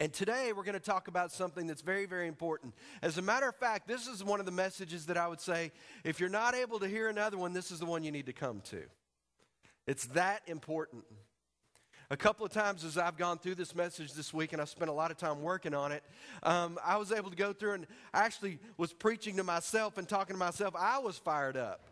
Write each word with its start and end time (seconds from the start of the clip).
And 0.00 0.14
today 0.14 0.54
we're 0.56 0.64
going 0.64 0.72
to 0.72 0.80
talk 0.80 1.08
about 1.08 1.30
something 1.30 1.66
that's 1.66 1.82
very, 1.82 2.06
very 2.06 2.26
important. 2.26 2.72
As 3.02 3.18
a 3.18 3.22
matter 3.22 3.46
of 3.46 3.54
fact, 3.54 3.86
this 3.86 4.06
is 4.06 4.24
one 4.24 4.40
of 4.40 4.46
the 4.46 4.52
messages 4.52 5.04
that 5.06 5.18
I 5.18 5.28
would 5.28 5.42
say 5.42 5.72
if 6.04 6.18
you're 6.18 6.30
not 6.30 6.54
able 6.54 6.78
to 6.78 6.88
hear 6.88 7.10
another 7.10 7.36
one, 7.36 7.52
this 7.52 7.70
is 7.70 7.80
the 7.80 7.84
one 7.84 8.02
you 8.02 8.10
need 8.10 8.24
to 8.24 8.32
come 8.32 8.62
to. 8.70 8.82
It's 9.86 10.06
that 10.06 10.40
important. 10.46 11.04
A 12.10 12.16
couple 12.16 12.46
of 12.46 12.50
times 12.50 12.82
as 12.82 12.96
I've 12.96 13.18
gone 13.18 13.38
through 13.38 13.56
this 13.56 13.74
message 13.74 14.14
this 14.14 14.32
week, 14.32 14.54
and 14.54 14.62
I 14.62 14.64
spent 14.64 14.88
a 14.88 14.94
lot 14.94 15.10
of 15.10 15.18
time 15.18 15.42
working 15.42 15.74
on 15.74 15.92
it, 15.92 16.02
um, 16.44 16.78
I 16.82 16.96
was 16.96 17.12
able 17.12 17.28
to 17.28 17.36
go 17.36 17.52
through 17.52 17.74
and 17.74 17.86
actually 18.14 18.58
was 18.78 18.94
preaching 18.94 19.36
to 19.36 19.44
myself 19.44 19.98
and 19.98 20.08
talking 20.08 20.34
to 20.34 20.38
myself. 20.38 20.74
I 20.78 20.98
was 20.98 21.18
fired 21.18 21.58
up. 21.58 21.90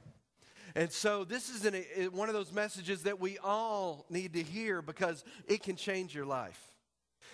And 0.75 0.91
so 0.91 1.25
this 1.25 1.51
is 1.51 1.67
an, 1.67 1.75
one 2.13 2.31
of 2.31 2.35
those 2.35 2.55
messages 2.55 3.03
that 3.03 3.21
we 3.21 3.37
all 3.45 4.07
need 4.09 4.33
to 4.33 4.43
hear 4.43 4.81
because 4.81 5.25
it 5.47 5.63
can 5.63 5.77
change 5.77 6.15
your 6.15 6.27
life. 6.27 6.59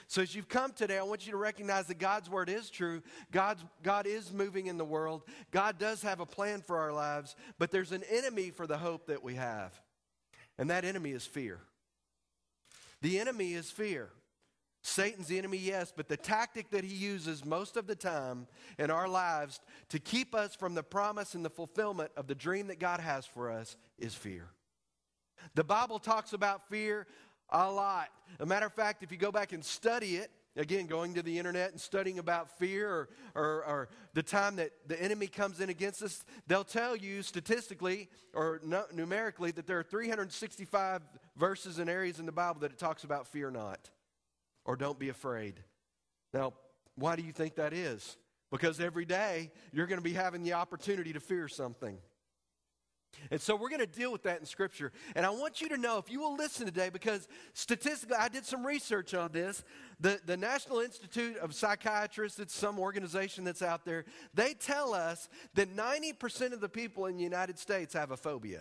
So 0.07 0.23
as 0.23 0.35
you've 0.35 0.49
come 0.49 0.73
today, 0.73 0.99
I 0.99 1.03
want 1.03 1.27
you 1.27 1.33
to 1.33 1.39
recognize 1.39 1.87
that 1.87 1.99
God's 1.99 2.29
word 2.29 2.49
is 2.49 2.71
true. 2.71 3.03
God's, 3.33 3.65
God 3.83 4.07
is 4.07 4.33
moving 4.33 4.67
in 4.67 4.79
the 4.79 4.85
world. 4.85 5.23
God 5.51 5.79
does 5.79 6.03
have 6.03 6.21
a 6.21 6.27
plan 6.27 6.63
for 6.63 6.79
our 6.79 6.93
lives, 6.93 7.37
but 7.59 7.71
there's 7.71 7.93
an 7.93 8.05
enemy 8.11 8.51
for 8.51 8.67
the 8.67 8.79
hope 8.79 9.07
that 9.07 9.23
we 9.23 9.35
have. 9.35 9.81
And 10.59 10.71
that 10.71 10.85
enemy 10.85 11.11
is 11.13 11.27
fear. 11.27 11.61
The 13.03 13.19
enemy 13.19 13.55
is 13.55 13.71
fear. 13.71 14.11
Satan's 14.87 15.29
the 15.29 15.39
enemy, 15.39 15.57
yes, 15.57 15.95
but 15.97 16.09
the 16.09 16.17
tactic 16.17 16.69
that 16.71 16.85
he 16.85 16.95
uses 16.95 17.43
most 17.43 17.79
of 17.79 17.87
the 17.87 17.97
time 17.97 18.47
in 18.79 18.91
our 18.91 19.09
lives 19.09 19.61
to 19.89 19.99
keep 19.99 20.35
us 20.35 20.55
from 20.55 20.75
the 20.75 20.83
promise 20.83 21.35
and 21.35 21.43
the 21.43 21.51
fulfillment 21.51 22.11
of 22.19 22.27
the 22.27 22.35
dream 22.35 22.67
that 22.67 22.79
God 22.79 23.01
has 23.01 23.25
for 23.25 23.51
us 23.51 23.77
is 23.99 24.15
fear. 24.15 24.51
The 25.55 25.65
Bible 25.65 25.99
talks 25.99 26.35
about 26.35 26.69
fear 26.69 27.07
a 27.51 27.71
lot. 27.71 28.09
A 28.41 28.47
matter 28.47 28.67
of 28.67 28.73
fact, 28.73 29.03
if 29.03 29.13
you 29.13 29.19
go 29.19 29.33
back 29.33 29.53
and 29.53 29.65
study 29.65 30.17
it, 30.17 30.31
again, 30.57 30.87
going 30.87 31.15
to 31.15 31.23
the 31.23 31.39
internet 31.39 31.71
and 31.71 31.81
studying 31.81 32.19
about 32.19 32.59
fear 32.59 32.89
or, 32.89 33.09
or, 33.35 33.65
or, 33.65 33.89
the 34.15 34.23
time 34.23 34.57
that 34.57 34.71
the 34.87 35.01
enemy 35.03 35.27
comes 35.27 35.61
in 35.61 35.69
against 35.69 36.03
us, 36.03 36.25
they'll 36.47 36.65
tell 36.65 36.97
you 36.97 37.23
statistically 37.23 38.09
or 38.33 38.61
numerically 38.93 39.51
that 39.51 39.67
there 39.67 39.79
are 39.79 39.83
365 39.83 41.03
verses 41.37 41.79
and 41.79 41.91
areas 41.91 42.21
in 42.21 42.27
the 42.27 42.33
Bible 42.33 42.61
that 42.61 42.71
it 42.71 42.79
talks 42.79 43.05
about 43.05 43.27
fear 43.27 43.51
not 43.51 43.91
or 44.65 44.77
don't 44.77 44.99
be 44.99 45.09
afraid. 45.09 45.61
Now, 46.33 46.55
why 46.97 47.17
do 47.17 47.23
you 47.23 47.33
think 47.33 47.57
that 47.57 47.73
is? 47.73 48.17
Because 48.51 48.81
every 48.81 49.05
day 49.05 49.51
you're 49.73 49.87
going 49.87 49.99
to 49.99 50.05
be 50.05 50.13
having 50.13 50.45
the 50.45 50.53
opportunity 50.53 51.13
to 51.13 51.21
fear 51.21 51.49
something. 51.49 51.99
And 53.31 53.41
so 53.41 53.57
we're 53.57 53.69
going 53.69 53.81
to 53.81 53.87
deal 53.87 54.13
with 54.13 54.23
that 54.25 54.41
in 54.41 54.47
Scripture. 54.47 54.93
And 55.15 55.25
I 55.25 55.31
want 55.31 55.61
you 55.61 55.69
to 55.71 55.77
know, 55.77 55.99
if 55.99 56.11
you 56.11 56.21
will 56.21 56.37
listen 56.37 56.67
today, 56.67 56.91
because 56.91 57.29
statistically, 57.53 58.17
I 58.17 58.29
did 58.29 58.45
some 58.45 58.67
research 58.67 59.15
on 59.15 59.33
this. 59.33 59.65
The, 60.01 60.21
the 60.27 60.37
National 60.37 60.81
Institute 60.81 61.37
of 61.39 61.55
Psychiatrists, 61.55 62.39
it's 62.39 62.55
some 62.55 62.79
organization 62.79 63.45
that's 63.45 63.63
out 63.63 63.85
there, 63.85 64.05
they 64.35 64.55
tell 64.55 64.95
us 64.95 65.29
that 65.55 65.75
90% 65.75 66.53
of 66.53 66.61
the 66.61 66.69
people 66.69 67.07
in 67.07 67.17
the 67.17 67.23
United 67.23 67.59
States 67.59 67.95
have 67.95 68.11
a 68.11 68.17
phobia. 68.17 68.61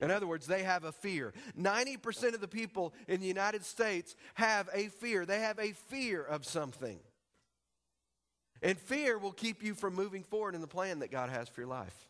In 0.00 0.10
other 0.10 0.26
words, 0.26 0.46
they 0.46 0.64
have 0.64 0.84
a 0.84 0.92
fear. 0.92 1.32
90% 1.58 2.34
of 2.34 2.40
the 2.40 2.48
people 2.48 2.92
in 3.08 3.20
the 3.20 3.26
United 3.26 3.64
States 3.64 4.16
have 4.34 4.68
a 4.74 4.88
fear. 4.88 5.24
They 5.24 5.40
have 5.40 5.58
a 5.58 5.72
fear 5.72 6.22
of 6.22 6.44
something. 6.44 6.98
And 8.60 8.78
fear 8.78 9.18
will 9.18 9.32
keep 9.32 9.62
you 9.62 9.74
from 9.74 9.94
moving 9.94 10.24
forward 10.24 10.54
in 10.54 10.60
the 10.60 10.66
plan 10.66 10.98
that 10.98 11.10
God 11.10 11.30
has 11.30 11.48
for 11.48 11.60
your 11.60 11.68
life 11.68 12.08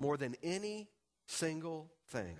more 0.00 0.16
than 0.16 0.34
any 0.42 0.88
single 1.26 1.90
thing. 2.08 2.36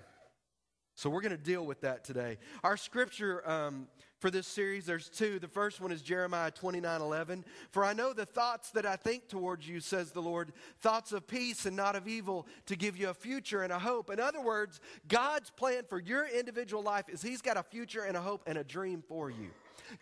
So 0.96 1.08
we're 1.08 1.22
going 1.22 1.36
to 1.36 1.42
deal 1.42 1.64
with 1.64 1.80
that 1.82 2.04
today. 2.04 2.36
Our 2.62 2.76
scripture 2.76 3.48
um, 3.48 3.86
for 4.18 4.30
this 4.30 4.46
series, 4.46 4.84
there's 4.84 5.08
two. 5.08 5.38
The 5.38 5.48
first 5.48 5.80
one 5.80 5.92
is 5.92 6.02
Jeremiah 6.02 6.50
29 6.50 7.00
11. 7.00 7.44
For 7.70 7.86
I 7.86 7.94
know 7.94 8.12
the 8.12 8.26
thoughts 8.26 8.70
that 8.72 8.84
I 8.84 8.96
think 8.96 9.28
towards 9.28 9.66
you, 9.66 9.80
says 9.80 10.10
the 10.10 10.20
Lord, 10.20 10.52
thoughts 10.80 11.12
of 11.12 11.26
peace 11.26 11.64
and 11.64 11.74
not 11.74 11.96
of 11.96 12.06
evil, 12.06 12.46
to 12.66 12.76
give 12.76 12.98
you 12.98 13.08
a 13.08 13.14
future 13.14 13.62
and 13.62 13.72
a 13.72 13.78
hope. 13.78 14.10
In 14.10 14.20
other 14.20 14.42
words, 14.42 14.80
God's 15.08 15.48
plan 15.48 15.84
for 15.88 15.98
your 15.98 16.26
individual 16.26 16.82
life 16.82 17.06
is 17.08 17.22
He's 17.22 17.40
got 17.40 17.56
a 17.56 17.62
future 17.62 18.02
and 18.02 18.14
a 18.14 18.20
hope 18.20 18.42
and 18.46 18.58
a 18.58 18.64
dream 18.64 19.02
for 19.08 19.30
you. 19.30 19.48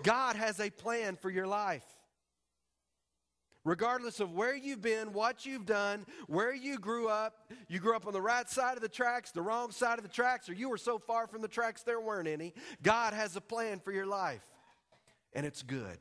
God 0.02 0.34
has 0.34 0.58
a 0.58 0.70
plan 0.70 1.14
for 1.14 1.30
your 1.30 1.46
life. 1.46 1.84
Regardless 3.68 4.18
of 4.18 4.32
where 4.32 4.56
you've 4.56 4.80
been, 4.80 5.12
what 5.12 5.44
you've 5.44 5.66
done, 5.66 6.06
where 6.26 6.54
you 6.54 6.78
grew 6.78 7.06
up, 7.08 7.52
you 7.68 7.80
grew 7.80 7.94
up 7.94 8.06
on 8.06 8.14
the 8.14 8.20
right 8.20 8.48
side 8.48 8.78
of 8.78 8.82
the 8.82 8.88
tracks, 8.88 9.30
the 9.30 9.42
wrong 9.42 9.72
side 9.72 9.98
of 9.98 10.02
the 10.04 10.10
tracks, 10.10 10.48
or 10.48 10.54
you 10.54 10.70
were 10.70 10.78
so 10.78 10.98
far 10.98 11.26
from 11.26 11.42
the 11.42 11.48
tracks 11.48 11.82
there 11.82 12.00
weren't 12.00 12.28
any, 12.28 12.54
God 12.82 13.12
has 13.12 13.36
a 13.36 13.42
plan 13.42 13.78
for 13.80 13.92
your 13.92 14.06
life. 14.06 14.40
And 15.34 15.44
it's 15.44 15.62
good. 15.62 15.98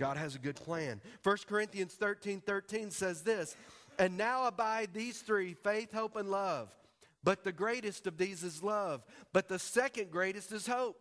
God 0.00 0.16
has 0.16 0.34
a 0.34 0.40
good 0.40 0.56
plan. 0.56 1.00
1 1.22 1.36
Corinthians 1.46 1.94
13 1.94 2.40
13 2.40 2.90
says 2.90 3.22
this, 3.22 3.56
and 3.96 4.16
now 4.16 4.48
abide 4.48 4.88
these 4.92 5.20
three 5.20 5.54
faith, 5.54 5.92
hope, 5.92 6.16
and 6.16 6.28
love. 6.28 6.74
But 7.22 7.44
the 7.44 7.52
greatest 7.52 8.08
of 8.08 8.18
these 8.18 8.42
is 8.42 8.64
love. 8.64 9.04
But 9.32 9.46
the 9.46 9.60
second 9.60 10.10
greatest 10.10 10.50
is 10.50 10.66
hope. 10.66 10.96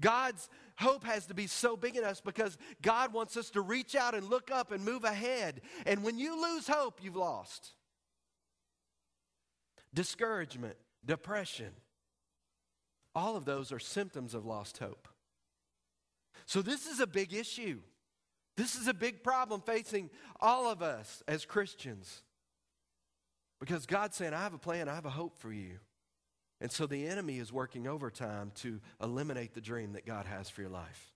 God's 0.00 0.48
hope 0.76 1.04
has 1.04 1.26
to 1.26 1.34
be 1.34 1.46
so 1.46 1.76
big 1.76 1.96
in 1.96 2.04
us 2.04 2.20
because 2.20 2.58
God 2.82 3.12
wants 3.12 3.36
us 3.36 3.50
to 3.50 3.60
reach 3.60 3.94
out 3.94 4.14
and 4.14 4.28
look 4.28 4.50
up 4.50 4.72
and 4.72 4.84
move 4.84 5.04
ahead. 5.04 5.60
And 5.86 6.02
when 6.02 6.18
you 6.18 6.40
lose 6.40 6.66
hope, 6.66 7.00
you've 7.02 7.16
lost. 7.16 7.70
Discouragement, 9.92 10.76
depression, 11.04 11.70
all 13.14 13.36
of 13.36 13.44
those 13.44 13.70
are 13.70 13.78
symptoms 13.78 14.34
of 14.34 14.44
lost 14.44 14.78
hope. 14.78 15.08
So, 16.46 16.62
this 16.62 16.86
is 16.86 17.00
a 17.00 17.06
big 17.06 17.32
issue. 17.32 17.78
This 18.56 18.74
is 18.74 18.86
a 18.86 18.94
big 18.94 19.22
problem 19.22 19.62
facing 19.62 20.10
all 20.40 20.70
of 20.70 20.82
us 20.82 21.22
as 21.26 21.44
Christians. 21.44 22.22
Because 23.60 23.86
God's 23.86 24.16
saying, 24.16 24.34
I 24.34 24.42
have 24.42 24.54
a 24.54 24.58
plan, 24.58 24.88
I 24.88 24.94
have 24.94 25.06
a 25.06 25.10
hope 25.10 25.38
for 25.38 25.52
you. 25.52 25.78
And 26.60 26.70
so 26.70 26.86
the 26.86 27.06
enemy 27.06 27.38
is 27.38 27.52
working 27.52 27.86
overtime 27.86 28.52
to 28.56 28.80
eliminate 29.02 29.54
the 29.54 29.60
dream 29.60 29.92
that 29.92 30.06
God 30.06 30.26
has 30.26 30.48
for 30.48 30.62
your 30.62 30.70
life. 30.70 31.12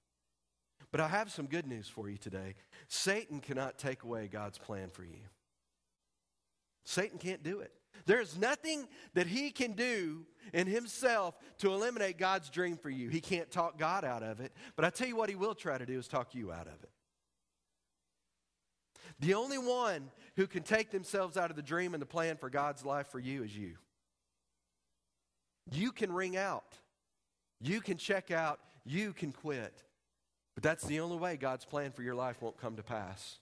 But 0.90 1.00
I 1.00 1.08
have 1.08 1.30
some 1.30 1.46
good 1.46 1.66
news 1.66 1.88
for 1.88 2.08
you 2.08 2.16
today. 2.16 2.54
Satan 2.88 3.40
cannot 3.40 3.78
take 3.78 4.02
away 4.02 4.28
God's 4.28 4.58
plan 4.58 4.88
for 4.90 5.04
you. 5.04 5.20
Satan 6.84 7.18
can't 7.18 7.42
do 7.42 7.60
it. 7.60 7.72
There's 8.06 8.38
nothing 8.38 8.88
that 9.14 9.26
he 9.26 9.50
can 9.50 9.72
do 9.72 10.24
in 10.54 10.66
himself 10.66 11.36
to 11.58 11.72
eliminate 11.72 12.16
God's 12.16 12.48
dream 12.48 12.76
for 12.76 12.90
you. 12.90 13.08
He 13.08 13.20
can't 13.20 13.50
talk 13.50 13.78
God 13.78 14.04
out 14.04 14.22
of 14.22 14.40
it. 14.40 14.52
But 14.76 14.84
I 14.84 14.90
tell 14.90 15.08
you 15.08 15.16
what, 15.16 15.28
he 15.28 15.34
will 15.34 15.54
try 15.54 15.76
to 15.76 15.84
do 15.84 15.98
is 15.98 16.08
talk 16.08 16.34
you 16.34 16.50
out 16.52 16.66
of 16.66 16.82
it. 16.82 16.90
The 19.20 19.34
only 19.34 19.58
one 19.58 20.10
who 20.36 20.46
can 20.46 20.62
take 20.62 20.90
themselves 20.90 21.36
out 21.36 21.50
of 21.50 21.56
the 21.56 21.62
dream 21.62 21.92
and 21.92 22.00
the 22.00 22.06
plan 22.06 22.36
for 22.36 22.48
God's 22.48 22.84
life 22.84 23.08
for 23.08 23.18
you 23.18 23.42
is 23.42 23.56
you. 23.56 23.74
You 25.70 25.92
can 25.92 26.12
ring 26.12 26.36
out, 26.36 26.78
you 27.60 27.80
can 27.80 27.96
check 27.96 28.30
out, 28.30 28.60
you 28.84 29.12
can 29.12 29.32
quit. 29.32 29.82
But 30.54 30.62
that's 30.62 30.84
the 30.84 31.00
only 31.00 31.16
way 31.16 31.36
God's 31.36 31.64
plan 31.64 31.92
for 31.92 32.02
your 32.02 32.16
life 32.16 32.42
won't 32.42 32.56
come 32.56 32.76
to 32.76 32.82
pass, 32.82 33.38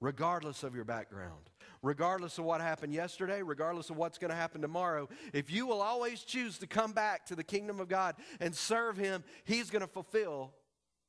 regardless 0.00 0.62
of 0.62 0.76
your 0.76 0.84
background, 0.84 1.50
regardless 1.82 2.38
of 2.38 2.44
what 2.44 2.60
happened 2.60 2.94
yesterday, 2.94 3.42
regardless 3.42 3.90
of 3.90 3.96
what's 3.96 4.18
going 4.18 4.30
to 4.30 4.36
happen 4.36 4.60
tomorrow. 4.62 5.08
If 5.32 5.50
you 5.50 5.66
will 5.66 5.82
always 5.82 6.22
choose 6.22 6.58
to 6.58 6.68
come 6.68 6.92
back 6.92 7.26
to 7.26 7.34
the 7.34 7.42
kingdom 7.42 7.80
of 7.80 7.88
God 7.88 8.14
and 8.38 8.54
serve 8.54 8.96
Him, 8.96 9.24
He's 9.44 9.70
going 9.70 9.80
to 9.82 9.88
fulfill 9.88 10.52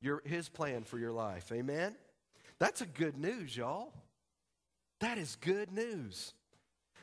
your, 0.00 0.22
His 0.24 0.48
plan 0.48 0.82
for 0.82 0.98
your 0.98 1.12
life. 1.12 1.52
Amen? 1.52 1.94
That's 2.58 2.80
a 2.80 2.86
good 2.86 3.16
news, 3.16 3.56
y'all. 3.56 3.92
That 5.00 5.18
is 5.18 5.36
good 5.36 5.70
news. 5.70 6.34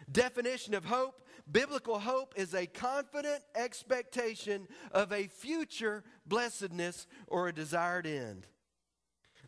Definition 0.09 0.73
of 0.73 0.85
hope 0.85 1.22
biblical 1.51 2.00
hope 2.00 2.34
is 2.38 2.53
a 2.53 2.66
confident 2.66 3.41
expectation 3.56 4.67
of 4.91 5.12
a 5.12 5.28
future 5.28 6.03
blessedness 6.25 7.07
or 7.28 7.47
a 7.47 7.53
desired 7.53 8.05
end. 8.05 8.46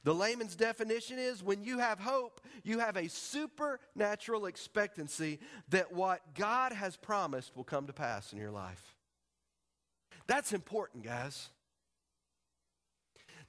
The 0.04 0.14
layman's 0.14 0.56
definition 0.56 1.18
is 1.18 1.42
when 1.42 1.64
you 1.64 1.80
have 1.80 2.00
hope, 2.00 2.42
you 2.64 2.80
have 2.80 2.98
a 2.98 3.08
supernatural 3.08 4.48
expectancy 4.48 5.40
that 5.70 5.94
what 5.94 6.36
God 6.36 6.74
has 6.74 6.98
promised 6.98 7.56
will 7.56 7.64
come 7.64 7.88
to 7.88 7.94
pass 7.94 8.34
in 8.34 8.40
your 8.40 8.52
life. 8.52 8.98
That's 10.28 10.52
important, 10.52 11.04
guys. 11.04 11.50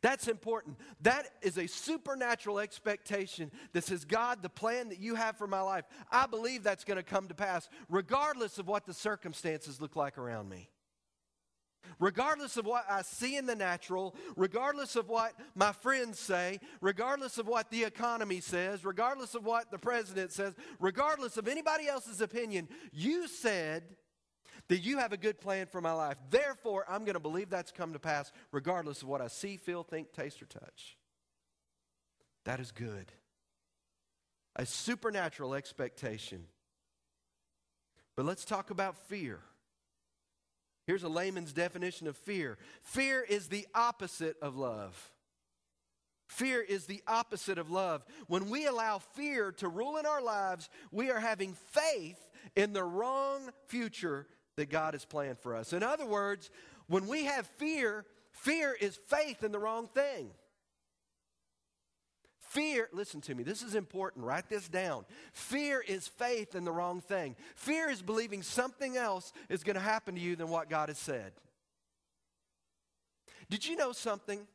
That's 0.05 0.29
important. 0.29 0.77
That 1.01 1.31
is 1.41 1.57
a 1.57 1.67
supernatural 1.67 2.59
expectation 2.59 3.51
that 3.73 3.85
says, 3.85 4.05
God, 4.05 4.43
the 4.43 4.51
plan 4.51 4.91
that 4.91 5.01
you 5.01 5.15
have 5.15 5.39
for 5.39 5.47
my 5.47 5.63
life, 5.63 5.87
I 6.13 6.27
believe 6.27 6.63
that's 6.63 6.85
going 6.85 6.99
to 6.99 7.03
come 7.03 7.27
to 7.29 7.35
pass, 7.35 7.71
regardless 7.89 8.59
of 8.59 8.69
what 8.69 8.85
the 8.85 8.93
circumstances 8.93 9.81
look 9.81 9.97
like 9.97 10.19
around 10.19 10.51
me. 10.51 10.69
Regardless 11.99 12.59
of 12.59 12.67
what 12.67 12.85
I 12.87 13.01
see 13.01 13.39
in 13.39 13.47
the 13.47 13.55
natural, 13.55 14.15
regardless 14.37 14.95
of 14.95 15.09
what 15.09 15.33
my 15.55 15.73
friends 15.73 16.19
say, 16.19 16.61
regardless 16.83 17.39
of 17.39 17.49
what 17.49 17.71
the 17.71 17.85
economy 17.85 18.41
says, 18.41 18.85
regardless 18.85 19.35
of 19.35 19.47
what 19.47 19.71
the 19.71 19.79
president 19.79 20.33
says, 20.33 20.53
regardless 20.81 21.39
of 21.39 21.49
anybody 21.49 21.89
else's 21.89 22.21
opinion, 22.21 22.69
you 22.93 23.27
said 23.27 23.85
that 24.69 24.79
you 24.79 24.99
have 24.99 25.13
a 25.13 25.17
good 25.17 25.41
plan 25.41 25.67
for 25.67 25.81
my 25.81 25.93
life. 25.93 26.17
Therefore, 26.31 26.85
I'm 26.89 27.05
going 27.05 27.15
to 27.15 27.21
believe 27.21 27.51
that's 27.51 27.73
come 27.73 27.93
to 27.93 27.99
pass 27.99 28.33
regardless 28.53 29.03
of 29.03 29.09
what 29.09 29.21
I 29.21 29.29
see, 29.29 29.57
feel, 29.57 29.83
think, 29.83 30.13
taste, 30.13 30.43
or 30.43 30.47
touch. 30.47 30.97
That 32.45 32.61
is 32.61 32.73
good. 32.73 33.13
A 34.57 34.67
supernatural 34.67 35.55
expectation. 35.55 36.45
But 38.17 38.27
let's 38.27 38.45
talk 38.45 38.71
about 38.71 38.97
fear. 39.09 39.41
Here's 40.87 41.03
a 41.03 41.09
layman's 41.09 41.53
definition 41.53 42.07
of 42.07 42.17
fear 42.17 42.59
fear 42.83 43.23
is 43.23 43.49
the 43.49 43.67
opposite 43.75 44.37
of 44.41 44.57
love. 44.57 45.11
Fear 46.29 46.63
is 46.63 46.87
the 46.87 47.03
opposite 47.07 47.59
of 47.59 47.71
love. 47.71 48.05
When 48.29 48.49
we 48.49 48.67
allow 48.67 48.99
fear 48.99 49.53
to 49.53 49.69
rule 49.69 49.99
in 49.99 50.07
our 50.07 50.23
lives, 50.23 50.69
we 50.91 51.11
are 51.11 51.21
having 51.21 51.55
faith 51.71 52.19
in 52.57 52.73
the 52.73 52.83
wrong 52.83 53.51
future 53.67 54.27
that 54.57 54.71
God 54.71 54.95
has 54.95 55.05
planned 55.05 55.39
for 55.39 55.55
us. 55.57 55.73
In 55.73 55.83
other 55.83 56.07
words, 56.07 56.51
when 56.87 57.07
we 57.07 57.25
have 57.25 57.47
fear, 57.59 58.05
fear 58.31 58.77
is 58.79 58.99
faith 59.09 59.43
in 59.43 59.53
the 59.53 59.59
wrong 59.59 59.89
thing. 59.89 60.31
Fear, 62.39 62.89
listen 62.93 63.21
to 63.23 63.35
me, 63.35 63.43
this 63.43 63.63
is 63.63 63.75
important. 63.75 64.25
Write 64.25 64.49
this 64.49 64.69
down. 64.69 65.05
Fear 65.33 65.85
is 65.89 66.07
faith 66.07 66.55
in 66.55 66.65
the 66.65 66.71
wrong 66.71 67.01
thing. 67.01 67.35
Fear 67.57 67.91
is 67.91 68.01
believing 68.01 68.43
something 68.43 68.97
else 68.97 69.33
is 69.49 69.65
going 69.65 69.75
to 69.75 69.83
happen 69.83 70.15
to 70.15 70.21
you 70.21 70.37
than 70.37 70.49
what 70.49 70.71
God 70.71 70.89
has 70.89 70.99
said. 70.99 71.33
Did 73.51 73.67
you 73.67 73.75
know 73.75 73.91
something? 73.91 74.47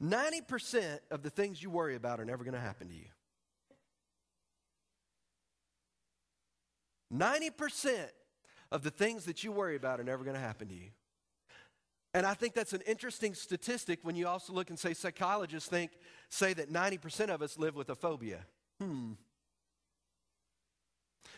90% 0.00 1.00
of 1.10 1.22
the 1.22 1.30
things 1.30 1.60
you 1.60 1.70
worry 1.70 1.96
about 1.96 2.20
are 2.20 2.24
never 2.24 2.44
going 2.44 2.54
to 2.54 2.60
happen 2.60 2.88
to 2.88 2.94
you. 2.94 3.06
90% 7.14 8.08
of 8.70 8.82
the 8.82 8.90
things 8.90 9.24
that 9.24 9.42
you 9.42 9.52
worry 9.52 9.76
about 9.76 10.00
are 10.00 10.04
never 10.04 10.24
going 10.24 10.34
to 10.34 10.40
happen 10.40 10.68
to 10.68 10.74
you. 10.74 10.90
And 12.14 12.26
I 12.26 12.34
think 12.34 12.54
that's 12.54 12.72
an 12.72 12.82
interesting 12.86 13.34
statistic 13.34 14.00
when 14.02 14.16
you 14.16 14.26
also 14.26 14.52
look 14.52 14.70
and 14.70 14.78
say 14.78 14.94
psychologists 14.94 15.68
think 15.68 15.92
say 16.30 16.54
that 16.54 16.72
90% 16.72 17.28
of 17.28 17.42
us 17.42 17.58
live 17.58 17.76
with 17.76 17.90
a 17.90 17.94
phobia. 17.94 18.46
Hmm. 18.80 19.12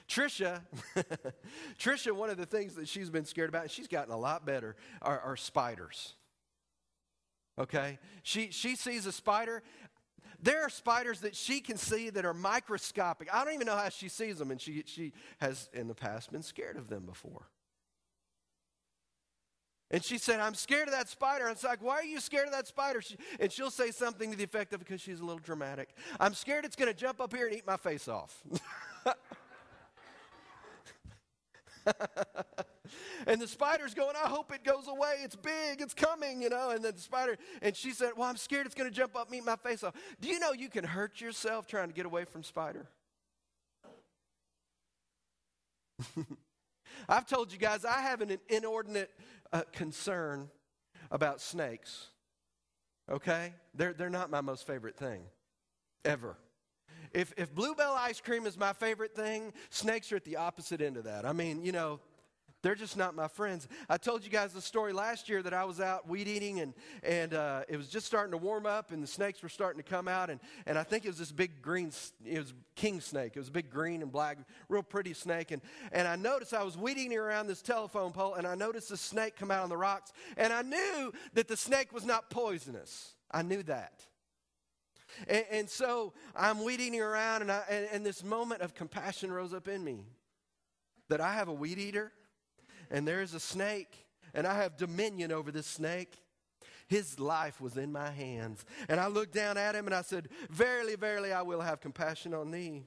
Trisha, 0.09 0.63
Trisha, 1.79 2.13
one 2.13 2.31
of 2.31 2.37
the 2.37 2.47
things 2.47 2.75
that 2.75 2.89
she's 2.89 3.11
been 3.11 3.25
scared 3.25 3.49
about, 3.49 3.63
and 3.63 3.71
she's 3.71 3.87
gotten 3.87 4.13
a 4.13 4.19
lot 4.19 4.45
better, 4.45 4.75
are, 5.03 5.21
are 5.21 5.37
spiders. 5.37 6.15
Okay? 7.59 7.99
She, 8.23 8.51
she 8.51 8.75
sees 8.75 9.07
a 9.07 9.13
spider. 9.13 9.63
There 10.43 10.63
are 10.63 10.69
spiders 10.69 11.21
that 11.21 11.35
she 11.35 11.61
can 11.61 11.77
see 11.77 12.11
that 12.11 12.25
are 12.25 12.35
microscopic. 12.35 13.33
I 13.33 13.45
don't 13.45 13.55
even 13.55 13.67
know 13.67 13.77
how 13.77 13.89
she 13.89 14.09
sees 14.09 14.39
them, 14.39 14.51
and 14.51 14.61
she, 14.61 14.83
she 14.87 15.13
has 15.39 15.69
in 15.73 15.89
the 15.89 15.95
past 15.95 16.33
been 16.33 16.43
scared 16.43 16.77
of 16.77 16.89
them 16.89 17.05
before. 17.05 17.49
And 19.91 20.05
she 20.05 20.19
said, 20.19 20.39
I'm 20.39 20.55
scared 20.55 20.87
of 20.87 20.95
that 20.95 21.09
spider. 21.09 21.47
And 21.47 21.53
it's 21.53 21.65
like, 21.65 21.83
why 21.83 21.95
are 21.95 22.05
you 22.05 22.21
scared 22.21 22.47
of 22.47 22.53
that 22.53 22.69
spider? 22.69 23.01
She, 23.01 23.17
and 23.41 23.51
she'll 23.51 23.71
say 23.71 23.91
something 23.91 24.31
to 24.31 24.37
the 24.37 24.45
effect 24.45 24.73
of, 24.73 24.79
because 24.79 25.01
she's 25.01 25.21
a 25.21 25.25
little 25.25 25.41
dramatic. 25.41 25.91
I'm 26.21 26.35
scared 26.35 26.65
it's 26.65 26.77
going 26.77 26.93
to 26.93 26.99
jump 26.99 27.21
up 27.21 27.35
here 27.35 27.47
and 27.47 27.57
eat 27.57 27.67
my 27.67 27.77
face 27.77 28.07
off. 28.07 28.43
and 33.27 33.41
the 33.41 33.49
spider's 33.49 33.95
going, 33.95 34.15
I 34.23 34.29
hope 34.29 34.53
it 34.53 34.65
goes 34.65 34.89
away. 34.89 35.17
It's 35.23 35.37
big. 35.37 35.81
It's 35.81 35.95
coming, 35.95 36.43
you 36.43 36.49
know. 36.49 36.71
And 36.71 36.85
then 36.85 36.95
the 36.95 37.01
spider, 37.01 37.37
and 37.63 37.77
she 37.77 37.93
said, 37.93 38.11
Well, 38.17 38.29
I'm 38.29 38.37
scared 38.37 38.67
it's 38.67 38.75
going 38.75 38.91
to 38.91 38.95
jump 38.95 39.17
up 39.17 39.29
eat 39.33 39.45
my 39.45 39.57
face 39.57 39.83
off. 39.83 39.95
Do 40.21 40.29
you 40.29 40.39
know 40.39 40.53
you 40.53 40.69
can 40.69 40.85
hurt 40.85 41.21
yourself 41.21 41.67
trying 41.67 41.89
to 41.89 41.95
get 41.95 42.07
away 42.07 42.25
from 42.25 42.43
spider? 42.43 42.87
I've 47.09 47.27
told 47.27 47.53
you 47.53 47.59
guys 47.59 47.85
I 47.85 48.01
have 48.01 48.21
an 48.21 48.39
inordinate 48.49 49.11
uh, 49.53 49.63
concern 49.73 50.49
about 51.11 51.41
snakes. 51.41 52.09
Okay? 53.11 53.53
They're, 53.75 53.93
they're 53.93 54.11
not 54.11 54.31
my 54.31 54.41
most 54.41 54.67
favorite 54.67 54.97
thing, 54.97 55.23
ever. 56.05 56.37
If, 57.13 57.33
if 57.37 57.53
bluebell 57.55 57.95
ice 57.95 58.21
cream 58.21 58.47
is 58.47 58.57
my 58.57 58.73
favorite 58.73 59.15
thing, 59.15 59.53
snakes 59.71 60.13
are 60.13 60.17
at 60.17 60.25
the 60.25 60.37
opposite 60.37 60.81
end 60.81 60.97
of 60.97 61.05
that. 61.05 61.25
I 61.25 61.33
mean, 61.33 61.65
you 61.65 61.73
know, 61.73 62.01
they're 62.63 62.75
just 62.75 62.97
not 62.97 63.15
my 63.15 63.29
friends. 63.29 63.69
I 63.89 63.97
told 63.97 64.23
you 64.23 64.31
guys 64.31 64.53
the 64.53 64.61
story 64.61 64.93
last 64.93 65.29
year 65.29 65.43
that 65.43 65.55
I 65.55 65.65
was 65.65 65.81
out 65.81 66.07
weed 66.07 66.29
eating 66.29 66.61
and, 66.61 66.75
and 67.03 67.33
uh, 67.33 67.63
it 67.69 67.77
was 67.77 67.89
just 67.89 68.07
starting 68.07 68.33
to 68.33 68.37
warm 68.37 68.67
up 68.67 68.93
and 68.93 69.03
the 69.03 69.07
snakes 69.07 69.43
were 69.43 69.49
starting 69.49 69.83
to 69.83 69.89
come 69.89 70.09
out. 70.09 70.29
And, 70.29 70.41
and 70.67 70.79
I 70.79 70.83
think 70.83 71.05
it 71.05 71.09
was 71.09 71.19
this 71.19 71.33
big 71.33 71.63
green, 71.63 71.91
it 72.25 72.39
was 72.39 72.53
king 72.77 73.01
snake. 73.01 73.33
It 73.35 73.39
was 73.39 73.49
a 73.49 73.53
big 73.53 73.71
green 73.71 74.03
and 74.03 74.13
black, 74.13 74.37
real 74.69 74.83
pretty 74.83 75.15
snake. 75.15 75.53
And, 75.53 75.63
and 75.91 76.07
I 76.07 76.17
noticed 76.17 76.53
I 76.53 76.63
was 76.63 76.77
weed 76.77 76.99
eating 76.99 77.17
around 77.17 77.47
this 77.47 77.63
telephone 77.63 78.13
pole 78.13 78.35
and 78.35 78.47
I 78.47 78.55
noticed 78.55 78.91
the 78.91 78.97
snake 78.97 79.37
come 79.37 79.51
out 79.51 79.63
on 79.63 79.71
the 79.71 79.77
rocks. 79.77 80.13
And 80.37 80.53
I 80.53 80.61
knew 80.63 81.13
that 81.35 81.49
the 81.49 81.57
snake 81.57 81.93
was 81.93 82.05
not 82.05 82.29
poisonous. 82.29 83.15
I 83.31 83.43
knew 83.43 83.63
that. 83.65 84.05
And, 85.29 85.45
and 85.51 85.71
so 85.71 86.13
I'm 86.37 86.63
weed 86.63 86.81
eating 86.81 87.01
around 87.01 87.41
and, 87.41 87.51
I, 87.51 87.63
and, 87.71 87.89
and 87.91 88.07
this 88.07 88.23
moment 88.23 88.61
of 88.61 88.75
compassion 88.75 89.33
rose 89.33 89.55
up 89.55 89.67
in 89.67 89.83
me 89.83 90.05
that 91.09 91.23
I 91.23 91.33
have 91.35 91.49
a 91.49 91.53
weed 91.53 91.79
eater 91.79 92.13
and 92.91 93.07
there 93.07 93.23
is 93.23 93.35
a 93.35 93.41
snake, 93.41 94.07
and 94.35 94.47
I 94.47 94.55
have 94.55 94.77
dominion 94.77 95.33
over 95.33 95.51
this 95.51 95.67
snake. 95.67 96.19
His 96.89 97.21
life 97.21 97.61
was 97.61 97.77
in 97.77 97.93
my 97.93 98.11
hands. 98.11 98.65
And 98.89 98.99
I 98.99 99.07
looked 99.07 99.33
down 99.33 99.57
at 99.57 99.77
him 99.77 99.87
and 99.87 99.95
I 99.95 100.03
said, 100.03 100.29
Verily, 100.51 100.97
verily, 100.97 101.33
I 101.33 101.43
will 101.43 101.61
have 101.61 101.81
compassion 101.81 102.35
on 102.35 102.51
thee. 102.51 102.83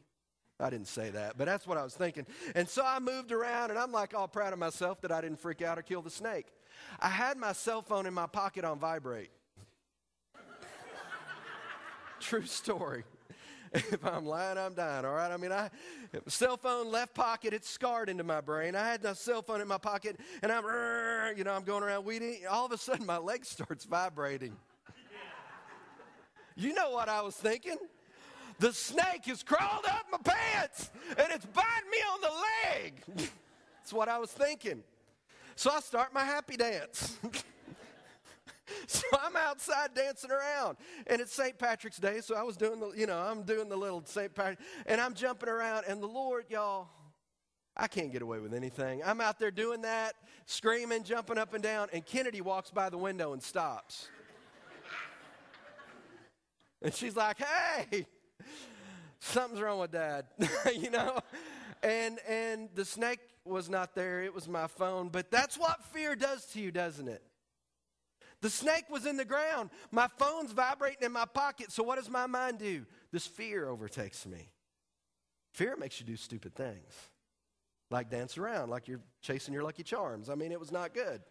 I 0.60 0.70
didn't 0.70 0.88
say 0.88 1.10
that, 1.10 1.38
but 1.38 1.46
that's 1.46 1.66
what 1.66 1.78
I 1.78 1.84
was 1.84 1.94
thinking. 1.94 2.26
And 2.54 2.68
so 2.70 2.84
I 2.86 3.00
moved 3.00 3.32
around 3.32 3.72
and 3.72 3.80
I'm 3.80 3.92
like 3.92 4.14
all 4.14 4.28
proud 4.28 4.54
of 4.54 4.60
myself 4.60 5.02
that 5.02 5.12
I 5.12 5.22
didn't 5.22 5.40
freak 5.40 5.62
out 5.62 5.80
or 5.80 5.82
kill 5.82 6.02
the 6.02 6.10
snake. 6.10 6.48
I 7.00 7.10
had 7.10 7.38
my 7.38 7.54
cell 7.54 7.82
phone 7.82 8.06
in 8.06 8.14
my 8.14 8.28
pocket 8.28 8.64
on 8.66 8.78
vibrate. 8.78 9.32
True 12.20 12.46
story. 12.46 13.04
if 13.92 14.06
I'm 14.06 14.26
lying, 14.26 14.58
I'm 14.58 14.76
dying, 14.76 15.04
all 15.04 15.16
right? 15.16 15.32
I 15.32 15.38
mean, 15.38 15.52
I, 15.52 15.70
cell 16.28 16.58
phone, 16.58 16.92
left 16.92 17.16
pocket, 17.16 17.54
it's 17.54 17.68
scarred 17.68 18.08
into 18.08 18.24
my 18.24 18.40
brain. 18.40 18.76
I 18.76 18.86
had 18.86 19.04
my 19.04 19.14
cell 19.14 19.42
phone 19.42 19.62
in 19.62 19.68
my 19.68 19.80
pocket, 19.80 20.20
and 20.44 20.52
I'm, 20.52 20.64
you 21.36 21.44
know, 21.44 21.54
I'm 21.54 21.64
going 21.64 21.82
around 21.82 22.06
weeding. 22.06 22.42
All 22.50 22.68
of 22.68 22.72
a 22.72 22.78
sudden, 22.78 23.06
my 23.06 23.18
leg 23.18 23.46
starts 23.46 23.86
vibrating. 23.86 24.56
You 26.56 26.76
know 26.76 26.92
what 26.92 27.10
I 27.10 27.22
was 27.22 27.36
thinking? 27.36 27.78
The 28.60 28.72
snake 28.72 29.26
has 29.26 29.42
crawled 29.42 29.86
up 29.86 30.06
my 30.12 30.20
pants, 30.20 30.92
and 31.10 31.28
it's 31.32 31.46
biting 31.46 31.90
me 31.90 31.98
on 32.14 32.22
the 32.22 32.32
leg. 32.78 33.04
That's 33.78 33.92
what 33.92 34.08
I 34.08 34.20
was 34.20 34.32
thinking. 34.32 34.84
So 35.56 35.72
I 35.72 35.80
start 35.80 36.14
my 36.14 36.24
happy 36.24 36.58
dance. 36.58 37.18
so 38.88 39.04
I'm 39.22 39.36
outside 39.36 39.90
dancing 39.96 40.32
around. 40.32 40.78
And 41.08 41.22
it's 41.22 41.34
St. 41.34 41.58
Patrick's 41.58 41.98
Day, 41.98 42.22
so 42.22 42.36
I 42.36 42.44
was 42.44 42.58
doing 42.58 42.80
the, 42.80 42.92
you 42.92 43.08
know, 43.08 43.18
I'm 43.18 43.44
doing 43.44 43.70
the 43.70 43.76
little 43.76 44.04
St. 44.06 44.34
Patrick, 44.34 44.60
and 44.86 45.00
I'm 45.00 45.14
jumping 45.14 45.50
around, 45.50 45.86
and 45.88 46.02
the 46.02 46.08
Lord, 46.08 46.46
y'all, 46.50 46.90
I 47.76 47.88
can't 47.88 48.12
get 48.12 48.22
away 48.22 48.40
with 48.40 48.54
anything. 48.54 49.02
I'm 49.04 49.20
out 49.20 49.40
there 49.40 49.52
doing 49.52 49.82
that, 49.82 50.14
screaming, 50.46 51.04
jumping 51.04 51.38
up 51.38 51.54
and 51.54 51.64
down, 51.64 51.88
and 51.92 52.06
Kennedy 52.06 52.42
walks 52.42 52.70
by 52.70 52.90
the 52.90 52.98
window 52.98 53.34
and 53.34 53.42
stops. 53.42 54.10
and 56.82 56.94
she's 56.94 57.16
like, 57.16 57.38
hey, 57.40 58.06
something's 59.20 59.60
wrong 59.60 59.80
with 59.80 59.92
dad, 59.92 60.26
you 60.76 60.92
know? 60.92 61.20
And, 61.82 62.20
and 62.28 62.70
the 62.76 62.86
snake 62.86 63.20
was 63.44 63.70
not 63.70 63.96
there, 63.96 64.24
it 64.24 64.34
was 64.34 64.48
my 64.48 64.68
phone. 64.68 65.10
But 65.10 65.32
that's 65.32 65.58
what 65.58 65.84
fear 65.86 66.16
does 66.16 66.46
to 66.48 66.62
you, 66.62 66.72
doesn't 66.72 67.08
it? 67.08 67.24
The 68.44 68.50
snake 68.50 68.90
was 68.90 69.06
in 69.06 69.16
the 69.16 69.24
ground. 69.24 69.70
My 69.90 70.10
phone's 70.20 70.52
vibrating 70.52 71.02
in 71.02 71.14
my 71.14 71.24
pocket. 71.24 71.72
So, 71.72 71.82
what 71.82 71.98
does 71.98 72.10
my 72.10 72.28
mind 72.28 72.60
do? 72.60 72.86
This 73.10 73.26
fear 73.26 73.70
overtakes 73.70 74.26
me. 74.26 74.50
Fear 75.54 75.78
makes 75.78 76.02
you 76.02 76.06
do 76.06 76.18
stupid 76.18 76.54
things, 76.54 76.94
like 77.90 78.10
dance 78.10 78.38
around, 78.38 78.70
like 78.70 78.90
you're 78.90 79.00
chasing 79.22 79.54
your 79.54 79.64
lucky 79.64 79.84
charms. 79.84 80.30
I 80.30 80.36
mean, 80.36 80.52
it 80.52 80.60
was 80.60 80.74
not 80.74 80.94
good. 80.94 81.22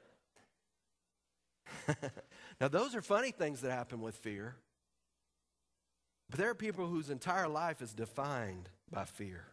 now, 2.61 2.69
those 2.69 2.95
are 2.95 3.03
funny 3.03 3.31
things 3.31 3.61
that 3.61 3.73
happen 3.73 4.01
with 4.01 4.15
fear. 4.17 4.57
But 6.31 6.39
there 6.39 6.49
are 6.49 6.55
people 6.55 6.87
whose 6.87 7.11
entire 7.11 7.47
life 7.47 7.83
is 7.83 7.93
defined 7.93 8.71
by 8.91 9.05
fear. 9.05 9.52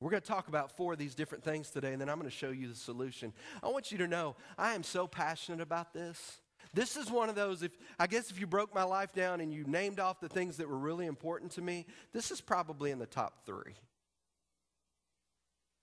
We're 0.00 0.10
going 0.10 0.22
to 0.22 0.28
talk 0.28 0.48
about 0.48 0.76
four 0.76 0.92
of 0.92 0.98
these 0.98 1.14
different 1.14 1.42
things 1.42 1.70
today, 1.70 1.92
and 1.92 2.00
then 2.00 2.08
I'm 2.08 2.18
going 2.18 2.30
to 2.30 2.36
show 2.36 2.50
you 2.50 2.68
the 2.68 2.74
solution. 2.74 3.32
I 3.62 3.68
want 3.68 3.90
you 3.90 3.98
to 3.98 4.06
know 4.06 4.36
I 4.58 4.74
am 4.74 4.82
so 4.82 5.06
passionate 5.06 5.60
about 5.60 5.94
this. 5.94 6.38
This 6.74 6.96
is 6.96 7.10
one 7.10 7.30
of 7.30 7.34
those, 7.34 7.62
if 7.62 7.72
I 7.98 8.06
guess 8.06 8.30
if 8.30 8.38
you 8.38 8.46
broke 8.46 8.74
my 8.74 8.82
life 8.82 9.14
down 9.14 9.40
and 9.40 9.54
you 9.54 9.64
named 9.64 9.98
off 9.98 10.20
the 10.20 10.28
things 10.28 10.58
that 10.58 10.68
were 10.68 10.76
really 10.76 11.06
important 11.06 11.52
to 11.52 11.62
me, 11.62 11.86
this 12.12 12.30
is 12.30 12.42
probably 12.42 12.90
in 12.90 12.98
the 12.98 13.06
top 13.06 13.46
three. 13.46 13.74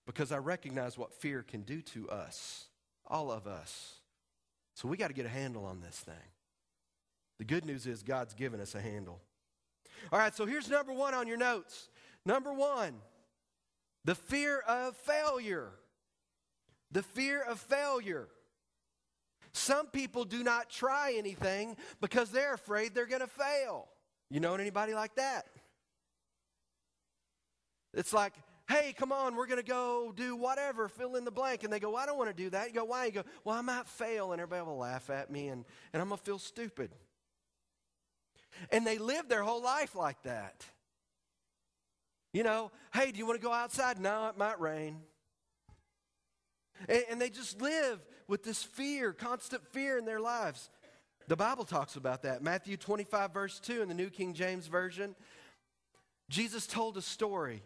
Because 0.06 0.30
I 0.30 0.38
recognize 0.38 0.96
what 0.96 1.12
fear 1.12 1.42
can 1.42 1.62
do 1.62 1.80
to 1.82 2.08
us, 2.10 2.66
all 3.06 3.32
of 3.32 3.48
us. 3.48 3.94
So 4.74 4.86
we 4.86 4.96
got 4.96 5.08
to 5.08 5.14
get 5.14 5.26
a 5.26 5.30
handle 5.30 5.64
on 5.64 5.80
this 5.80 5.96
thing. 5.96 6.14
The 7.38 7.44
good 7.44 7.64
news 7.64 7.86
is 7.86 8.02
God's 8.02 8.34
given 8.34 8.60
us 8.60 8.76
a 8.76 8.80
handle. 8.80 9.20
All 10.12 10.18
right, 10.18 10.34
so 10.34 10.46
here's 10.46 10.68
number 10.68 10.92
one 10.92 11.14
on 11.14 11.26
your 11.26 11.36
notes. 11.36 11.88
Number 12.26 12.52
one, 12.52 12.94
The 14.04 14.14
fear 14.14 14.60
of 14.60 14.96
failure. 14.96 15.70
The 16.90 17.02
fear 17.02 17.42
of 17.42 17.58
failure. 17.58 18.28
Some 19.52 19.86
people 19.86 20.24
do 20.24 20.42
not 20.42 20.68
try 20.68 21.14
anything 21.16 21.76
because 22.00 22.30
they're 22.30 22.54
afraid 22.54 22.94
they're 22.94 23.06
going 23.06 23.20
to 23.20 23.26
fail. 23.26 23.88
You 24.30 24.40
know 24.40 24.54
anybody 24.54 24.94
like 24.94 25.14
that? 25.14 25.46
It's 27.92 28.12
like, 28.12 28.32
hey, 28.68 28.94
come 28.96 29.12
on, 29.12 29.36
we're 29.36 29.46
going 29.46 29.60
to 29.60 29.66
go 29.66 30.12
do 30.14 30.34
whatever, 30.36 30.88
fill 30.88 31.16
in 31.16 31.24
the 31.24 31.30
blank. 31.30 31.64
And 31.64 31.72
they 31.72 31.78
go, 31.78 31.90
well, 31.90 32.02
I 32.02 32.06
don't 32.06 32.18
want 32.18 32.36
to 32.36 32.42
do 32.42 32.50
that. 32.50 32.68
You 32.68 32.74
go, 32.74 32.84
why? 32.84 33.06
You 33.06 33.12
go, 33.12 33.22
well, 33.44 33.56
I 33.56 33.60
might 33.60 33.86
fail, 33.86 34.32
and 34.32 34.40
everybody 34.40 34.66
will 34.66 34.78
laugh 34.78 35.10
at 35.10 35.30
me, 35.30 35.48
and, 35.48 35.64
and 35.92 36.02
I'm 36.02 36.08
going 36.08 36.18
to 36.18 36.24
feel 36.24 36.38
stupid. 36.38 36.90
And 38.70 38.86
they 38.86 38.98
live 38.98 39.28
their 39.28 39.42
whole 39.42 39.62
life 39.62 39.94
like 39.94 40.22
that. 40.22 40.64
You 42.34 42.42
know, 42.42 42.72
hey, 42.92 43.12
do 43.12 43.18
you 43.18 43.26
want 43.26 43.40
to 43.40 43.46
go 43.46 43.52
outside? 43.52 44.00
No, 44.00 44.26
it 44.26 44.36
might 44.36 44.60
rain. 44.60 44.98
And, 46.88 47.04
and 47.08 47.20
they 47.20 47.30
just 47.30 47.62
live 47.62 48.04
with 48.26 48.42
this 48.42 48.60
fear, 48.60 49.12
constant 49.12 49.64
fear 49.68 49.98
in 49.98 50.04
their 50.04 50.18
lives. 50.18 50.68
The 51.28 51.36
Bible 51.36 51.64
talks 51.64 51.94
about 51.94 52.22
that. 52.24 52.42
Matthew 52.42 52.76
25, 52.76 53.32
verse 53.32 53.60
2 53.60 53.82
in 53.82 53.88
the 53.88 53.94
New 53.94 54.10
King 54.10 54.34
James 54.34 54.66
Version. 54.66 55.14
Jesus 56.28 56.66
told 56.66 56.96
a 56.96 57.02
story 57.02 57.62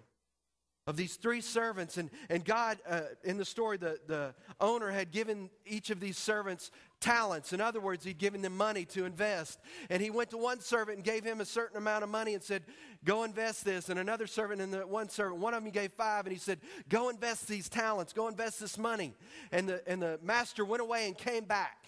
of 0.87 0.99
these 0.99 1.17
three 1.17 1.41
servants. 1.41 1.97
And, 1.97 2.11
and 2.29 2.45
God, 2.45 2.77
uh, 2.87 3.01
in 3.25 3.39
the 3.39 3.47
story, 3.47 3.79
the, 3.79 3.99
the 4.07 4.35
owner 4.61 4.91
had 4.91 5.13
given 5.13 5.49
each 5.65 5.89
of 5.89 5.99
these 5.99 6.19
servants 6.19 6.71
talents. 7.01 7.53
In 7.53 7.61
other 7.61 7.81
words, 7.81 8.05
he'd 8.05 8.19
given 8.19 8.43
them 8.43 8.57
money 8.57 8.85
to 8.87 9.05
invest. 9.05 9.61
And 9.91 10.03
he 10.03 10.11
went 10.11 10.31
to 10.31 10.39
one 10.39 10.61
servant 10.61 10.97
and 10.97 11.05
gave 11.05 11.25
him 11.25 11.41
a 11.41 11.45
certain 11.45 11.77
amount 11.77 12.05
of 12.05 12.11
money 12.11 12.35
and 12.35 12.43
said, 12.43 12.63
Go 13.05 13.25
invest 13.25 13.65
this. 13.65 13.89
And 13.89 13.99
another 13.99 14.27
servant 14.27 14.61
and 14.61 14.73
the 14.73 14.87
one 14.87 15.09
servant, 15.09 15.41
one 15.41 15.55
of 15.55 15.59
them 15.63 15.67
he 15.67 15.73
gave 15.73 15.93
five, 15.93 16.27
and 16.27 16.33
he 16.33 16.39
said, 16.39 16.59
Go 16.89 17.09
invest 17.09 17.47
these 17.47 17.69
talents, 17.69 18.13
go 18.13 18.29
invest 18.29 18.61
this 18.61 18.77
money. 18.77 19.15
And 19.53 19.69
the, 19.69 19.89
and 19.89 20.03
the 20.03 20.19
master 20.23 20.65
went 20.65 20.83
away 20.83 21.07
and 21.07 21.17
came 21.17 21.45
back 21.45 21.87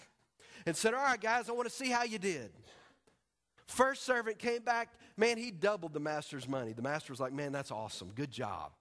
and 0.65 0.75
said, 0.75 0.93
All 0.93 1.03
right, 1.03 1.19
guys, 1.19 1.49
I 1.49 1.53
want 1.53 1.67
to 1.67 1.75
see 1.75 1.89
how 1.89 2.03
you 2.03 2.19
did. 2.19 2.51
First 3.67 4.03
servant 4.03 4.37
came 4.37 4.63
back, 4.63 4.89
man, 5.15 5.37
he 5.37 5.51
doubled 5.51 5.93
the 5.93 5.99
master's 5.99 6.47
money. 6.47 6.73
The 6.73 6.81
master 6.81 7.13
was 7.13 7.19
like, 7.19 7.33
Man, 7.33 7.51
that's 7.51 7.71
awesome. 7.71 8.11
Good 8.15 8.31
job. 8.31 8.71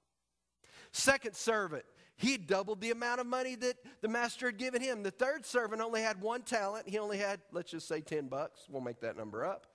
Second 0.93 1.37
servant, 1.37 1.85
he 2.21 2.37
doubled 2.37 2.83
the 2.83 2.91
amount 2.91 3.19
of 3.23 3.27
money 3.27 3.55
that 3.55 3.77
the 4.03 4.09
master 4.09 4.47
had 4.47 4.59
given 4.59 4.83
him. 4.83 5.03
The 5.03 5.11
third 5.11 5.47
servant 5.47 5.81
only 5.81 6.03
had 6.03 6.21
one 6.21 6.43
talent. 6.43 6.87
He 6.87 6.99
only 6.99 7.17
had, 7.17 7.41
let's 7.51 7.71
just 7.71 7.89
say, 7.89 8.03
10 8.03 8.29
bucks. 8.29 8.61
We'll 8.69 8.83
make 8.83 9.01
that 9.01 9.17
number 9.17 9.43
up. 9.43 9.67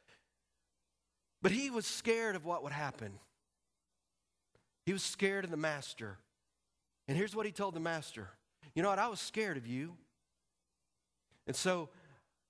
But 1.42 1.52
he 1.52 1.72
was 1.72 1.88
scared 1.88 2.36
of 2.36 2.46
what 2.46 2.62
would 2.62 2.72
happen. 2.72 3.14
He 4.86 4.94
was 4.94 5.02
scared 5.02 5.44
of 5.44 5.50
the 5.50 5.58
master. 5.58 6.20
And 7.08 7.18
here's 7.18 7.36
what 7.36 7.48
he 7.48 7.52
told 7.52 7.74
the 7.74 7.80
master 7.80 8.30
You 8.75 8.84
know 8.84 8.90
what? 8.90 9.00
I 9.00 9.08
was 9.08 9.20
scared 9.20 9.58
of 9.58 9.66
you. 9.66 9.96
And 11.48 11.56
so 11.56 11.90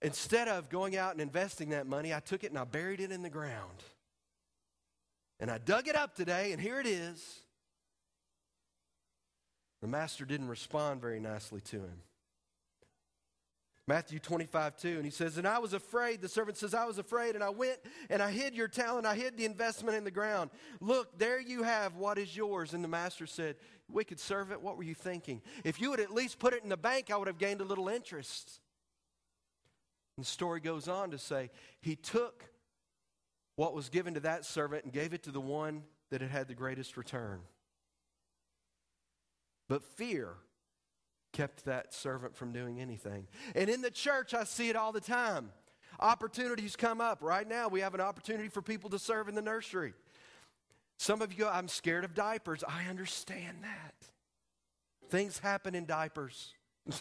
instead 0.02 0.50
of 0.50 0.70
going 0.70 0.98
out 0.98 1.14
and 1.14 1.22
investing 1.22 1.70
that 1.70 1.88
money, 1.88 2.14
I 2.14 2.20
took 2.20 2.44
it 2.44 2.52
and 2.52 2.60
I 2.60 2.66
buried 2.66 3.00
it 3.00 3.14
in 3.14 3.22
the 3.22 3.30
ground. 3.30 3.82
And 5.40 5.50
I 5.50 5.58
dug 5.58 5.88
it 5.88 5.96
up 5.96 6.16
today, 6.16 6.52
and 6.52 6.62
here 6.62 6.82
it 6.82 6.88
is. 6.88 7.45
The 9.86 9.92
master 9.92 10.26
didn't 10.26 10.48
respond 10.48 11.00
very 11.00 11.20
nicely 11.20 11.62
to 11.62 11.76
him. 11.76 12.02
Matthew 13.88 14.18
25, 14.18 14.78
2, 14.78 14.88
and 14.96 15.06
he 15.06 15.12
says, 15.12 15.38
And 15.38 15.48
I 15.48 15.60
was 15.60 15.74
afraid. 15.74 16.24
The 16.24 16.28
servant 16.28 16.58
says, 16.58 16.74
I 16.74 16.86
was 16.86 16.98
afraid, 16.98 17.36
and 17.36 17.44
I 17.44 17.52
went 17.52 17.78
and 18.10 18.20
I 18.20 18.32
hid 18.32 18.56
your 18.56 18.68
talent. 18.68 19.06
I 19.06 19.14
hid 19.14 19.38
the 19.38 19.46
investment 19.46 19.96
in 19.96 20.04
the 20.04 20.10
ground. 20.10 20.50
Look, 20.82 21.20
there 21.20 21.40
you 21.40 21.62
have 21.62 21.98
what 21.98 22.18
is 22.18 22.36
yours. 22.36 22.74
And 22.74 22.84
the 22.84 22.88
master 22.88 23.28
said, 23.28 23.58
Wicked 23.88 24.20
servant, 24.20 24.64
what 24.64 24.76
were 24.76 24.82
you 24.82 24.96
thinking? 24.96 25.44
If 25.64 25.80
you 25.80 25.92
had 25.92 26.00
at 26.00 26.12
least 26.12 26.40
put 26.40 26.56
it 26.56 26.64
in 26.64 26.70
the 26.70 26.78
bank, 26.78 27.12
I 27.12 27.18
would 27.18 27.28
have 27.28 27.38
gained 27.38 27.62
a 27.62 27.64
little 27.64 27.88
interest. 27.88 28.60
And 30.18 30.26
the 30.26 30.28
story 30.28 30.62
goes 30.62 30.88
on 30.88 31.12
to 31.12 31.20
say, 31.20 31.52
He 31.80 31.96
took 31.96 32.44
what 33.56 33.76
was 33.76 33.90
given 33.90 34.16
to 34.16 34.20
that 34.22 34.46
servant 34.46 34.84
and 34.84 34.92
gave 34.92 35.14
it 35.14 35.22
to 35.26 35.32
the 35.32 35.40
one 35.40 35.84
that 36.10 36.22
had 36.22 36.32
had 36.32 36.48
the 36.48 36.56
greatest 36.56 36.98
return. 36.98 37.42
But 39.68 39.84
fear 39.84 40.36
kept 41.34 41.66
that 41.66 41.94
servant 41.94 42.36
from 42.36 42.54
doing 42.54 42.80
anything. 42.80 43.28
And 43.56 43.70
in 43.70 43.82
the 43.82 43.92
church, 43.92 44.34
I 44.34 44.46
see 44.46 44.70
it 44.70 44.76
all 44.76 44.92
the 44.92 45.02
time. 45.02 45.52
Opportunities 46.00 46.76
come 46.76 47.02
up. 47.02 47.20
Right 47.22 47.48
now, 47.48 47.68
we 47.68 47.82
have 47.82 47.94
an 47.94 48.02
opportunity 48.02 48.50
for 48.50 48.62
people 48.62 48.90
to 48.92 49.00
serve 49.00 49.28
in 49.28 49.36
the 49.36 49.42
nursery. 49.42 49.94
Some 50.98 51.22
of 51.22 51.38
you 51.38 51.46
I'm 51.48 51.68
scared 51.68 52.06
of 52.06 52.14
diapers. 52.14 52.64
I 52.68 52.90
understand 52.90 53.58
that. 53.64 53.96
Things 55.10 55.40
happen 55.40 55.76
in 55.76 55.86
diapers. 55.86 56.54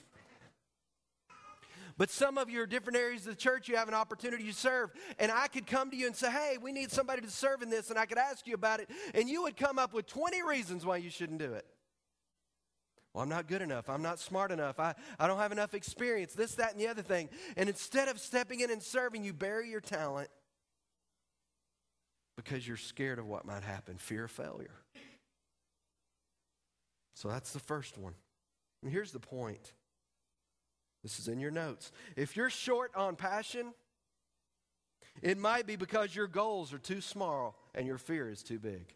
but 1.97 2.11
some 2.11 2.39
of 2.39 2.51
you 2.51 2.61
are 2.61 2.67
different 2.67 2.99
areas 2.99 3.23
of 3.23 3.37
the 3.37 3.41
church, 3.41 3.69
you 3.69 3.77
have 3.77 3.89
an 3.89 3.95
opportunity 3.95 4.45
to 4.45 4.53
serve. 4.53 4.91
And 5.19 5.31
I 5.31 5.47
could 5.47 5.67
come 5.67 5.91
to 5.91 5.97
you 5.97 6.07
and 6.07 6.17
say, 6.17 6.31
hey, 6.31 6.59
we 6.61 6.73
need 6.73 6.91
somebody 6.91 7.23
to 7.23 7.31
serve 7.31 7.63
in 7.63 7.71
this. 7.71 7.91
And 7.91 7.99
I 7.99 8.07
could 8.07 8.19
ask 8.19 8.47
you 8.47 8.55
about 8.55 8.81
it. 8.81 8.91
And 9.15 9.29
you 9.29 9.43
would 9.43 9.57
come 9.57 9.79
up 9.79 9.95
with 9.95 10.07
20 10.07 10.43
reasons 10.43 10.85
why 10.85 10.97
you 10.97 11.11
shouldn't 11.11 11.39
do 11.39 11.53
it. 11.53 11.67
Well, 13.15 13.23
I'm 13.23 13.29
not 13.29 13.47
good 13.47 13.63
enough. 13.63 13.89
I'm 13.89 14.03
not 14.03 14.19
smart 14.19 14.51
enough. 14.51 14.81
I, 14.81 14.95
I 15.21 15.29
don't 15.29 15.39
have 15.39 15.53
enough 15.53 15.73
experience. 15.73 16.35
This, 16.35 16.57
that, 16.57 16.73
and 16.73 16.81
the 16.81 16.89
other 16.89 17.03
thing. 17.03 17.29
And 17.57 17.69
instead 17.69 18.09
of 18.09 18.19
stepping 18.19 18.61
in 18.61 18.73
and 18.73 18.83
serving, 18.83 19.23
you 19.23 19.33
bury 19.33 19.71
your 19.71 19.81
talent 19.81 20.29
because 22.37 22.67
you're 22.67 22.77
scared 22.77 23.21
of 23.21 23.27
what 23.27 23.47
might 23.47 23.63
happen 23.63 23.97
fear 23.99 24.25
of 24.25 24.33
failure. 24.33 24.75
So 27.15 27.29
that's 27.29 27.53
the 27.53 27.61
first 27.61 27.97
one. 27.97 28.15
And 28.83 28.91
here's 28.91 29.13
the 29.13 29.21
point 29.21 29.73
this 31.05 31.21
is 31.21 31.29
in 31.29 31.39
your 31.39 31.53
notes. 31.53 31.93
If 32.17 32.37
you're 32.37 32.51
short 32.51 32.91
on 32.97 33.15
passion, 33.15 33.75
it 35.23 35.39
might 35.39 35.67
be 35.67 35.77
because 35.77 36.17
your 36.17 36.27
goals 36.27 36.73
are 36.73 36.79
too 36.79 37.01
small 37.01 37.57
and 37.77 37.87
your 37.87 37.99
fear 37.99 38.29
is 38.29 38.43
too 38.43 38.59
big. 38.59 38.93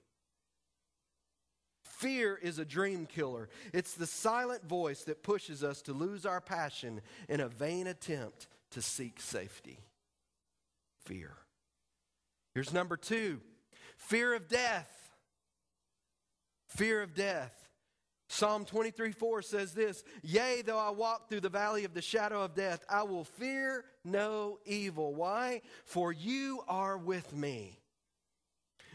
Fear 1.98 2.38
is 2.40 2.60
a 2.60 2.64
dream 2.64 3.06
killer. 3.06 3.48
It's 3.72 3.94
the 3.94 4.06
silent 4.06 4.64
voice 4.64 5.02
that 5.04 5.24
pushes 5.24 5.64
us 5.64 5.82
to 5.82 5.92
lose 5.92 6.24
our 6.24 6.40
passion 6.40 7.00
in 7.28 7.40
a 7.40 7.48
vain 7.48 7.88
attempt 7.88 8.46
to 8.70 8.80
seek 8.80 9.20
safety. 9.20 9.80
Fear. 11.06 11.32
Here's 12.54 12.72
number 12.72 12.96
two 12.96 13.40
fear 13.96 14.32
of 14.34 14.48
death. 14.48 14.88
Fear 16.68 17.02
of 17.02 17.14
death. 17.14 17.68
Psalm 18.28 18.64
23 18.64 19.10
4 19.10 19.42
says 19.42 19.72
this 19.72 20.04
Yea, 20.22 20.62
though 20.64 20.78
I 20.78 20.90
walk 20.90 21.28
through 21.28 21.40
the 21.40 21.48
valley 21.48 21.84
of 21.84 21.94
the 21.94 22.02
shadow 22.02 22.42
of 22.42 22.54
death, 22.54 22.84
I 22.88 23.02
will 23.02 23.24
fear 23.24 23.84
no 24.04 24.60
evil. 24.64 25.14
Why? 25.14 25.62
For 25.84 26.12
you 26.12 26.62
are 26.68 26.96
with 26.96 27.34
me. 27.34 27.80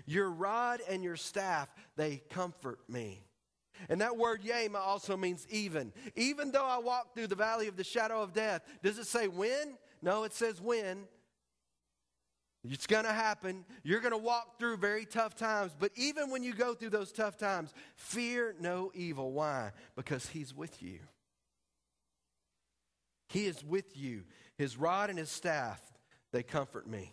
Your 0.05 0.29
rod 0.29 0.81
and 0.89 1.03
your 1.03 1.15
staff, 1.15 1.69
they 1.95 2.22
comfort 2.29 2.79
me. 2.89 3.24
And 3.89 4.01
that 4.01 4.17
word 4.17 4.43
yea 4.43 4.69
also 4.75 5.17
means 5.17 5.48
even. 5.50 5.91
Even 6.15 6.51
though 6.51 6.65
I 6.65 6.77
walk 6.77 7.13
through 7.13 7.27
the 7.27 7.36
valley 7.36 7.67
of 7.67 7.75
the 7.75 7.83
shadow 7.83 8.22
of 8.22 8.33
death, 8.33 8.62
does 8.81 8.98
it 8.98 9.07
say 9.07 9.27
when? 9.27 9.77
No, 10.01 10.24
it 10.24 10.33
says 10.33 10.62
when. 10.62 11.05
It's 12.69 12.88
going 12.88 13.03
to 13.03 13.12
happen. 13.12 13.65
You're 13.83 14.00
going 14.00 14.13
to 14.13 14.17
walk 14.17 14.57
through 14.57 14.77
very 14.77 15.05
tough 15.05 15.36
times. 15.36 15.75
But 15.77 15.91
even 15.95 16.29
when 16.29 16.43
you 16.43 16.53
go 16.53 16.74
through 16.74 16.91
those 16.91 17.12
tough 17.12 17.38
times, 17.38 17.74
fear 17.95 18.55
no 18.60 18.91
evil. 18.95 19.33
Why? 19.33 19.72
Because 19.95 20.27
He's 20.27 20.53
with 20.53 20.81
you. 20.81 21.00
He 23.27 23.48
is 23.48 23.63
with 23.63 23.98
you. 23.98 24.24
His 24.57 24.77
rod 24.77 25.10
and 25.10 25.19
His 25.19 25.29
staff, 25.29 25.81
they 26.31 26.43
comfort 26.43 26.88
me. 26.88 27.12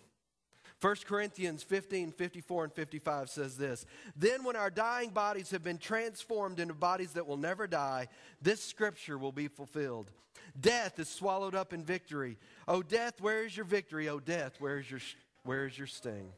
1 0.80 0.96
Corinthians 1.06 1.62
15, 1.62 2.12
54, 2.12 2.64
and 2.64 2.72
55 2.72 3.28
says 3.28 3.56
this 3.56 3.84
Then, 4.16 4.44
when 4.44 4.56
our 4.56 4.70
dying 4.70 5.10
bodies 5.10 5.50
have 5.50 5.62
been 5.62 5.78
transformed 5.78 6.58
into 6.58 6.74
bodies 6.74 7.12
that 7.12 7.26
will 7.26 7.36
never 7.36 7.66
die, 7.66 8.08
this 8.40 8.62
scripture 8.62 9.18
will 9.18 9.32
be 9.32 9.48
fulfilled. 9.48 10.10
Death 10.58 10.98
is 10.98 11.08
swallowed 11.08 11.54
up 11.54 11.72
in 11.72 11.84
victory. 11.84 12.38
O 12.66 12.82
death, 12.82 13.20
where 13.20 13.44
is 13.44 13.56
your 13.56 13.66
victory? 13.66 14.08
O 14.08 14.20
death, 14.20 14.56
where 14.58 14.78
is 14.78 14.90
your, 14.90 15.00
where 15.44 15.66
is 15.66 15.76
your 15.76 15.86
sting? 15.86 16.32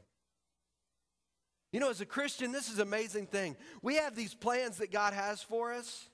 You 1.72 1.80
know, 1.80 1.88
as 1.88 2.00
a 2.00 2.06
Christian, 2.06 2.52
this 2.52 2.68
is 2.68 2.76
an 2.76 2.82
amazing 2.82 3.26
thing. 3.28 3.56
We 3.80 3.96
have 3.96 4.14
these 4.14 4.34
plans 4.34 4.78
that 4.78 4.92
God 4.92 5.14
has 5.14 5.40
for 5.40 5.72
us. 5.72 6.08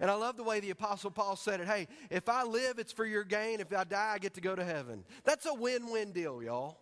And 0.00 0.10
I 0.10 0.14
love 0.14 0.36
the 0.36 0.42
way 0.42 0.60
the 0.60 0.70
Apostle 0.70 1.10
Paul 1.10 1.36
said 1.36 1.60
it. 1.60 1.66
Hey, 1.66 1.88
if 2.10 2.28
I 2.28 2.42
live, 2.42 2.78
it's 2.78 2.92
for 2.92 3.06
your 3.06 3.24
gain. 3.24 3.60
If 3.60 3.72
I 3.72 3.84
die, 3.84 4.12
I 4.14 4.18
get 4.18 4.34
to 4.34 4.40
go 4.40 4.54
to 4.54 4.64
heaven. 4.64 5.04
That's 5.24 5.46
a 5.46 5.54
win 5.54 5.90
win 5.90 6.12
deal, 6.12 6.42
y'all. 6.42 6.78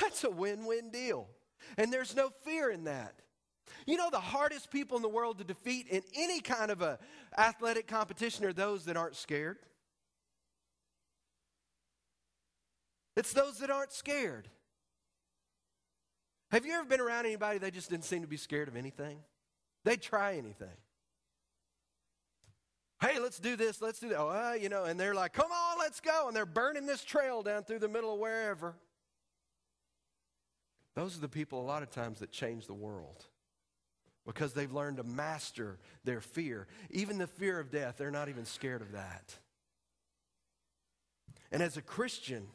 That's 0.00 0.24
a 0.24 0.30
win 0.30 0.66
win 0.66 0.90
deal. 0.90 1.28
And 1.76 1.92
there's 1.92 2.14
no 2.14 2.30
fear 2.44 2.70
in 2.70 2.84
that. 2.84 3.14
You 3.86 3.96
know, 3.96 4.10
the 4.10 4.20
hardest 4.20 4.70
people 4.70 4.96
in 4.96 5.02
the 5.02 5.08
world 5.08 5.38
to 5.38 5.44
defeat 5.44 5.88
in 5.88 6.02
any 6.14 6.40
kind 6.40 6.70
of 6.70 6.82
a 6.82 6.98
athletic 7.36 7.86
competition 7.86 8.44
are 8.44 8.52
those 8.52 8.84
that 8.86 8.96
aren't 8.96 9.16
scared. 9.16 9.58
It's 13.16 13.32
those 13.32 13.58
that 13.58 13.70
aren't 13.70 13.92
scared. 13.92 14.48
Have 16.50 16.64
you 16.64 16.72
ever 16.72 16.84
been 16.84 17.00
around 17.00 17.26
anybody 17.26 17.58
that 17.58 17.74
just 17.74 17.90
didn't 17.90 18.04
seem 18.04 18.22
to 18.22 18.28
be 18.28 18.36
scared 18.36 18.68
of 18.68 18.76
anything? 18.76 19.18
They'd 19.84 20.00
try 20.00 20.34
anything. 20.34 20.68
Hey, 23.00 23.18
let's 23.20 23.38
do 23.38 23.54
this, 23.54 23.80
let's 23.80 24.00
do 24.00 24.08
that. 24.08 24.18
Oh, 24.18 24.28
uh, 24.28 24.54
you 24.54 24.68
know, 24.68 24.84
and 24.84 24.98
they're 24.98 25.14
like, 25.14 25.32
come 25.32 25.50
on, 25.52 25.78
let's 25.78 26.00
go. 26.00 26.26
And 26.26 26.36
they're 26.36 26.46
burning 26.46 26.86
this 26.86 27.04
trail 27.04 27.42
down 27.42 27.64
through 27.64 27.78
the 27.78 27.88
middle 27.88 28.12
of 28.12 28.18
wherever. 28.18 28.74
Those 30.98 31.16
are 31.16 31.20
the 31.20 31.28
people 31.28 31.60
a 31.60 31.62
lot 31.62 31.84
of 31.84 31.92
times 31.92 32.18
that 32.18 32.32
change 32.32 32.66
the 32.66 32.74
world 32.74 33.24
because 34.26 34.52
they've 34.52 34.72
learned 34.72 34.96
to 34.96 35.04
master 35.04 35.78
their 36.02 36.20
fear. 36.20 36.66
Even 36.90 37.18
the 37.18 37.28
fear 37.28 37.60
of 37.60 37.70
death, 37.70 37.94
they're 37.98 38.10
not 38.10 38.28
even 38.28 38.44
scared 38.44 38.82
of 38.82 38.90
that. 38.90 39.32
And 41.52 41.62
as 41.62 41.76
a 41.76 41.82
Christian, 41.82 42.48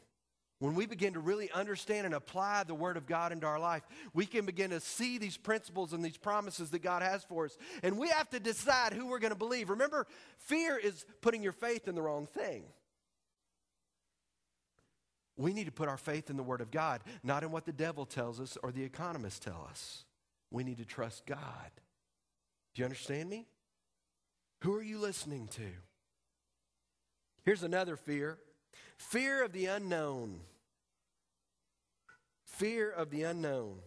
when 0.59 0.75
we 0.75 0.85
begin 0.85 1.13
to 1.13 1.21
really 1.21 1.49
understand 1.53 2.05
and 2.05 2.13
apply 2.13 2.65
the 2.65 2.75
Word 2.75 2.97
of 2.97 3.07
God 3.07 3.31
into 3.31 3.47
our 3.47 3.61
life, 3.61 3.83
we 4.13 4.25
can 4.25 4.45
begin 4.45 4.71
to 4.71 4.81
see 4.81 5.17
these 5.17 5.37
principles 5.37 5.93
and 5.93 6.03
these 6.03 6.17
promises 6.17 6.69
that 6.71 6.79
God 6.79 7.01
has 7.01 7.23
for 7.23 7.45
us. 7.45 7.57
And 7.81 7.97
we 7.97 8.09
have 8.09 8.29
to 8.31 8.41
decide 8.41 8.91
who 8.91 9.07
we're 9.07 9.19
going 9.19 9.31
to 9.31 9.39
believe. 9.39 9.69
Remember, 9.69 10.05
fear 10.37 10.77
is 10.77 11.05
putting 11.21 11.43
your 11.43 11.53
faith 11.53 11.87
in 11.87 11.95
the 11.95 12.01
wrong 12.01 12.27
thing. 12.27 12.65
We 15.35 15.53
need 15.53 15.65
to 15.65 15.71
put 15.71 15.89
our 15.89 15.97
faith 15.97 16.29
in 16.29 16.37
the 16.37 16.43
Word 16.43 16.61
of 16.61 16.71
God, 16.71 17.01
not 17.23 17.43
in 17.43 17.51
what 17.51 17.65
the 17.65 17.73
devil 17.73 18.05
tells 18.05 18.39
us 18.39 18.57
or 18.61 18.71
the 18.71 18.83
economists 18.83 19.39
tell 19.39 19.67
us. 19.69 20.05
We 20.51 20.63
need 20.63 20.77
to 20.77 20.85
trust 20.85 21.25
God. 21.25 21.71
Do 22.73 22.81
you 22.81 22.85
understand 22.85 23.29
me? 23.29 23.47
Who 24.61 24.75
are 24.75 24.83
you 24.83 24.99
listening 24.99 25.47
to? 25.49 25.63
Here's 27.43 27.63
another 27.63 27.97
fear 27.97 28.37
fear 28.97 29.43
of 29.43 29.51
the 29.51 29.65
unknown. 29.65 30.39
Fear 32.45 32.91
of 32.91 33.09
the 33.09 33.23
unknown. 33.23 33.79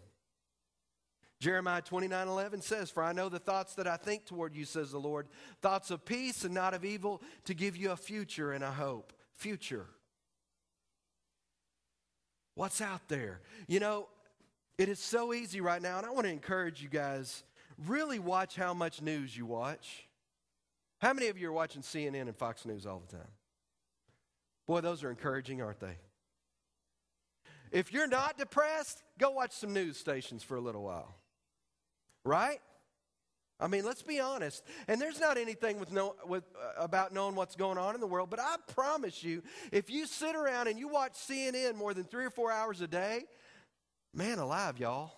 Jeremiah 1.39 1.83
29 1.83 2.29
11 2.29 2.63
says, 2.63 2.91
For 2.91 3.03
I 3.03 3.13
know 3.13 3.29
the 3.29 3.39
thoughts 3.39 3.75
that 3.75 3.87
I 3.87 3.97
think 3.97 4.25
toward 4.25 4.55
you, 4.55 4.65
says 4.65 4.91
the 4.91 4.99
Lord, 4.99 5.29
thoughts 5.61 5.91
of 5.91 6.05
peace 6.05 6.45
and 6.45 6.55
not 6.55 6.75
of 6.75 6.85
evil, 6.85 7.23
to 7.45 7.55
give 7.55 7.77
you 7.77 7.93
a 7.93 7.97
future 7.97 8.53
and 8.53 8.65
a 8.65 8.71
hope. 8.71 9.13
Future. 9.33 9.87
What's 12.57 12.81
out 12.81 13.07
there? 13.09 13.41
You 13.69 13.81
know, 13.81 14.09
it 14.79 14.89
is 14.89 14.99
so 14.99 15.35
easy 15.35 15.61
right 15.61 15.81
now, 15.81 15.99
and 15.99 16.07
I 16.07 16.11
want 16.11 16.25
to 16.25 16.33
encourage 16.33 16.83
you 16.83 16.89
guys 16.89 17.45
really 17.87 18.19
watch 18.19 18.57
how 18.57 18.73
much 18.73 19.03
news 19.03 19.37
you 19.37 19.45
watch. 19.45 20.09
How 20.99 21.13
many 21.13 21.29
of 21.29 21.37
you 21.37 21.51
are 21.51 21.53
watching 21.53 21.83
CNN 21.83 22.23
and 22.23 22.35
Fox 22.35 22.65
News 22.65 22.87
all 22.87 23.03
the 23.07 23.15
time? 23.19 23.29
Boy, 24.67 24.81
those 24.81 25.05
are 25.05 25.11
encouraging, 25.11 25.61
aren't 25.61 25.81
they? 25.81 25.99
If 27.71 27.93
you're 27.93 28.09
not 28.09 28.39
depressed, 28.39 29.03
go 29.19 29.33
watch 29.33 29.53
some 29.53 29.75
news 29.75 29.99
stations 29.99 30.43
for 30.43 30.57
a 30.57 30.61
little 30.61 30.83
while. 30.83 31.15
Right? 32.25 32.61
I 33.59 33.69
mean, 33.69 33.85
let's 33.85 34.03
be 34.03 34.21
honest. 34.21 34.63
And 34.87 35.01
there's 35.01 35.19
not 35.19 35.39
anything 35.39 35.81
with 35.81 35.91
no, 35.91 36.15
with, 36.27 36.45
uh, 36.55 36.83
about 36.83 37.13
knowing 37.13 37.35
what's 37.35 37.57
going 37.57 37.79
on 37.79 37.95
in 37.95 38.01
the 38.01 38.07
world, 38.07 38.29
but 38.29 38.39
I 38.39 38.57
promise 38.75 39.25
you, 39.25 39.43
if 39.73 39.89
you 39.89 40.07
sit 40.07 40.37
around 40.37 40.69
and 40.69 40.79
you 40.79 40.89
watch 40.89 41.15
CNN 41.15 41.75
more 41.75 41.95
than 41.95 42.05
three 42.05 42.27
or 42.27 42.31
four 42.31 42.53
hours 42.53 42.83
a 42.83 42.87
day, 42.87 43.25
man 44.13 44.39
alive, 44.39 44.79
y'all. 44.79 45.13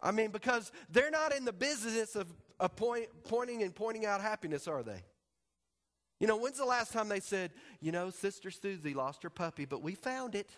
I 0.00 0.12
mean, 0.12 0.30
because 0.30 0.72
they're 0.90 1.10
not 1.10 1.34
in 1.34 1.44
the 1.44 1.52
business 1.52 2.16
of, 2.16 2.26
of 2.58 2.74
point, 2.76 3.08
pointing 3.24 3.62
and 3.62 3.74
pointing 3.74 4.06
out 4.06 4.20
happiness, 4.22 4.66
are 4.68 4.82
they? 4.82 5.02
You 6.20 6.26
know, 6.26 6.38
when's 6.38 6.56
the 6.56 6.64
last 6.64 6.92
time 6.92 7.08
they 7.08 7.20
said, 7.20 7.50
you 7.80 7.92
know, 7.92 8.08
Sister 8.08 8.50
Susie 8.50 8.94
lost 8.94 9.22
her 9.22 9.30
puppy, 9.30 9.66
but 9.66 9.82
we 9.82 9.94
found 9.94 10.34
it? 10.34 10.48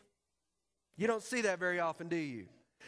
You 0.96 1.08
don't 1.08 1.22
see 1.22 1.42
that 1.42 1.58
very 1.58 1.80
often, 1.80 2.08
do 2.08 2.16
you? 2.16 2.46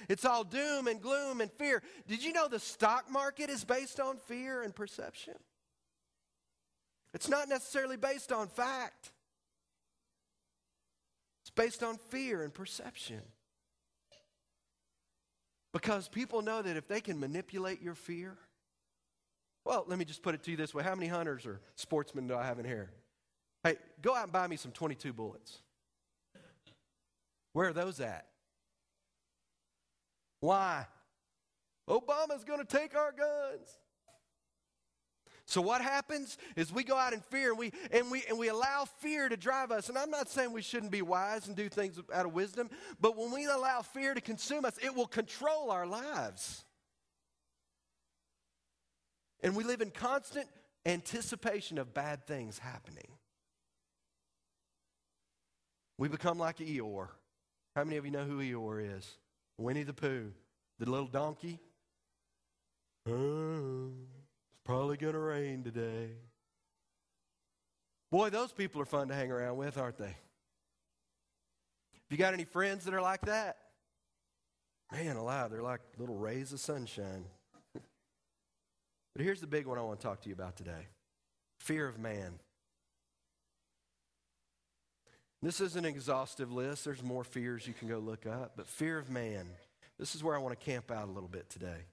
It's 0.09 0.25
all 0.25 0.45
doom 0.45 0.87
and 0.87 1.01
gloom 1.01 1.41
and 1.41 1.51
fear. 1.53 1.83
Did 2.09 2.23
you 2.23 2.33
know 2.33 2.49
the 2.49 2.59
stock 2.59 3.11
market 3.11 3.51
is 3.51 3.65
based 3.65 4.01
on 4.01 4.17
fear 4.17 4.63
and 4.63 4.75
perception? 4.75 5.35
It's 7.13 7.29
not 7.29 7.49
necessarily 7.49 7.97
based 7.97 8.33
on 8.33 8.49
fact, 8.49 9.11
it's 11.43 11.51
based 11.51 11.83
on 11.83 11.97
fear 11.97 12.43
and 12.43 12.53
perception. 12.53 13.23
Because 15.73 16.09
people 16.09 16.43
know 16.43 16.63
that 16.63 16.77
if 16.77 16.89
they 16.89 17.01
can 17.01 17.21
manipulate 17.21 17.81
your 17.81 17.95
fear, 17.95 18.37
well, 19.65 19.85
let 19.87 19.99
me 19.99 20.05
just 20.05 20.23
put 20.23 20.35
it 20.35 20.43
to 20.45 20.51
you 20.51 20.57
this 20.57 20.75
way 20.75 20.83
how 20.83 20.95
many 20.95 21.07
hunters 21.07 21.47
or 21.47 21.61
sportsmen 21.77 22.27
do 22.27 22.35
I 22.35 22.45
have 22.45 22.59
in 22.59 22.65
here? 22.65 22.91
Hey, 23.63 23.77
go 24.01 24.17
out 24.17 24.25
and 24.25 24.33
buy 24.33 24.47
me 24.47 24.57
some 24.57 24.73
22 24.73 25.13
bullets. 25.13 25.61
Where 27.53 27.69
are 27.69 27.73
those 27.73 28.01
at? 28.01 28.27
Why? 30.41 30.87
Obama's 31.89 32.45
going 32.45 32.65
to 32.65 32.65
take 32.65 32.95
our 32.95 33.13
guns. 33.13 33.69
So 35.51 35.61
what 35.61 35.81
happens 35.81 36.39
is 36.55 36.73
we 36.73 36.85
go 36.85 36.97
out 36.97 37.13
in 37.13 37.21
fear 37.23 37.51
and 37.51 37.59
we 37.59 37.73
and 37.91 38.09
we 38.09 38.23
and 38.29 38.39
we 38.39 38.49
allow 38.49 38.85
fear 39.01 39.29
to 39.29 39.37
drive 39.37 39.73
us. 39.73 39.89
And 39.89 39.99
I'm 39.99 40.11
not 40.11 40.29
saying 40.29 40.53
we 40.53 40.63
shouldn't 40.63 40.93
be 40.93 41.03
wise 41.03 41.49
and 41.49 41.57
do 41.57 41.69
things 41.69 41.99
out 42.15 42.25
of 42.25 42.33
wisdom, 42.33 42.71
but 43.01 43.17
when 43.17 43.33
we 43.33 43.47
allow 43.47 43.83
fear 43.83 44.15
to 44.15 44.21
consume 44.21 44.65
us, 44.65 44.79
it 44.81 44.95
will 44.95 45.09
control 45.09 45.73
our 45.73 45.87
lives. 45.87 46.65
And 49.43 49.57
we 49.57 49.65
live 49.65 49.81
in 49.81 49.91
constant 49.91 50.47
anticipation 50.87 51.79
of 51.79 51.93
bad 51.95 52.29
things 52.29 52.59
happening. 52.59 53.09
We 55.99 56.07
become 56.09 56.39
like 56.39 56.59
Eeyore. 56.59 57.09
How 57.75 57.83
many 57.83 57.97
of 57.97 58.05
you 58.05 58.13
know 58.13 58.25
who 58.25 58.39
Eeyore 58.39 58.97
is? 58.97 59.17
Winnie 59.61 59.83
the 59.83 59.93
Pooh, 59.93 60.33
the 60.79 60.91
little 60.91 61.07
donkey. 61.07 61.61
Oh, 63.07 63.91
it's 64.53 64.61
probably 64.65 64.97
going 64.97 65.13
to 65.13 65.19
rain 65.19 65.63
today. 65.63 66.13
Boy, 68.11 68.31
those 68.31 68.53
people 68.53 68.81
are 68.81 68.87
fun 68.87 69.09
to 69.09 69.15
hang 69.15 69.31
around 69.31 69.57
with, 69.59 69.77
aren't 69.77 69.99
they? 69.99 70.07
Have 70.07 70.17
you 72.09 72.17
got 72.17 72.33
any 72.33 72.45
friends 72.45 72.85
that 72.87 72.95
are 72.95 73.03
like 73.03 73.21
that? 73.27 73.59
Man 74.91 75.17
alive, 75.17 75.51
they're 75.51 75.63
like 75.63 75.81
little 75.99 76.17
rays 76.17 76.53
of 76.53 76.59
sunshine. 76.59 77.27
but 77.75 79.23
here's 79.23 79.41
the 79.41 79.47
big 79.47 79.67
one 79.67 79.79
I 79.79 79.83
want 79.83 80.01
to 80.01 80.07
talk 80.07 80.23
to 80.23 80.29
you 80.29 80.35
about 80.35 80.57
today 80.57 80.89
fear 81.61 81.87
of 81.87 81.99
man. 81.99 82.39
This 85.43 85.61
is 85.61 85.75
an 85.77 85.87
exhaustive 85.87 86.53
list. 86.53 86.85
There's 86.85 87.03
more 87.03 87.25
fears 87.25 87.67
you 87.67 87.73
can 87.73 87.89
go 87.89 87.99
look 87.99 88.27
up, 88.27 88.53
but 88.57 88.69
fear 88.69 88.99
of 88.99 89.09
man. 89.09 89.47
This 89.99 90.15
is 90.15 90.23
where 90.23 90.37
I 90.37 90.39
want 90.39 90.59
to 90.59 90.65
camp 90.65 90.91
out 90.91 91.09
a 91.09 91.11
little 91.11 91.29
bit 91.29 91.49
today. 91.49 91.87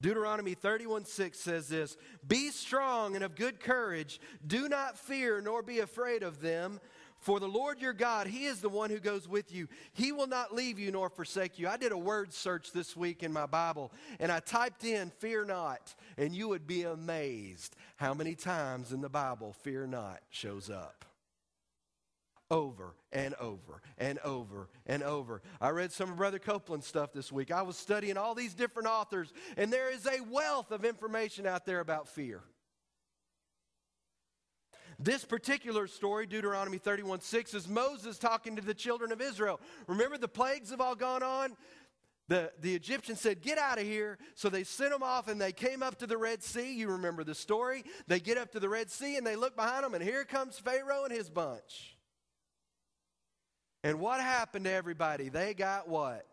Deuteronomy 0.00 0.54
31 0.54 1.06
6 1.06 1.38
says 1.38 1.68
this 1.68 1.96
Be 2.26 2.50
strong 2.50 3.14
and 3.14 3.24
of 3.24 3.34
good 3.34 3.60
courage. 3.60 4.20
Do 4.46 4.68
not 4.68 4.98
fear 4.98 5.40
nor 5.40 5.62
be 5.62 5.80
afraid 5.80 6.22
of 6.22 6.40
them. 6.40 6.80
For 7.20 7.40
the 7.40 7.48
Lord 7.48 7.80
your 7.80 7.94
God, 7.94 8.28
He 8.28 8.44
is 8.44 8.60
the 8.60 8.68
one 8.68 8.90
who 8.90 9.00
goes 9.00 9.26
with 9.26 9.52
you. 9.52 9.66
He 9.92 10.12
will 10.12 10.28
not 10.28 10.54
leave 10.54 10.78
you 10.78 10.92
nor 10.92 11.08
forsake 11.08 11.58
you. 11.58 11.66
I 11.66 11.76
did 11.76 11.90
a 11.90 11.98
word 11.98 12.32
search 12.32 12.70
this 12.70 12.96
week 12.96 13.24
in 13.24 13.32
my 13.32 13.46
Bible 13.46 13.90
and 14.20 14.30
I 14.30 14.38
typed 14.38 14.84
in 14.84 15.10
fear 15.18 15.44
not, 15.44 15.94
and 16.16 16.32
you 16.32 16.46
would 16.48 16.66
be 16.66 16.84
amazed 16.84 17.74
how 17.96 18.14
many 18.14 18.36
times 18.36 18.92
in 18.92 19.00
the 19.00 19.08
Bible 19.08 19.52
fear 19.52 19.86
not 19.86 20.20
shows 20.30 20.70
up 20.70 21.07
over 22.50 22.94
and 23.12 23.34
over 23.34 23.82
and 23.98 24.18
over 24.20 24.68
and 24.86 25.02
over. 25.02 25.42
I 25.60 25.70
read 25.70 25.92
some 25.92 26.10
of 26.10 26.16
Brother 26.16 26.38
Copeland's 26.38 26.86
stuff 26.86 27.12
this 27.12 27.30
week. 27.30 27.50
I 27.50 27.62
was 27.62 27.76
studying 27.76 28.16
all 28.16 28.34
these 28.34 28.54
different 28.54 28.88
authors, 28.88 29.32
and 29.56 29.72
there 29.72 29.92
is 29.92 30.06
a 30.06 30.22
wealth 30.30 30.70
of 30.70 30.84
information 30.84 31.46
out 31.46 31.66
there 31.66 31.80
about 31.80 32.08
fear. 32.08 32.42
This 34.98 35.24
particular 35.24 35.86
story, 35.86 36.26
Deuteronomy 36.26 36.78
31 36.78 37.20
6, 37.20 37.54
is 37.54 37.68
Moses 37.68 38.18
talking 38.18 38.56
to 38.56 38.62
the 38.62 38.74
children 38.74 39.12
of 39.12 39.20
Israel. 39.20 39.60
Remember, 39.86 40.18
the 40.18 40.26
plagues 40.26 40.70
have 40.70 40.80
all 40.80 40.96
gone 40.96 41.22
on? 41.22 41.56
The, 42.26 42.52
the 42.60 42.74
Egyptians 42.74 43.20
said, 43.20 43.40
Get 43.40 43.58
out 43.58 43.78
of 43.78 43.84
here. 43.84 44.18
So 44.34 44.48
they 44.48 44.64
sent 44.64 44.90
them 44.90 45.04
off 45.04 45.28
and 45.28 45.40
they 45.40 45.52
came 45.52 45.82
up 45.82 45.98
to 45.98 46.06
the 46.06 46.18
Red 46.18 46.42
Sea. 46.42 46.74
You 46.74 46.88
remember 46.88 47.22
the 47.22 47.34
story. 47.34 47.84
They 48.06 48.18
get 48.18 48.38
up 48.38 48.52
to 48.52 48.60
the 48.60 48.68
Red 48.68 48.90
Sea 48.90 49.16
and 49.16 49.26
they 49.26 49.36
look 49.36 49.54
behind 49.54 49.84
them, 49.84 49.94
and 49.94 50.02
here 50.02 50.24
comes 50.24 50.58
Pharaoh 50.58 51.04
and 51.04 51.12
his 51.12 51.30
bunch. 51.30 51.97
And 53.84 54.00
what 54.00 54.20
happened 54.20 54.64
to 54.64 54.72
everybody? 54.72 55.28
They 55.28 55.54
got 55.54 55.88
what? 55.88 56.26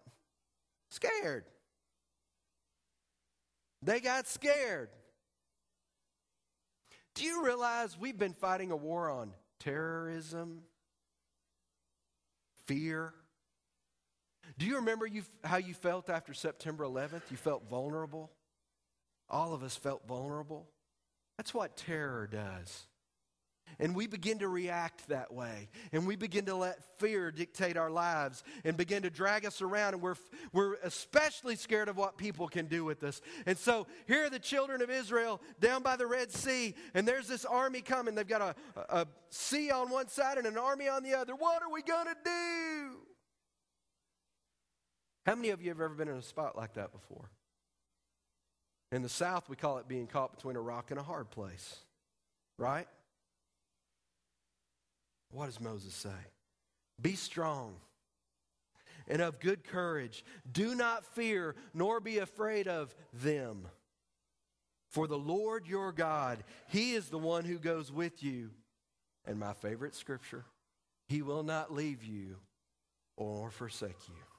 Scared. 0.89 1.45
They 3.81 3.99
got 3.99 4.27
scared. 4.27 4.89
Do 7.13 7.23
you 7.23 7.45
realize 7.45 7.97
we've 7.97 8.17
been 8.17 8.34
fighting 8.34 8.71
a 8.71 8.75
war 8.75 9.10
on 9.10 9.31
terrorism, 9.60 10.62
fear? 12.65 13.13
Do 14.58 14.65
you 14.65 14.77
remember 14.77 15.05
you, 15.05 15.23
how 15.43 15.58
you 15.58 15.73
felt 15.73 16.10
after 16.10 16.34
September 16.34 16.84
11th? 16.84 17.21
You 17.29 17.38
felt 17.38 17.69
vulnerable. 17.69 18.31
All 19.29 19.53
of 19.53 19.63
us 19.63 19.75
felt 19.75 20.08
vulnerable. 20.08 20.67
That's 21.38 21.53
what 21.53 21.77
terror 21.77 22.27
does. 22.27 22.88
And 23.80 23.95
we 23.95 24.08
begin 24.08 24.39
to 24.39 24.47
react 24.47 25.08
that 25.10 25.34
way. 25.34 25.69
And 25.91 26.08
we 26.08 26.15
begin 26.15 26.45
to 26.45 26.56
let 26.56 26.99
fear 26.99 27.32
dictate 27.32 27.78
our 27.78 27.89
lives 27.89 28.43
and 28.63 28.78
begin 28.78 29.04
to 29.04 29.10
drag 29.10 29.45
us 29.45 29.62
around. 29.62 29.95
And 29.95 30.01
we're, 30.01 30.15
we're 30.54 30.75
especially 30.84 31.56
scared 31.56 31.89
of 31.89 31.97
what 31.97 32.17
people 32.17 32.47
can 32.47 32.67
do 32.67 32.86
with 32.86 33.04
us. 33.04 33.21
And 33.45 33.58
so 33.58 33.88
here 34.08 34.25
are 34.25 34.30
the 34.30 34.39
children 34.39 34.82
of 34.82 34.89
Israel 34.89 35.41
down 35.60 35.84
by 35.84 35.95
the 35.97 36.08
Red 36.08 36.32
Sea. 36.32 36.75
And 36.93 37.08
there's 37.08 37.28
this 37.28 37.43
army 37.45 37.82
coming. 37.82 38.15
They've 38.15 38.28
got 38.28 38.41
a, 38.41 38.56
a 38.89 39.08
sea 39.30 39.71
on 39.71 39.89
one 39.89 40.08
side 40.08 40.38
and 40.38 40.47
an 40.47 40.58
army 40.58 40.88
on 40.88 41.04
the 41.04 41.13
other. 41.13 41.36
What 41.36 41.62
are 41.62 41.71
we 41.71 41.82
going 41.82 42.08
to 42.08 42.15
do? 42.23 42.97
How 45.25 45.36
many 45.36 45.49
of 45.49 45.62
you 45.62 45.69
have 45.69 45.82
ever 45.82 45.95
been 45.95 46.08
in 46.08 46.17
a 46.17 46.21
spot 46.21 46.56
like 46.56 46.75
that 46.75 46.91
before? 46.93 47.32
In 48.91 49.01
the 49.01 49.10
South, 49.10 49.49
we 49.49 49.56
call 49.56 49.80
it 49.80 49.88
being 49.88 50.08
caught 50.08 50.36
between 50.36 50.56
a 50.56 50.62
rock 50.62 50.91
and 50.91 50.99
a 50.99 51.04
hard 51.04 51.32
place, 51.32 51.80
right? 52.58 52.88
What 55.35 55.47
does 55.47 55.59
Moses 55.59 55.93
say? 55.93 56.09
Be 57.01 57.15
strong 57.15 57.75
and 59.05 59.21
of 59.21 59.41
good 59.41 59.65
courage. 59.65 60.23
Do 60.49 60.75
not 60.75 61.03
fear, 61.03 61.55
nor 61.73 61.99
be 61.99 62.19
afraid 62.19 62.69
of 62.69 62.95
them. 63.11 63.67
For 64.89 65.07
the 65.07 65.17
Lord 65.17 65.67
your 65.67 65.91
God, 65.91 66.45
He 66.69 66.93
is 66.93 67.09
the 67.09 67.19
one 67.19 67.43
who 67.43 67.59
goes 67.59 67.91
with 67.91 68.23
you. 68.23 68.51
And 69.25 69.37
my 69.37 69.51
favorite 69.51 69.93
scripture, 69.93 70.45
He 71.09 71.21
will 71.21 71.43
not 71.43 71.73
leave 71.73 72.05
you 72.05 72.37
or 73.17 73.51
forsake 73.51 74.07
you. 74.07 74.34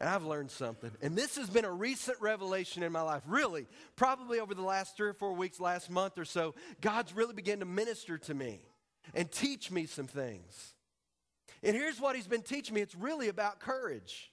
And 0.00 0.08
I've 0.08 0.24
learned 0.24 0.50
something. 0.50 0.90
And 1.02 1.14
this 1.14 1.36
has 1.36 1.50
been 1.50 1.66
a 1.66 1.72
recent 1.72 2.18
revelation 2.20 2.82
in 2.82 2.90
my 2.90 3.02
life. 3.02 3.22
Really, 3.26 3.66
probably 3.96 4.40
over 4.40 4.54
the 4.54 4.62
last 4.62 4.96
three 4.96 5.08
or 5.08 5.12
four 5.12 5.34
weeks, 5.34 5.60
last 5.60 5.90
month 5.90 6.18
or 6.18 6.24
so, 6.24 6.54
God's 6.80 7.14
really 7.14 7.34
began 7.34 7.60
to 7.60 7.66
minister 7.66 8.16
to 8.16 8.34
me 8.34 8.60
and 9.14 9.30
teach 9.30 9.70
me 9.70 9.84
some 9.84 10.06
things. 10.06 10.74
And 11.62 11.76
here's 11.76 12.00
what 12.00 12.16
He's 12.16 12.26
been 12.26 12.42
teaching 12.42 12.74
me 12.74 12.80
it's 12.80 12.94
really 12.94 13.28
about 13.28 13.60
courage. 13.60 14.32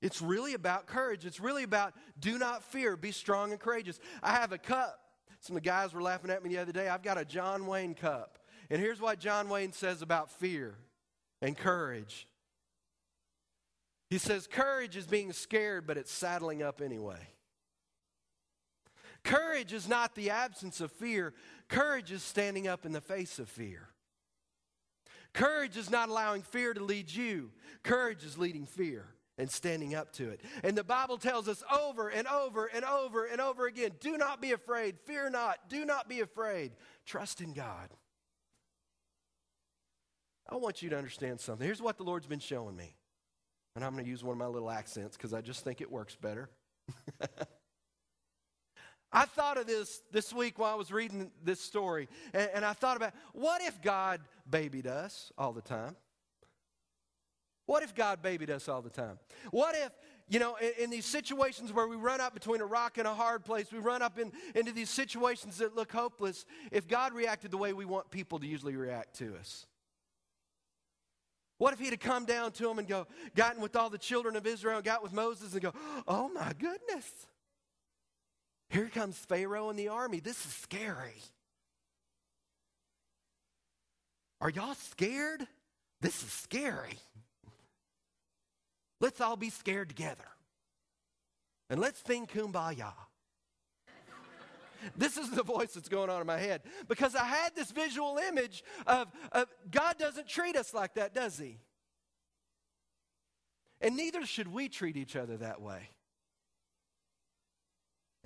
It's 0.00 0.22
really 0.22 0.54
about 0.54 0.86
courage. 0.86 1.26
It's 1.26 1.40
really 1.40 1.62
about 1.62 1.94
do 2.18 2.38
not 2.38 2.62
fear, 2.64 2.96
be 2.96 3.12
strong 3.12 3.50
and 3.50 3.60
courageous. 3.60 3.98
I 4.22 4.32
have 4.32 4.52
a 4.52 4.58
cup. 4.58 4.98
Some 5.40 5.56
of 5.56 5.62
the 5.62 5.68
guys 5.68 5.92
were 5.92 6.02
laughing 6.02 6.30
at 6.30 6.42
me 6.42 6.50
the 6.50 6.58
other 6.58 6.72
day. 6.72 6.88
I've 6.88 7.02
got 7.02 7.18
a 7.18 7.24
John 7.24 7.66
Wayne 7.66 7.94
cup. 7.94 8.38
And 8.70 8.80
here's 8.80 9.00
what 9.00 9.20
John 9.20 9.48
Wayne 9.48 9.72
says 9.72 10.02
about 10.02 10.30
fear 10.30 10.74
and 11.40 11.56
courage. 11.56 12.26
He 14.08 14.18
says, 14.18 14.46
Courage 14.46 14.96
is 14.96 15.06
being 15.06 15.32
scared, 15.32 15.86
but 15.86 15.96
it's 15.96 16.12
saddling 16.12 16.62
up 16.62 16.80
anyway. 16.80 17.28
Courage 19.24 19.72
is 19.72 19.88
not 19.88 20.14
the 20.14 20.30
absence 20.30 20.80
of 20.80 20.92
fear, 20.92 21.34
courage 21.68 22.12
is 22.12 22.22
standing 22.22 22.68
up 22.68 22.86
in 22.86 22.92
the 22.92 23.00
face 23.00 23.38
of 23.38 23.48
fear. 23.48 23.88
Courage 25.32 25.76
is 25.76 25.90
not 25.90 26.08
allowing 26.08 26.42
fear 26.42 26.72
to 26.72 26.82
lead 26.82 27.10
you, 27.10 27.50
courage 27.82 28.24
is 28.24 28.38
leading 28.38 28.66
fear 28.66 29.06
and 29.36 29.50
standing 29.50 29.94
up 29.94 30.12
to 30.14 30.30
it. 30.30 30.40
And 30.62 30.78
the 30.78 30.84
Bible 30.84 31.18
tells 31.18 31.48
us 31.48 31.62
over 31.70 32.08
and 32.08 32.26
over 32.28 32.66
and 32.66 32.84
over 32.84 33.26
and 33.26 33.40
over 33.40 33.66
again 33.66 33.90
do 34.00 34.16
not 34.16 34.40
be 34.40 34.52
afraid, 34.52 34.96
fear 35.04 35.28
not, 35.28 35.68
do 35.68 35.84
not 35.84 36.08
be 36.08 36.20
afraid, 36.20 36.72
trust 37.04 37.40
in 37.40 37.52
God. 37.52 37.90
I 40.48 40.54
want 40.54 40.82
you 40.82 40.90
to 40.90 40.96
understand 40.96 41.40
something. 41.40 41.66
Here's 41.66 41.82
what 41.82 41.98
the 41.98 42.04
Lord's 42.04 42.26
been 42.26 42.38
showing 42.38 42.76
me. 42.76 42.94
And 43.76 43.84
I'm 43.84 43.92
going 43.92 44.04
to 44.04 44.10
use 44.10 44.24
one 44.24 44.32
of 44.32 44.38
my 44.38 44.46
little 44.46 44.70
accents 44.70 45.16
because 45.18 45.34
I 45.34 45.42
just 45.42 45.62
think 45.62 45.82
it 45.82 45.92
works 45.92 46.16
better. 46.16 46.48
I 49.12 49.26
thought 49.26 49.58
of 49.58 49.66
this 49.66 50.00
this 50.10 50.32
week 50.32 50.58
while 50.58 50.72
I 50.72 50.76
was 50.76 50.90
reading 50.90 51.30
this 51.44 51.60
story, 51.60 52.08
and, 52.32 52.50
and, 52.54 52.64
I 52.64 52.72
thought 52.72 52.96
about 52.96 53.12
what 53.32 53.62
if 53.62 53.80
God 53.82 54.20
babied 54.48 54.86
us 54.86 55.30
all 55.38 55.52
the 55.52 55.60
time? 55.60 55.94
What 57.66 57.82
if 57.82 57.94
God 57.94 58.22
babied 58.22 58.50
us 58.50 58.68
all 58.68 58.80
the 58.80 58.90
time? 58.90 59.18
What 59.50 59.74
if, 59.74 59.90
you 60.28 60.38
know, 60.38 60.56
in, 60.56 60.84
in 60.84 60.90
these 60.90 61.04
situations 61.04 61.72
where 61.72 61.86
we 61.86 61.96
run 61.96 62.20
up 62.20 62.32
between 62.32 62.60
a 62.60 62.66
rock 62.66 62.96
and 62.98 63.06
a 63.06 63.14
hard 63.14 63.44
place, 63.44 63.70
we 63.70 63.78
run 63.78 64.02
up 64.02 64.18
in, 64.18 64.32
into 64.54 64.72
these 64.72 64.90
situations 64.90 65.58
that 65.58 65.76
look 65.76 65.92
hopeless, 65.92 66.46
if 66.72 66.88
God 66.88 67.12
reacted 67.12 67.50
the 67.50 67.58
way 67.58 67.72
we 67.72 67.84
want 67.84 68.10
people 68.10 68.38
to 68.38 68.46
usually 68.46 68.76
react 68.76 69.18
to 69.18 69.36
us? 69.36 69.66
What 71.58 71.72
if 71.72 71.78
he'd 71.78 71.90
have 71.90 72.00
come 72.00 72.26
down 72.26 72.52
to 72.52 72.68
him 72.68 72.78
and 72.78 72.86
go, 72.86 73.06
gotten 73.34 73.62
with 73.62 73.76
all 73.76 73.88
the 73.88 73.98
children 73.98 74.36
of 74.36 74.46
Israel, 74.46 74.82
got 74.82 75.02
with 75.02 75.12
Moses 75.12 75.52
and 75.52 75.62
go, 75.62 75.72
oh 76.06 76.28
my 76.28 76.52
goodness. 76.58 77.10
Here 78.68 78.88
comes 78.88 79.16
Pharaoh 79.16 79.70
and 79.70 79.78
the 79.78 79.88
army. 79.88 80.20
This 80.20 80.44
is 80.44 80.52
scary. 80.52 81.22
Are 84.40 84.50
y'all 84.50 84.74
scared? 84.74 85.46
This 86.00 86.22
is 86.22 86.30
scary. 86.30 86.98
Let's 89.00 89.20
all 89.20 89.36
be 89.36 89.50
scared 89.50 89.88
together. 89.88 90.26
And 91.70 91.80
let's 91.80 92.02
sing 92.06 92.26
kumbaya. 92.26 92.92
This 94.96 95.16
is 95.16 95.30
the 95.30 95.42
voice 95.42 95.72
that's 95.72 95.88
going 95.88 96.10
on 96.10 96.20
in 96.20 96.26
my 96.26 96.38
head 96.38 96.62
because 96.88 97.14
I 97.14 97.24
had 97.24 97.54
this 97.54 97.70
visual 97.70 98.18
image 98.28 98.64
of, 98.86 99.08
of 99.32 99.48
God 99.70 99.98
doesn't 99.98 100.28
treat 100.28 100.56
us 100.56 100.74
like 100.74 100.94
that, 100.94 101.14
does 101.14 101.38
He? 101.38 101.58
And 103.80 103.96
neither 103.96 104.24
should 104.24 104.48
we 104.48 104.68
treat 104.68 104.96
each 104.96 105.16
other 105.16 105.36
that 105.36 105.60
way. 105.60 105.90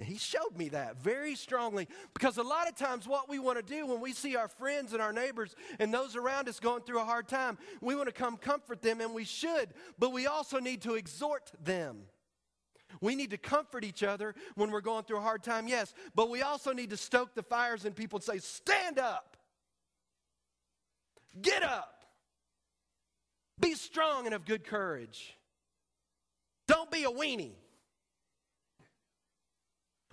And 0.01 0.09
he 0.09 0.17
showed 0.17 0.57
me 0.57 0.71
that 0.71 0.97
very 0.97 1.35
strongly 1.35 1.87
because 2.15 2.39
a 2.39 2.43
lot 2.43 2.67
of 2.67 2.75
times, 2.75 3.07
what 3.07 3.29
we 3.29 3.39
want 3.39 3.59
to 3.59 3.63
do 3.63 3.87
when 3.87 4.01
we 4.01 4.15
see 4.15 4.35
our 4.35 4.49
friends 4.49 4.95
and 4.95 5.03
our 5.03 5.13
neighbors 5.13 5.55
and 5.79 5.93
those 5.93 6.17
around 6.17 6.49
us 6.49 6.59
going 6.59 6.83
through 6.85 7.01
a 7.01 7.05
hard 7.05 7.29
time, 7.29 7.59
we 7.83 7.95
want 7.95 8.09
to 8.09 8.15
come 8.15 8.39
comfort 8.39 8.81
them, 8.81 9.03
and 9.03 9.13
we 9.13 9.25
should, 9.25 9.75
but 9.99 10.11
we 10.11 10.27
also 10.27 10.59
need 10.59 10.81
to 10.83 10.95
exhort 10.95 11.53
them. 11.63 12.05
We 13.01 13.15
need 13.15 13.31
to 13.31 13.39
comfort 13.39 13.85
each 13.85 14.03
other 14.03 14.35
when 14.55 14.71
we're 14.71 14.83
going 14.83 15.05
through 15.05 15.19
a 15.19 15.23
hard 15.23 15.43
time, 15.43 15.67
yes, 15.67 15.95
but 16.15 16.29
we 16.29 16.43
also 16.43 16.73
need 16.73 16.91
to 16.91 16.97
stoke 16.97 17.35
the 17.35 17.43
fires 17.43 17.85
in 17.85 17.95
people 17.95 18.19
and 18.19 18.25
say, 18.25 18.39
Stand 18.39 18.99
up, 18.99 19.37
get 21.41 21.63
up, 21.63 22.05
be 23.59 23.75
strong 23.75 24.27
and 24.27 24.35
of 24.35 24.45
good 24.45 24.65
courage. 24.65 25.37
Don't 26.67 26.91
be 26.91 27.05
a 27.05 27.11
weenie. 27.11 27.55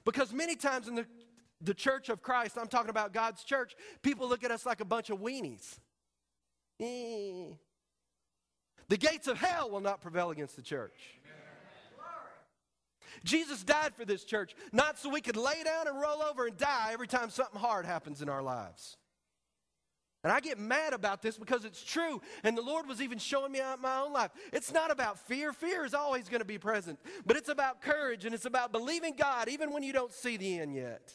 Because 0.06 0.32
many 0.32 0.56
times 0.56 0.88
in 0.88 0.96
the, 0.96 1.06
the 1.60 1.74
church 1.74 2.08
of 2.08 2.22
Christ, 2.22 2.58
I'm 2.58 2.68
talking 2.68 2.90
about 2.90 3.14
God's 3.14 3.44
church, 3.44 3.76
people 4.02 4.30
look 4.30 4.44
at 4.46 4.52
us 4.52 4.66
like 4.66 4.80
a 4.80 4.86
bunch 4.86 5.10
of 5.10 5.20
weenies. 5.20 5.78
Eh. 6.80 7.54
The 8.90 8.98
gates 8.98 9.28
of 9.28 9.38
hell 9.38 9.70
will 9.70 9.82
not 9.82 10.00
prevail 10.00 10.30
against 10.30 10.56
the 10.56 10.62
church. 10.62 10.94
Jesus 13.24 13.64
died 13.64 13.96
for 13.96 14.06
this 14.06 14.24
church, 14.24 14.56
not 14.72 14.98
so 14.98 15.10
we 15.10 15.22
could 15.22 15.38
lay 15.38 15.64
down 15.64 15.88
and 15.88 16.00
roll 16.00 16.22
over 16.22 16.48
and 16.48 16.58
die 16.58 16.90
every 16.94 17.08
time 17.08 17.30
something 17.30 17.60
hard 17.60 17.86
happens 17.86 18.22
in 18.22 18.30
our 18.30 18.42
lives. 18.42 18.98
And 20.24 20.34
I 20.34 20.40
get 20.40 20.60
mad 20.60 20.94
about 20.94 21.22
this 21.22 21.38
because 21.38 21.64
it's 21.64 21.84
true. 21.84 22.22
And 22.44 22.58
the 22.58 22.62
Lord 22.62 22.88
was 22.88 23.02
even 23.02 23.18
showing 23.18 23.52
me 23.52 23.62
out 23.62 23.80
my 23.80 24.00
own 24.00 24.12
life. 24.12 24.32
It's 24.52 24.74
not 24.74 24.92
about 24.92 25.20
fear. 25.20 25.54
Fear 25.54 25.86
is 25.86 25.94
always 25.94 26.28
going 26.28 26.42
to 26.42 26.46
be 26.46 26.58
present. 26.58 27.00
But 27.26 27.38
it's 27.38 27.50
about 27.50 27.82
courage 27.82 28.26
and 28.26 28.34
it's 28.34 28.46
about 28.46 28.72
believing 28.72 29.16
God 29.16 29.48
even 29.48 29.72
when 29.72 29.84
you 29.84 29.94
don't 29.94 30.12
see 30.12 30.36
the 30.36 30.60
end 30.60 30.76
yet. 30.76 31.14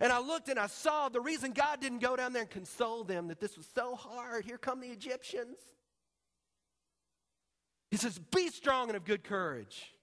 And 0.00 0.12
I 0.12 0.20
looked 0.20 0.48
and 0.48 0.58
I 0.58 0.66
saw 0.66 1.08
the 1.08 1.20
reason 1.20 1.52
God 1.52 1.80
didn't 1.80 2.00
go 2.00 2.16
down 2.16 2.32
there 2.32 2.42
and 2.42 2.50
console 2.50 3.02
them 3.02 3.28
that 3.28 3.40
this 3.40 3.56
was 3.56 3.66
so 3.74 3.96
hard. 3.96 4.44
Here 4.44 4.58
come 4.58 4.80
the 4.80 4.88
Egyptians. 4.88 5.56
He 7.90 7.96
says, 7.96 8.18
Be 8.18 8.50
strong 8.50 8.88
and 8.88 8.96
of 8.96 9.04
good 9.04 9.24
courage 9.24 9.95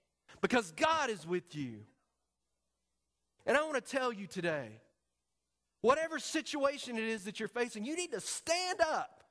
because 0.44 0.72
God 0.72 1.08
is 1.08 1.26
with 1.26 1.56
you. 1.56 1.76
And 3.46 3.56
I 3.56 3.62
want 3.62 3.76
to 3.76 3.80
tell 3.80 4.12
you 4.12 4.26
today 4.26 4.68
whatever 5.80 6.18
situation 6.18 6.98
it 6.98 7.04
is 7.04 7.24
that 7.24 7.40
you're 7.40 7.48
facing, 7.48 7.86
you 7.86 7.96
need 7.96 8.12
to 8.12 8.20
stand 8.20 8.78
up. 8.82 9.24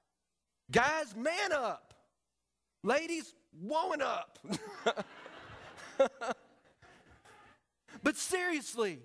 Guys, 0.71 1.15
man 1.15 1.51
up. 1.53 1.93
Ladies, 2.81 3.35
woman 3.61 4.01
up. 4.01 4.39
but 8.01 8.17
seriously, 8.17 8.97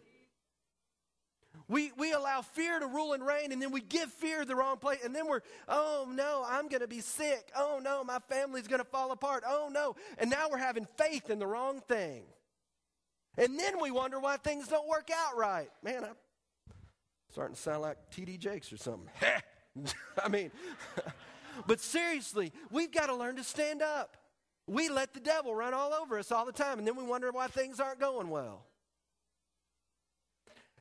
we, 1.69 1.93
we 1.99 2.13
allow 2.13 2.41
fear 2.41 2.79
to 2.81 2.87
rule 2.87 3.13
and 3.13 3.25
reign, 3.25 3.53
and 3.53 3.61
then 3.61 3.71
we 3.71 3.83
give 3.83 4.11
fear 4.11 4.45
the 4.47 4.57
wrong 4.57 4.79
place. 4.79 5.01
And 5.05 5.15
then 5.15 5.27
we're, 5.27 5.43
oh 5.69 6.09
no, 6.11 6.45
I'm 6.49 6.69
going 6.69 6.81
to 6.81 6.89
be 6.89 7.01
sick. 7.01 7.51
Oh 7.55 7.79
no, 7.83 8.03
my 8.03 8.19
family's 8.29 8.67
going 8.67 8.81
to 8.81 8.87
fall 8.87 9.13
apart. 9.13 9.45
Oh 9.47 9.69
no. 9.71 9.95
And 10.17 10.31
now 10.31 10.49
we're 10.51 10.59
having 10.59 10.87
faith 10.97 11.29
in 11.29 11.39
the 11.39 11.47
wrong 11.47 11.83
thing. 11.87 12.23
And 13.37 13.59
then 13.59 13.81
we 13.81 13.91
wonder 13.91 14.19
why 14.19 14.39
things 14.39 14.69
don't 14.69 14.89
work 14.89 15.11
out 15.15 15.37
right. 15.37 15.69
Man, 15.85 16.05
I'm 16.05 16.17
starting 17.31 17.55
to 17.55 17.61
sound 17.61 17.83
like 17.83 17.99
TD 18.11 18.39
Jakes 18.39 18.73
or 18.73 18.79
something. 18.79 19.11
I 20.25 20.29
mean, 20.29 20.51
but 21.67 21.81
seriously, 21.81 22.53
we've 22.71 22.91
got 22.91 23.07
to 23.07 23.15
learn 23.15 23.37
to 23.37 23.45
stand 23.45 23.83
up. 23.83 24.17
We 24.67 24.89
let 24.89 25.13
the 25.13 25.21
devil 25.21 25.55
run 25.55 25.75
all 25.75 25.93
over 25.93 26.19
us 26.19 26.33
all 26.33 26.47
the 26.47 26.53
time, 26.53 26.79
and 26.79 26.87
then 26.87 26.97
we 26.97 27.05
wonder 27.05 27.31
why 27.31 27.47
things 27.47 27.79
aren't 27.79 28.01
going 28.01 28.29
well. 28.29 28.65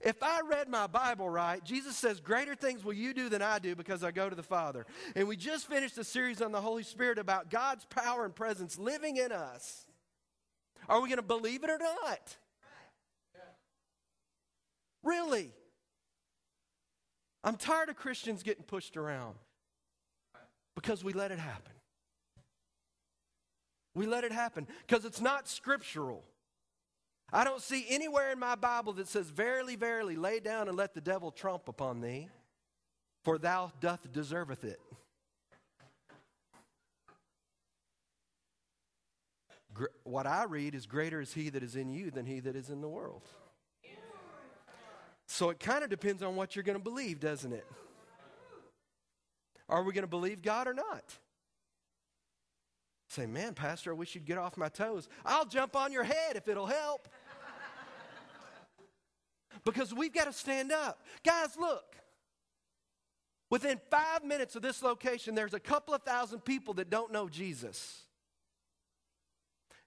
If 0.02 0.22
I 0.22 0.42
read 0.42 0.70
my 0.70 0.88
Bible 0.88 1.30
right, 1.30 1.64
Jesus 1.64 1.98
says, 1.98 2.20
Greater 2.20 2.56
things 2.56 2.84
will 2.84 2.94
you 2.94 3.14
do 3.14 3.30
than 3.30 3.42
I 3.42 3.60
do 3.60 3.76
because 3.76 4.04
I 4.04 4.12
go 4.12 4.30
to 4.30 4.36
the 4.36 4.44
Father. 4.44 4.86
And 5.16 5.28
we 5.28 5.36
just 5.36 5.68
finished 5.68 5.98
a 5.98 6.04
series 6.04 6.42
on 6.42 6.52
the 6.52 6.62
Holy 6.62 6.84
Spirit 6.84 7.18
about 7.18 7.50
God's 7.50 7.86
power 7.86 8.24
and 8.24 8.36
presence 8.36 8.78
living 8.78 9.18
in 9.18 9.32
us. 9.32 9.86
Are 10.88 11.02
we 11.02 11.10
going 11.10 11.18
to 11.18 11.24
believe 11.24 11.64
it 11.64 11.70
or 11.70 11.80
not? 11.80 12.38
Really? 15.04 15.52
I'm 17.44 17.56
tired 17.56 17.90
of 17.90 17.96
Christians 17.96 18.44
getting 18.44 18.64
pushed 18.64 18.98
around 18.98 19.36
because 20.76 21.04
we 21.04 21.14
let 21.14 21.32
it 21.32 21.40
happen. 21.40 21.74
We 23.96 24.06
let 24.06 24.24
it 24.24 24.32
happen 24.32 24.68
because 24.86 25.06
it's 25.06 25.22
not 25.22 25.48
scriptural. 25.48 26.24
I 27.32 27.44
don't 27.44 27.62
see 27.62 27.86
anywhere 27.90 28.32
in 28.32 28.40
my 28.40 28.56
Bible 28.56 28.94
that 28.94 29.08
says, 29.08 29.30
Verily, 29.30 29.76
verily, 29.76 30.16
lay 30.16 30.40
down 30.40 30.68
and 30.68 30.78
let 30.78 30.94
the 30.94 31.02
devil 31.02 31.32
trump 31.32 31.68
upon 31.68 32.02
thee, 32.02 32.30
for 33.24 33.38
thou 33.38 33.72
doth 33.82 34.12
deserveth 34.12 34.64
it. 34.64 34.80
what 40.04 40.26
I 40.26 40.46
read 40.46 40.74
is, 40.74 40.86
Greater 40.86 41.22
is 41.22 41.34
he 41.34 41.50
that 41.50 41.62
is 41.62 41.76
in 41.76 41.90
you 41.90 42.10
than 42.10 42.26
he 42.26 42.40
that 42.40 42.56
is 42.56 42.70
in 42.70 42.82
the 42.82 42.88
world. 42.88 43.24
So 45.28 45.50
it 45.50 45.60
kind 45.60 45.84
of 45.84 45.90
depends 45.90 46.24
on 46.24 46.36
what 46.36 46.56
you're 46.56 46.64
going 46.64 46.78
to 46.78 46.84
believe, 46.84 47.20
doesn't 47.20 47.52
it? 47.52 47.66
Are 49.70 49.84
we 49.84 49.92
going 49.92 50.04
to 50.04 50.10
believe 50.10 50.42
God 50.42 50.68
or 50.68 50.74
not? 50.74 51.04
Say, 53.10 53.26
man, 53.26 53.54
Pastor, 53.54 53.92
I 53.92 53.94
wish 53.94 54.16
you'd 54.16 54.26
get 54.26 54.38
off 54.38 54.58
my 54.58 54.70
toes. 54.70 55.08
I'll 55.26 55.46
jump 55.46 55.76
on 55.76 55.92
your 55.92 56.04
head 56.04 56.36
if 56.36 56.48
it'll 56.48 56.66
help. 56.66 57.08
because 59.64 59.94
we've 59.94 60.14
got 60.14 60.26
to 60.26 60.34
stand 60.34 60.72
up. 60.72 61.02
Guys, 61.24 61.56
look. 61.58 61.96
Within 63.50 63.80
five 63.90 64.26
minutes 64.26 64.58
of 64.58 64.62
this 64.62 64.84
location, 64.84 65.34
there's 65.34 65.54
a 65.54 65.60
couple 65.60 65.94
of 65.94 66.04
thousand 66.04 66.44
people 66.44 66.74
that 66.76 66.90
don't 66.90 67.14
know 67.14 67.30
Jesus. 67.30 68.04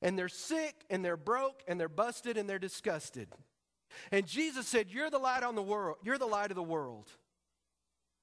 And 0.01 0.19
they're 0.19 0.31
sick 0.31 0.75
and 0.89 1.05
they're 1.05 1.19
broke 1.19 1.63
and 1.69 1.79
they're 1.79 1.91
busted 1.91 2.39
and 2.39 2.49
they're 2.49 2.59
disgusted. 2.59 3.29
And 4.11 4.27
Jesus 4.27 4.67
said, 4.67 4.87
You're 4.91 5.11
the 5.11 5.19
light 5.19 5.43
on 5.43 5.57
the 5.57 5.63
world. 5.63 5.99
You're 6.03 6.17
the 6.17 6.25
light 6.25 6.51
of 6.51 6.55
the 6.55 6.63
world. 6.63 7.11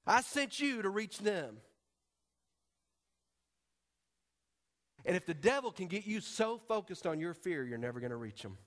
I 0.04 0.22
sent 0.22 0.58
you 0.58 0.82
to 0.82 0.88
reach 0.88 1.18
them. 1.18 1.58
And 5.04 5.16
if 5.16 5.26
the 5.26 5.34
devil 5.34 5.70
can 5.70 5.86
get 5.86 6.06
you 6.06 6.20
so 6.20 6.58
focused 6.68 7.06
on 7.06 7.20
your 7.20 7.34
fear, 7.34 7.64
you're 7.64 7.78
never 7.78 8.00
going 8.00 8.10
to 8.10 8.16
reach 8.16 8.42
them. 8.42 8.58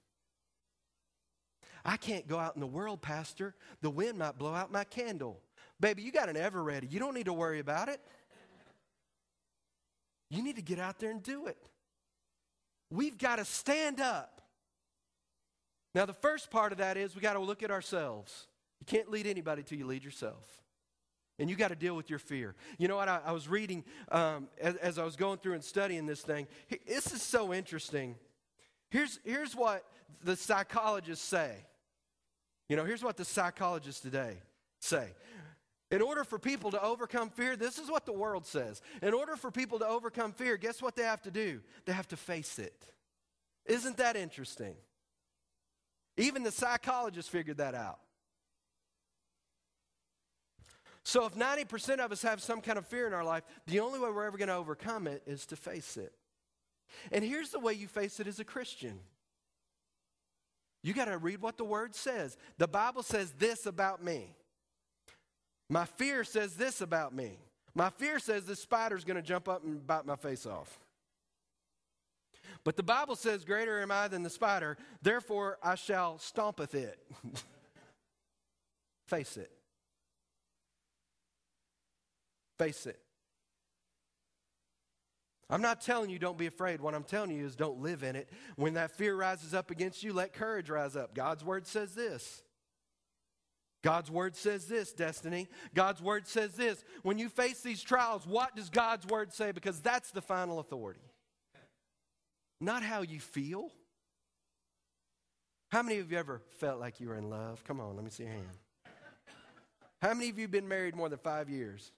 I 1.83 1.97
can't 1.97 2.27
go 2.27 2.37
out 2.37 2.55
in 2.55 2.61
the 2.61 2.67
world, 2.67 3.01
Pastor. 3.01 3.55
The 3.81 3.89
wind 3.89 4.17
might 4.17 4.37
blow 4.37 4.53
out 4.53 4.71
my 4.71 4.83
candle. 4.83 5.39
Baby, 5.79 6.03
you 6.03 6.11
got 6.11 6.29
an 6.29 6.35
Eveready. 6.35 6.91
You 6.91 6.99
don't 6.99 7.13
need 7.13 7.25
to 7.25 7.33
worry 7.33 7.59
about 7.59 7.89
it. 7.89 7.99
You 10.29 10.43
need 10.43 10.55
to 10.55 10.61
get 10.61 10.79
out 10.79 10.99
there 10.99 11.11
and 11.11 11.21
do 11.21 11.47
it. 11.47 11.57
We've 12.89 13.17
got 13.17 13.37
to 13.37 13.45
stand 13.45 13.99
up. 13.99 14.41
Now, 15.93 16.05
the 16.05 16.13
first 16.13 16.51
part 16.51 16.71
of 16.71 16.77
that 16.77 16.97
is 16.97 17.15
we 17.15 17.21
got 17.21 17.33
to 17.33 17.39
look 17.39 17.63
at 17.63 17.71
ourselves. 17.71 18.47
You 18.79 18.85
can't 18.85 19.09
lead 19.11 19.27
anybody 19.27 19.63
till 19.63 19.77
you 19.77 19.85
lead 19.85 20.03
yourself. 20.03 20.61
And 21.41 21.49
you 21.49 21.55
got 21.55 21.69
to 21.69 21.75
deal 21.75 21.95
with 21.95 22.07
your 22.07 22.19
fear. 22.19 22.53
You 22.77 22.87
know 22.87 22.97
what? 22.97 23.09
I, 23.09 23.19
I 23.25 23.31
was 23.31 23.49
reading 23.49 23.83
um, 24.11 24.47
as, 24.61 24.75
as, 24.75 24.99
I 24.99 25.03
was 25.03 25.15
going 25.15 25.39
through 25.39 25.53
and 25.53 25.63
studying 25.63 26.05
this 26.05 26.21
thing. 26.21 26.45
This 26.85 27.11
is 27.11 27.23
so 27.23 27.51
interesting. 27.51 28.15
Here's, 28.91 29.19
here's 29.25 29.55
what 29.55 29.83
the 30.23 30.35
psychologists 30.35 31.27
say. 31.27 31.55
You 32.69 32.75
know, 32.75 32.85
here's 32.85 33.03
what 33.03 33.17
the 33.17 33.25
psychologists 33.25 34.01
today 34.01 34.37
say. 34.79 35.07
In 35.89 36.03
order 36.03 36.23
for 36.23 36.37
people 36.37 36.69
to 36.71 36.81
overcome 36.83 37.31
fear, 37.31 37.55
this 37.55 37.79
is 37.79 37.89
what 37.89 38.05
the 38.05 38.13
world 38.13 38.45
says. 38.45 38.79
In 39.01 39.15
order 39.15 39.35
for 39.35 39.49
people 39.49 39.79
to 39.79 39.87
overcome 39.87 40.33
fear, 40.33 40.57
guess 40.57 40.79
what 40.79 40.95
they 40.95 41.01
have 41.01 41.23
to 41.23 41.31
do? 41.31 41.61
They 41.85 41.93
have 41.93 42.07
to 42.09 42.17
face 42.17 42.59
it. 42.59 42.85
Isn't 43.65 43.97
that 43.97 44.15
interesting? 44.15 44.75
Even 46.17 46.43
the 46.43 46.51
psychologists 46.51 47.31
figured 47.31 47.57
that 47.57 47.73
out. 47.73 47.97
So, 51.03 51.25
if 51.25 51.33
90% 51.33 51.97
of 51.97 52.11
us 52.11 52.21
have 52.21 52.41
some 52.41 52.61
kind 52.61 52.77
of 52.77 52.85
fear 52.85 53.07
in 53.07 53.13
our 53.13 53.23
life, 53.23 53.43
the 53.65 53.79
only 53.79 53.99
way 53.99 54.09
we're 54.11 54.25
ever 54.25 54.37
going 54.37 54.49
to 54.49 54.55
overcome 54.55 55.07
it 55.07 55.23
is 55.25 55.45
to 55.47 55.55
face 55.55 55.97
it. 55.97 56.13
And 57.11 57.23
here's 57.23 57.49
the 57.49 57.59
way 57.59 57.73
you 57.73 57.87
face 57.87 58.19
it 58.19 58.27
as 58.27 58.39
a 58.39 58.45
Christian 58.45 58.99
you 60.83 60.93
got 60.93 61.05
to 61.05 61.17
read 61.17 61.41
what 61.41 61.57
the 61.57 61.63
Word 61.63 61.95
says. 61.95 62.37
The 62.57 62.67
Bible 62.67 63.03
says 63.03 63.31
this 63.37 63.65
about 63.65 64.03
me. 64.03 64.35
My 65.69 65.85
fear 65.85 66.23
says 66.23 66.55
this 66.55 66.81
about 66.81 67.13
me. 67.13 67.37
My 67.73 67.89
fear 67.89 68.19
says 68.19 68.45
this 68.45 68.61
spider's 68.61 69.03
going 69.03 69.15
to 69.15 69.21
jump 69.21 69.47
up 69.47 69.63
and 69.63 69.85
bite 69.85 70.05
my 70.05 70.15
face 70.15 70.45
off. 70.45 70.79
But 72.63 72.77
the 72.77 72.83
Bible 72.83 73.15
says, 73.15 73.45
Greater 73.45 73.79
am 73.81 73.91
I 73.91 74.07
than 74.07 74.23
the 74.23 74.29
spider, 74.29 74.77
therefore 75.01 75.57
I 75.63 75.75
shall 75.75 76.17
stompeth 76.17 76.75
it. 76.75 76.99
Face 79.07 79.37
it. 79.37 79.51
Face 82.61 82.85
it. 82.85 82.99
I'm 85.49 85.63
not 85.63 85.81
telling 85.81 86.11
you 86.11 86.19
don't 86.19 86.37
be 86.37 86.45
afraid. 86.45 86.79
What 86.79 86.93
I'm 86.93 87.03
telling 87.03 87.31
you 87.31 87.43
is 87.43 87.55
don't 87.55 87.79
live 87.81 88.03
in 88.03 88.15
it. 88.15 88.29
When 88.55 88.75
that 88.75 88.91
fear 88.91 89.15
rises 89.15 89.55
up 89.55 89.71
against 89.71 90.03
you, 90.03 90.13
let 90.13 90.31
courage 90.31 90.69
rise 90.69 90.95
up. 90.95 91.15
God's 91.15 91.43
word 91.43 91.65
says 91.65 91.95
this. 91.95 92.43
God's 93.83 94.11
word 94.11 94.35
says 94.35 94.67
this, 94.67 94.93
Destiny. 94.93 95.49
God's 95.73 96.03
word 96.03 96.27
says 96.27 96.53
this. 96.53 96.83
When 97.01 97.17
you 97.17 97.29
face 97.29 97.61
these 97.61 97.81
trials, 97.81 98.27
what 98.27 98.55
does 98.55 98.69
God's 98.69 99.07
word 99.07 99.33
say? 99.33 99.51
Because 99.51 99.79
that's 99.79 100.11
the 100.11 100.21
final 100.21 100.59
authority. 100.59 101.01
Not 102.59 102.83
how 102.83 103.01
you 103.01 103.19
feel. 103.19 103.71
How 105.71 105.81
many 105.81 105.97
of 105.97 106.11
you 106.11 106.19
ever 106.19 106.43
felt 106.59 106.79
like 106.79 106.99
you 106.99 107.07
were 107.07 107.17
in 107.17 107.31
love? 107.31 107.63
Come 107.63 107.79
on, 107.79 107.95
let 107.95 108.05
me 108.05 108.11
see 108.11 108.25
your 108.25 108.33
hand. 108.33 108.45
How 109.99 110.13
many 110.13 110.29
of 110.29 110.37
you 110.37 110.43
have 110.43 110.51
been 110.51 110.67
married 110.67 110.95
more 110.95 111.09
than 111.09 111.17
five 111.17 111.49
years? 111.49 111.91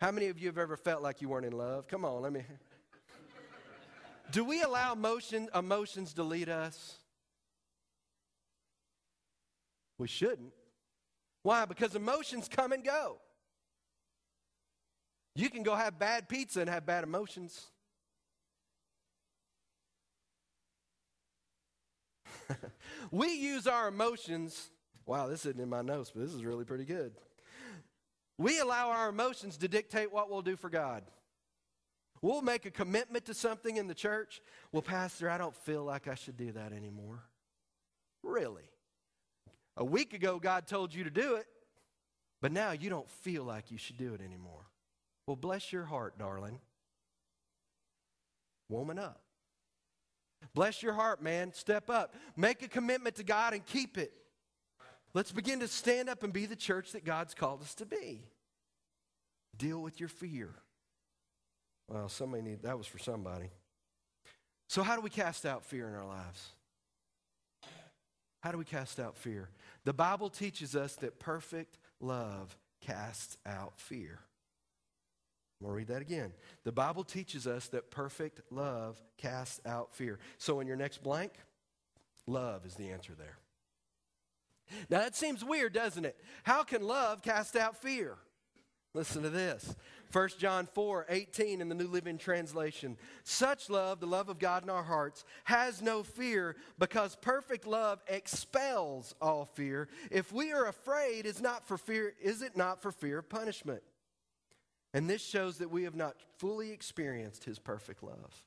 How 0.00 0.10
many 0.10 0.28
of 0.28 0.38
you 0.38 0.46
have 0.46 0.56
ever 0.56 0.78
felt 0.78 1.02
like 1.02 1.20
you 1.20 1.28
weren't 1.28 1.44
in 1.44 1.52
love? 1.52 1.86
Come 1.86 2.06
on, 2.06 2.22
let 2.22 2.32
me. 2.32 2.42
Do 4.32 4.44
we 4.44 4.62
allow 4.62 4.94
emotion, 4.94 5.48
emotions 5.54 6.14
to 6.14 6.22
lead 6.22 6.48
us? 6.48 6.96
We 9.98 10.08
shouldn't. 10.08 10.52
Why? 11.42 11.66
Because 11.66 11.94
emotions 11.94 12.48
come 12.48 12.72
and 12.72 12.82
go. 12.82 13.18
You 15.34 15.50
can 15.50 15.62
go 15.62 15.74
have 15.74 15.98
bad 15.98 16.28
pizza 16.28 16.60
and 16.60 16.70
have 16.70 16.86
bad 16.86 17.04
emotions. 17.04 17.66
we 23.10 23.34
use 23.34 23.66
our 23.66 23.88
emotions. 23.88 24.70
Wow, 25.04 25.26
this 25.26 25.44
isn't 25.44 25.60
in 25.60 25.68
my 25.68 25.82
notes, 25.82 26.12
but 26.14 26.22
this 26.22 26.32
is 26.32 26.42
really 26.44 26.64
pretty 26.64 26.86
good. 26.86 27.12
We 28.40 28.58
allow 28.58 28.88
our 28.88 29.10
emotions 29.10 29.58
to 29.58 29.68
dictate 29.68 30.10
what 30.10 30.30
we'll 30.30 30.40
do 30.40 30.56
for 30.56 30.70
God. 30.70 31.02
We'll 32.22 32.40
make 32.40 32.64
a 32.64 32.70
commitment 32.70 33.26
to 33.26 33.34
something 33.34 33.76
in 33.76 33.86
the 33.86 33.94
church. 33.94 34.40
Well, 34.72 34.80
Pastor, 34.80 35.28
I 35.28 35.36
don't 35.36 35.54
feel 35.54 35.84
like 35.84 36.08
I 36.08 36.14
should 36.14 36.38
do 36.38 36.50
that 36.52 36.72
anymore. 36.72 37.22
Really? 38.22 38.64
A 39.76 39.84
week 39.84 40.14
ago, 40.14 40.38
God 40.38 40.66
told 40.66 40.94
you 40.94 41.04
to 41.04 41.10
do 41.10 41.34
it, 41.34 41.44
but 42.40 42.50
now 42.50 42.70
you 42.70 42.88
don't 42.88 43.10
feel 43.10 43.44
like 43.44 43.70
you 43.70 43.76
should 43.76 43.98
do 43.98 44.14
it 44.14 44.22
anymore. 44.22 44.64
Well, 45.26 45.36
bless 45.36 45.70
your 45.70 45.84
heart, 45.84 46.18
darling. 46.18 46.60
Woman 48.70 48.98
up. 48.98 49.20
Bless 50.54 50.82
your 50.82 50.94
heart, 50.94 51.22
man. 51.22 51.52
Step 51.52 51.90
up. 51.90 52.14
Make 52.38 52.62
a 52.62 52.68
commitment 52.68 53.16
to 53.16 53.22
God 53.22 53.52
and 53.52 53.66
keep 53.66 53.98
it. 53.98 54.14
Let's 55.12 55.32
begin 55.32 55.60
to 55.60 55.68
stand 55.68 56.08
up 56.08 56.22
and 56.22 56.32
be 56.32 56.46
the 56.46 56.56
church 56.56 56.92
that 56.92 57.04
God's 57.04 57.34
called 57.34 57.62
us 57.62 57.74
to 57.76 57.86
be. 57.86 58.22
Deal 59.56 59.80
with 59.80 59.98
your 59.98 60.08
fear. 60.08 60.50
Well, 61.88 62.08
somebody 62.08 62.42
need 62.42 62.62
that 62.62 62.78
was 62.78 62.86
for 62.86 62.98
somebody. 62.98 63.50
So 64.68 64.82
how 64.82 64.94
do 64.94 65.02
we 65.02 65.10
cast 65.10 65.44
out 65.44 65.64
fear 65.64 65.88
in 65.88 65.94
our 65.94 66.06
lives? 66.06 66.50
How 68.40 68.52
do 68.52 68.58
we 68.58 68.64
cast 68.64 69.00
out 69.00 69.16
fear? 69.16 69.50
The 69.84 69.92
Bible 69.92 70.30
teaches 70.30 70.76
us 70.76 70.94
that 70.96 71.18
perfect 71.18 71.78
love 72.00 72.56
casts 72.80 73.36
out 73.44 73.72
fear. 73.76 74.20
I'm 75.60 75.66
going 75.66 75.72
to 75.72 75.76
read 75.76 75.88
that 75.88 76.00
again. 76.00 76.32
The 76.64 76.72
Bible 76.72 77.04
teaches 77.04 77.46
us 77.46 77.68
that 77.68 77.90
perfect 77.90 78.40
love 78.50 79.02
casts 79.18 79.60
out 79.66 79.92
fear. 79.92 80.18
So 80.38 80.60
in 80.60 80.66
your 80.66 80.76
next 80.76 81.02
blank, 81.02 81.32
love 82.26 82.64
is 82.64 82.74
the 82.76 82.90
answer 82.90 83.12
there. 83.18 83.36
Now 84.88 84.98
that 85.00 85.16
seems 85.16 85.44
weird, 85.44 85.72
doesn't 85.72 86.04
it? 86.04 86.16
How 86.42 86.62
can 86.62 86.82
love 86.82 87.22
cast 87.22 87.56
out 87.56 87.76
fear? 87.76 88.16
Listen 88.92 89.22
to 89.22 89.30
this. 89.30 89.76
1 90.12 90.28
John 90.38 90.66
4 90.66 91.06
18 91.08 91.60
in 91.60 91.68
the 91.68 91.74
New 91.74 91.86
Living 91.86 92.18
Translation. 92.18 92.96
Such 93.22 93.70
love, 93.70 94.00
the 94.00 94.06
love 94.06 94.28
of 94.28 94.40
God 94.40 94.64
in 94.64 94.70
our 94.70 94.82
hearts, 94.82 95.24
has 95.44 95.80
no 95.80 96.02
fear 96.02 96.56
because 96.78 97.16
perfect 97.16 97.66
love 97.66 98.02
expels 98.08 99.14
all 99.20 99.44
fear. 99.44 99.88
If 100.10 100.32
we 100.32 100.52
are 100.52 100.66
afraid, 100.66 101.26
is, 101.26 101.40
not 101.40 101.68
for 101.68 101.78
fear, 101.78 102.14
is 102.20 102.42
it 102.42 102.56
not 102.56 102.82
for 102.82 102.90
fear 102.90 103.18
of 103.18 103.28
punishment? 103.28 103.82
And 104.92 105.08
this 105.08 105.24
shows 105.24 105.58
that 105.58 105.70
we 105.70 105.84
have 105.84 105.94
not 105.94 106.16
fully 106.38 106.72
experienced 106.72 107.44
his 107.44 107.60
perfect 107.60 108.02
love, 108.02 108.42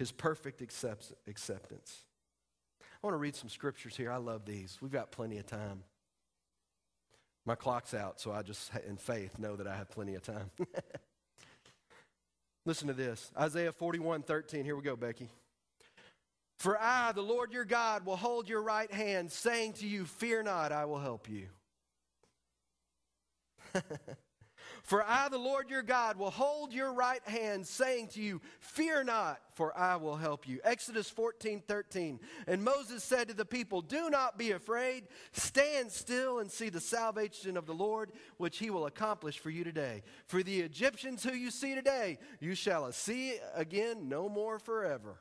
his 0.00 0.10
perfect 0.10 0.60
acceptance. 0.60 2.04
I 3.02 3.06
want 3.06 3.14
to 3.14 3.18
read 3.18 3.34
some 3.34 3.48
scriptures 3.48 3.96
here. 3.96 4.12
I 4.12 4.18
love 4.18 4.44
these. 4.44 4.76
We've 4.82 4.92
got 4.92 5.10
plenty 5.10 5.38
of 5.38 5.46
time. 5.46 5.84
My 7.46 7.54
clock's 7.54 7.94
out, 7.94 8.20
so 8.20 8.30
I 8.30 8.42
just, 8.42 8.70
in 8.86 8.98
faith, 8.98 9.38
know 9.38 9.56
that 9.56 9.66
I 9.66 9.74
have 9.74 9.90
plenty 9.90 10.14
of 10.14 10.22
time. 10.22 10.50
Listen 12.66 12.88
to 12.88 12.94
this 12.94 13.30
Isaiah 13.38 13.72
41 13.72 14.22
13. 14.22 14.64
Here 14.64 14.76
we 14.76 14.82
go, 14.82 14.96
Becky. 14.96 15.30
For 16.58 16.78
I, 16.78 17.12
the 17.12 17.22
Lord 17.22 17.52
your 17.52 17.64
God, 17.64 18.04
will 18.04 18.16
hold 18.16 18.46
your 18.46 18.62
right 18.62 18.92
hand, 18.92 19.32
saying 19.32 19.72
to 19.74 19.86
you, 19.86 20.04
Fear 20.04 20.42
not, 20.42 20.72
I 20.72 20.84
will 20.84 20.98
help 20.98 21.30
you. 21.30 21.46
For 24.82 25.04
I, 25.06 25.28
the 25.28 25.38
Lord 25.38 25.70
your 25.70 25.82
God, 25.82 26.16
will 26.16 26.30
hold 26.30 26.72
your 26.72 26.92
right 26.92 27.26
hand, 27.26 27.66
saying 27.66 28.08
to 28.08 28.22
you, 28.22 28.40
Fear 28.60 29.04
not, 29.04 29.40
for 29.54 29.76
I 29.78 29.96
will 29.96 30.16
help 30.16 30.48
you. 30.48 30.60
Exodus 30.64 31.08
14, 31.10 31.62
13. 31.66 32.20
And 32.46 32.64
Moses 32.64 33.04
said 33.04 33.28
to 33.28 33.34
the 33.34 33.44
people, 33.44 33.82
Do 33.82 34.10
not 34.10 34.38
be 34.38 34.52
afraid. 34.52 35.04
Stand 35.32 35.90
still 35.90 36.38
and 36.38 36.50
see 36.50 36.68
the 36.68 36.80
salvation 36.80 37.56
of 37.56 37.66
the 37.66 37.74
Lord, 37.74 38.12
which 38.38 38.58
he 38.58 38.70
will 38.70 38.86
accomplish 38.86 39.38
for 39.38 39.50
you 39.50 39.64
today. 39.64 40.02
For 40.26 40.42
the 40.42 40.60
Egyptians 40.60 41.22
who 41.22 41.32
you 41.32 41.50
see 41.50 41.74
today, 41.74 42.18
you 42.40 42.54
shall 42.54 42.90
see 42.92 43.36
again 43.54 44.08
no 44.08 44.28
more 44.28 44.58
forever. 44.58 45.20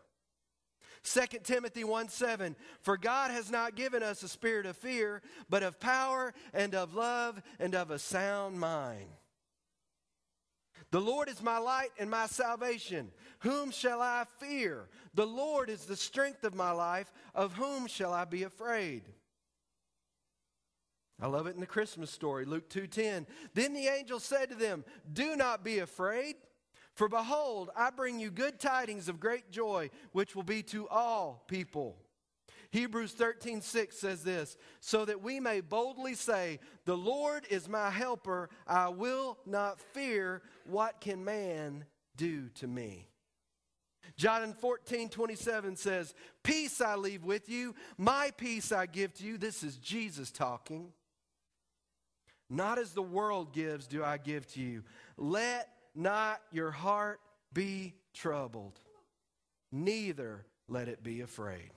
2 1.03 1.39
Timothy 1.43 1.83
1 1.83 2.09
7, 2.09 2.55
for 2.81 2.97
God 2.97 3.31
has 3.31 3.49
not 3.49 3.75
given 3.75 4.03
us 4.03 4.21
a 4.21 4.27
spirit 4.27 4.65
of 4.65 4.75
fear, 4.75 5.21
but 5.49 5.63
of 5.63 5.79
power 5.79 6.33
and 6.53 6.75
of 6.75 6.93
love 6.93 7.41
and 7.59 7.73
of 7.73 7.89
a 7.89 7.99
sound 7.99 8.59
mind. 8.59 9.07
The 10.91 11.01
Lord 11.01 11.29
is 11.29 11.41
my 11.41 11.57
light 11.59 11.91
and 11.99 12.09
my 12.09 12.25
salvation. 12.25 13.11
Whom 13.39 13.69
shall 13.71 14.01
I 14.01 14.25
fear? 14.39 14.89
The 15.13 15.27
Lord 15.27 15.69
is 15.69 15.85
the 15.85 15.95
strength 15.95 16.43
of 16.43 16.55
my 16.55 16.71
life. 16.71 17.11
Of 17.35 17.53
whom 17.53 17.87
shall 17.87 18.11
I 18.11 18.25
be 18.25 18.43
afraid? 18.43 19.03
I 21.21 21.27
love 21.27 21.47
it 21.47 21.53
in 21.53 21.59
the 21.59 21.67
Christmas 21.67 22.09
story, 22.09 22.45
Luke 22.45 22.69
2:10. 22.69 23.27
Then 23.53 23.73
the 23.73 23.87
angel 23.87 24.19
said 24.19 24.49
to 24.49 24.55
them, 24.55 24.85
"Do 25.11 25.35
not 25.35 25.63
be 25.63 25.79
afraid, 25.79 26.37
for 26.93 27.09
behold, 27.09 27.69
I 27.75 27.89
bring 27.89 28.19
you 28.19 28.31
good 28.31 28.59
tidings 28.59 29.09
of 29.09 29.19
great 29.19 29.51
joy, 29.51 29.91
which 30.11 30.35
will 30.35 30.43
be 30.43 30.63
to 30.63 30.87
all 30.87 31.43
people." 31.47 32.03
Hebrews 32.71 33.13
13, 33.13 33.61
6 33.61 33.97
says 33.97 34.23
this, 34.23 34.55
so 34.79 35.03
that 35.05 35.23
we 35.23 35.39
may 35.39 35.59
boldly 35.59 36.13
say, 36.13 36.59
The 36.85 36.97
Lord 36.97 37.45
is 37.49 37.67
my 37.67 37.89
helper, 37.89 38.49
I 38.67 38.89
will 38.89 39.39
not 39.45 39.79
fear. 39.79 40.43
What 40.65 41.01
can 41.01 41.25
man 41.25 41.85
do 42.15 42.49
to 42.55 42.67
me? 42.67 43.07
John 44.17 44.53
14, 44.53 45.09
27 45.09 45.75
says, 45.77 46.13
Peace 46.43 46.79
I 46.79 46.95
leave 46.95 47.23
with 47.23 47.49
you, 47.49 47.73
my 47.97 48.31
peace 48.37 48.71
I 48.71 48.85
give 48.85 49.13
to 49.15 49.23
you. 49.23 49.37
This 49.37 49.63
is 49.63 49.77
Jesus 49.77 50.31
talking. 50.31 50.91
Not 52.51 52.79
as 52.79 52.93
the 52.93 53.01
world 53.01 53.53
gives, 53.53 53.87
do 53.87 54.03
I 54.03 54.17
give 54.17 54.47
to 54.53 54.61
you. 54.61 54.83
Let 55.17 55.69
not 55.95 56.41
your 56.51 56.71
heart 56.71 57.19
be 57.53 57.95
troubled, 58.13 58.79
neither 59.71 60.45
let 60.67 60.87
it 60.87 61.03
be 61.03 61.21
afraid. 61.21 61.71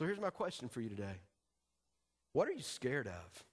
So 0.00 0.06
here's 0.06 0.18
my 0.18 0.30
question 0.30 0.70
for 0.70 0.80
you 0.80 0.88
today 0.88 1.20
What 2.32 2.48
are 2.48 2.52
you 2.52 2.62
scared 2.62 3.06
of? 3.06 3.44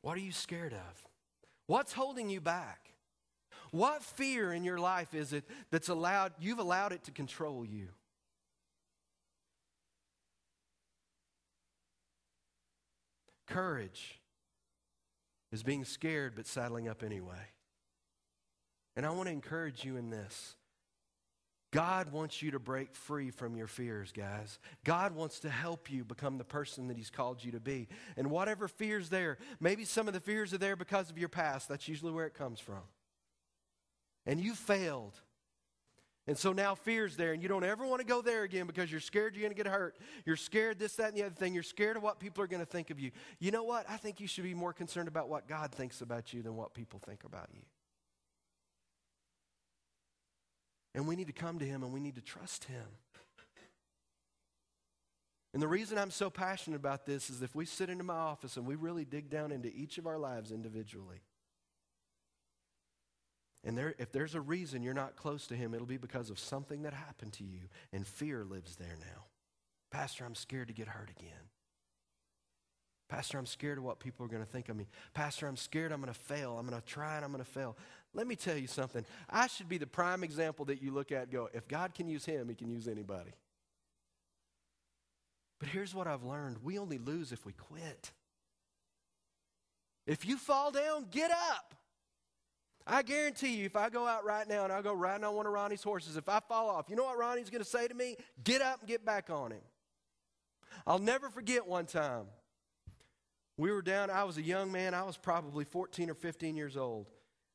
What 0.00 0.16
are 0.16 0.22
you 0.22 0.32
scared 0.32 0.72
of? 0.72 1.06
What's 1.66 1.92
holding 1.92 2.30
you 2.30 2.40
back? 2.40 2.94
What 3.70 4.02
fear 4.02 4.54
in 4.54 4.64
your 4.64 4.78
life 4.78 5.12
is 5.12 5.34
it 5.34 5.44
that's 5.70 5.90
allowed 5.90 6.32
you've 6.40 6.60
allowed 6.60 6.92
it 6.92 7.04
to 7.04 7.10
control 7.10 7.62
you? 7.62 7.88
Courage 13.46 14.18
is 15.52 15.62
being 15.62 15.84
scared 15.84 16.36
but 16.36 16.46
saddling 16.46 16.88
up 16.88 17.02
anyway. 17.02 17.50
And 18.96 19.04
I 19.04 19.10
want 19.10 19.28
to 19.28 19.32
encourage 19.32 19.84
you 19.84 19.98
in 19.98 20.08
this. 20.08 20.56
God 21.72 22.12
wants 22.12 22.42
you 22.42 22.50
to 22.50 22.58
break 22.58 22.94
free 22.94 23.30
from 23.30 23.56
your 23.56 23.66
fears, 23.66 24.12
guys. 24.12 24.58
God 24.84 25.14
wants 25.14 25.40
to 25.40 25.48
help 25.48 25.90
you 25.90 26.04
become 26.04 26.36
the 26.36 26.44
person 26.44 26.86
that 26.88 26.98
He's 26.98 27.10
called 27.10 27.42
you 27.42 27.52
to 27.52 27.60
be. 27.60 27.88
And 28.16 28.30
whatever 28.30 28.68
fear's 28.68 29.08
there, 29.08 29.38
maybe 29.58 29.84
some 29.86 30.06
of 30.06 30.12
the 30.12 30.20
fears 30.20 30.52
are 30.52 30.58
there 30.58 30.76
because 30.76 31.08
of 31.08 31.18
your 31.18 31.30
past. 31.30 31.70
That's 31.70 31.88
usually 31.88 32.12
where 32.12 32.26
it 32.26 32.34
comes 32.34 32.60
from. 32.60 32.82
And 34.26 34.38
you 34.38 34.54
failed. 34.54 35.18
And 36.26 36.36
so 36.38 36.52
now 36.52 36.74
fear's 36.74 37.16
there, 37.16 37.32
and 37.32 37.42
you 37.42 37.48
don't 37.48 37.64
ever 37.64 37.84
want 37.86 38.00
to 38.00 38.06
go 38.06 38.20
there 38.22 38.42
again 38.42 38.66
because 38.66 38.90
you're 38.90 39.00
scared 39.00 39.34
you're 39.34 39.42
going 39.42 39.56
to 39.56 39.60
get 39.60 39.66
hurt. 39.66 39.96
You're 40.24 40.36
scared 40.36 40.78
this, 40.78 40.94
that, 40.96 41.08
and 41.08 41.16
the 41.16 41.24
other 41.24 41.34
thing. 41.34 41.54
You're 41.54 41.64
scared 41.64 41.96
of 41.96 42.02
what 42.02 42.20
people 42.20 42.44
are 42.44 42.46
going 42.46 42.64
to 42.64 42.70
think 42.70 42.90
of 42.90 43.00
you. 43.00 43.10
You 43.40 43.50
know 43.50 43.64
what? 43.64 43.86
I 43.88 43.96
think 43.96 44.20
you 44.20 44.28
should 44.28 44.44
be 44.44 44.54
more 44.54 44.72
concerned 44.74 45.08
about 45.08 45.28
what 45.28 45.48
God 45.48 45.72
thinks 45.72 46.00
about 46.02 46.32
you 46.32 46.42
than 46.42 46.54
what 46.54 46.74
people 46.74 47.00
think 47.04 47.24
about 47.24 47.48
you. 47.52 47.62
And 50.94 51.06
we 51.06 51.16
need 51.16 51.28
to 51.28 51.32
come 51.32 51.58
to 51.58 51.64
Him 51.64 51.82
and 51.82 51.92
we 51.92 52.00
need 52.00 52.16
to 52.16 52.20
trust 52.20 52.64
Him. 52.64 52.84
And 55.54 55.62
the 55.62 55.68
reason 55.68 55.98
I'm 55.98 56.10
so 56.10 56.30
passionate 56.30 56.76
about 56.76 57.04
this 57.04 57.28
is 57.28 57.42
if 57.42 57.54
we 57.54 57.66
sit 57.66 57.90
into 57.90 58.04
my 58.04 58.14
office 58.14 58.56
and 58.56 58.66
we 58.66 58.74
really 58.74 59.04
dig 59.04 59.28
down 59.28 59.52
into 59.52 59.68
each 59.74 59.98
of 59.98 60.06
our 60.06 60.18
lives 60.18 60.50
individually, 60.50 61.20
and 63.64 63.76
there, 63.76 63.94
if 63.98 64.10
there's 64.12 64.34
a 64.34 64.40
reason 64.40 64.82
you're 64.82 64.94
not 64.94 65.14
close 65.14 65.46
to 65.48 65.54
Him, 65.54 65.74
it'll 65.74 65.86
be 65.86 65.98
because 65.98 66.30
of 66.30 66.38
something 66.38 66.82
that 66.82 66.94
happened 66.94 67.34
to 67.34 67.44
you, 67.44 67.60
and 67.92 68.06
fear 68.06 68.44
lives 68.44 68.76
there 68.76 68.96
now. 68.98 69.24
Pastor, 69.90 70.24
I'm 70.24 70.34
scared 70.34 70.68
to 70.68 70.74
get 70.74 70.88
hurt 70.88 71.10
again. 71.10 71.50
Pastor, 73.08 73.38
I'm 73.38 73.46
scared 73.46 73.76
of 73.76 73.84
what 73.84 74.00
people 74.00 74.24
are 74.24 74.28
going 74.28 74.42
to 74.42 74.50
think 74.50 74.70
of 74.70 74.76
me. 74.76 74.88
Pastor, 75.12 75.46
I'm 75.46 75.58
scared 75.58 75.92
I'm 75.92 76.00
going 76.00 76.12
to 76.12 76.18
fail. 76.18 76.56
I'm 76.58 76.66
going 76.66 76.80
to 76.80 76.86
try 76.86 77.16
and 77.16 77.24
I'm 77.26 77.30
going 77.30 77.44
to 77.44 77.50
fail. 77.50 77.76
Let 78.14 78.26
me 78.26 78.36
tell 78.36 78.56
you 78.56 78.66
something. 78.66 79.04
I 79.30 79.46
should 79.46 79.68
be 79.68 79.78
the 79.78 79.86
prime 79.86 80.22
example 80.22 80.66
that 80.66 80.82
you 80.82 80.92
look 80.92 81.12
at 81.12 81.30
go, 81.30 81.48
if 81.54 81.66
God 81.66 81.94
can 81.94 82.08
use 82.08 82.24
him, 82.24 82.48
he 82.48 82.54
can 82.54 82.70
use 82.70 82.86
anybody. 82.86 83.32
But 85.58 85.68
here's 85.68 85.94
what 85.94 86.06
I've 86.06 86.24
learned 86.24 86.58
we 86.62 86.78
only 86.78 86.98
lose 86.98 87.32
if 87.32 87.46
we 87.46 87.52
quit. 87.52 88.12
If 90.06 90.26
you 90.26 90.36
fall 90.36 90.72
down, 90.72 91.06
get 91.10 91.30
up. 91.30 91.74
I 92.84 93.02
guarantee 93.02 93.54
you, 93.54 93.66
if 93.66 93.76
I 93.76 93.88
go 93.88 94.06
out 94.06 94.24
right 94.24 94.48
now 94.48 94.64
and 94.64 94.72
I 94.72 94.82
go 94.82 94.92
riding 94.92 95.24
on 95.24 95.36
one 95.36 95.46
of 95.46 95.52
Ronnie's 95.52 95.84
horses, 95.84 96.16
if 96.16 96.28
I 96.28 96.40
fall 96.40 96.68
off, 96.68 96.86
you 96.90 96.96
know 96.96 97.04
what 97.04 97.16
Ronnie's 97.16 97.48
going 97.48 97.62
to 97.62 97.68
say 97.68 97.86
to 97.86 97.94
me? 97.94 98.16
Get 98.42 98.60
up 98.60 98.80
and 98.80 98.88
get 98.88 99.04
back 99.04 99.30
on 99.30 99.52
him. 99.52 99.60
I'll 100.84 100.98
never 100.98 101.30
forget 101.30 101.64
one 101.64 101.86
time. 101.86 102.24
We 103.56 103.70
were 103.70 103.82
down, 103.82 104.10
I 104.10 104.24
was 104.24 104.36
a 104.38 104.42
young 104.42 104.72
man, 104.72 104.94
I 104.94 105.04
was 105.04 105.16
probably 105.16 105.64
14 105.64 106.10
or 106.10 106.14
15 106.14 106.56
years 106.56 106.76
old. 106.76 107.06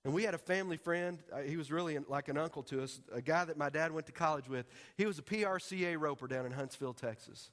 And 0.08 0.16
we 0.16 0.24
had 0.24 0.34
a 0.34 0.38
family 0.38 0.78
friend, 0.78 1.20
uh, 1.34 1.40
he 1.40 1.58
was 1.58 1.70
really 1.70 1.98
like 2.08 2.30
an 2.30 2.38
uncle 2.38 2.64
to 2.64 2.82
us, 2.82 3.02
a 3.12 3.22
guy 3.22 3.44
that 3.44 3.58
my 3.58 3.70
dad 3.70 3.92
went 3.92 4.06
to 4.06 4.14
college 4.14 4.48
with. 4.48 4.66
He 4.96 5.06
was 5.06 5.20
a 5.20 5.22
PRCA 5.22 6.00
roper 6.00 6.28
down 6.30 6.46
in 6.46 6.54
Huntsville, 6.54 6.94
Texas. 6.94 7.52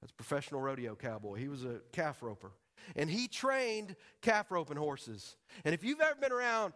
That's 0.00 0.12
professional 0.12 0.60
rodeo 0.60 0.94
cowboy. 0.94 1.38
He 1.38 1.48
was 1.48 1.64
a 1.64 1.80
calf 1.90 2.22
roper. 2.22 2.52
And 2.94 3.10
he 3.10 3.26
trained 3.26 3.96
calf 4.22 4.52
roping 4.52 4.76
horses. 4.76 5.34
And 5.64 5.74
if 5.74 5.82
you've 5.82 6.00
ever 6.00 6.14
been 6.20 6.30
around 6.30 6.72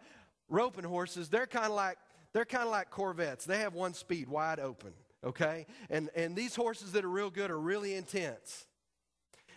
roping 0.49 0.83
horses, 0.83 1.29
they're 1.29 1.47
kind 1.47 1.67
of 1.67 1.71
like 1.71 1.97
they're 2.33 2.43
kind 2.43 2.65
of 2.65 2.71
like 2.71 2.89
Corvettes. 2.89 3.45
They 3.45 3.59
have 3.59 3.75
one 3.75 3.93
speed, 3.93 4.27
wide 4.27 4.59
open, 4.59 4.91
okay? 5.23 5.67
And 5.89 6.09
and 6.17 6.35
these 6.35 6.53
horses 6.53 6.91
that 6.91 7.05
are 7.05 7.09
real 7.09 7.29
good 7.29 7.49
are 7.49 7.61
really 7.61 7.95
intense. 7.95 8.65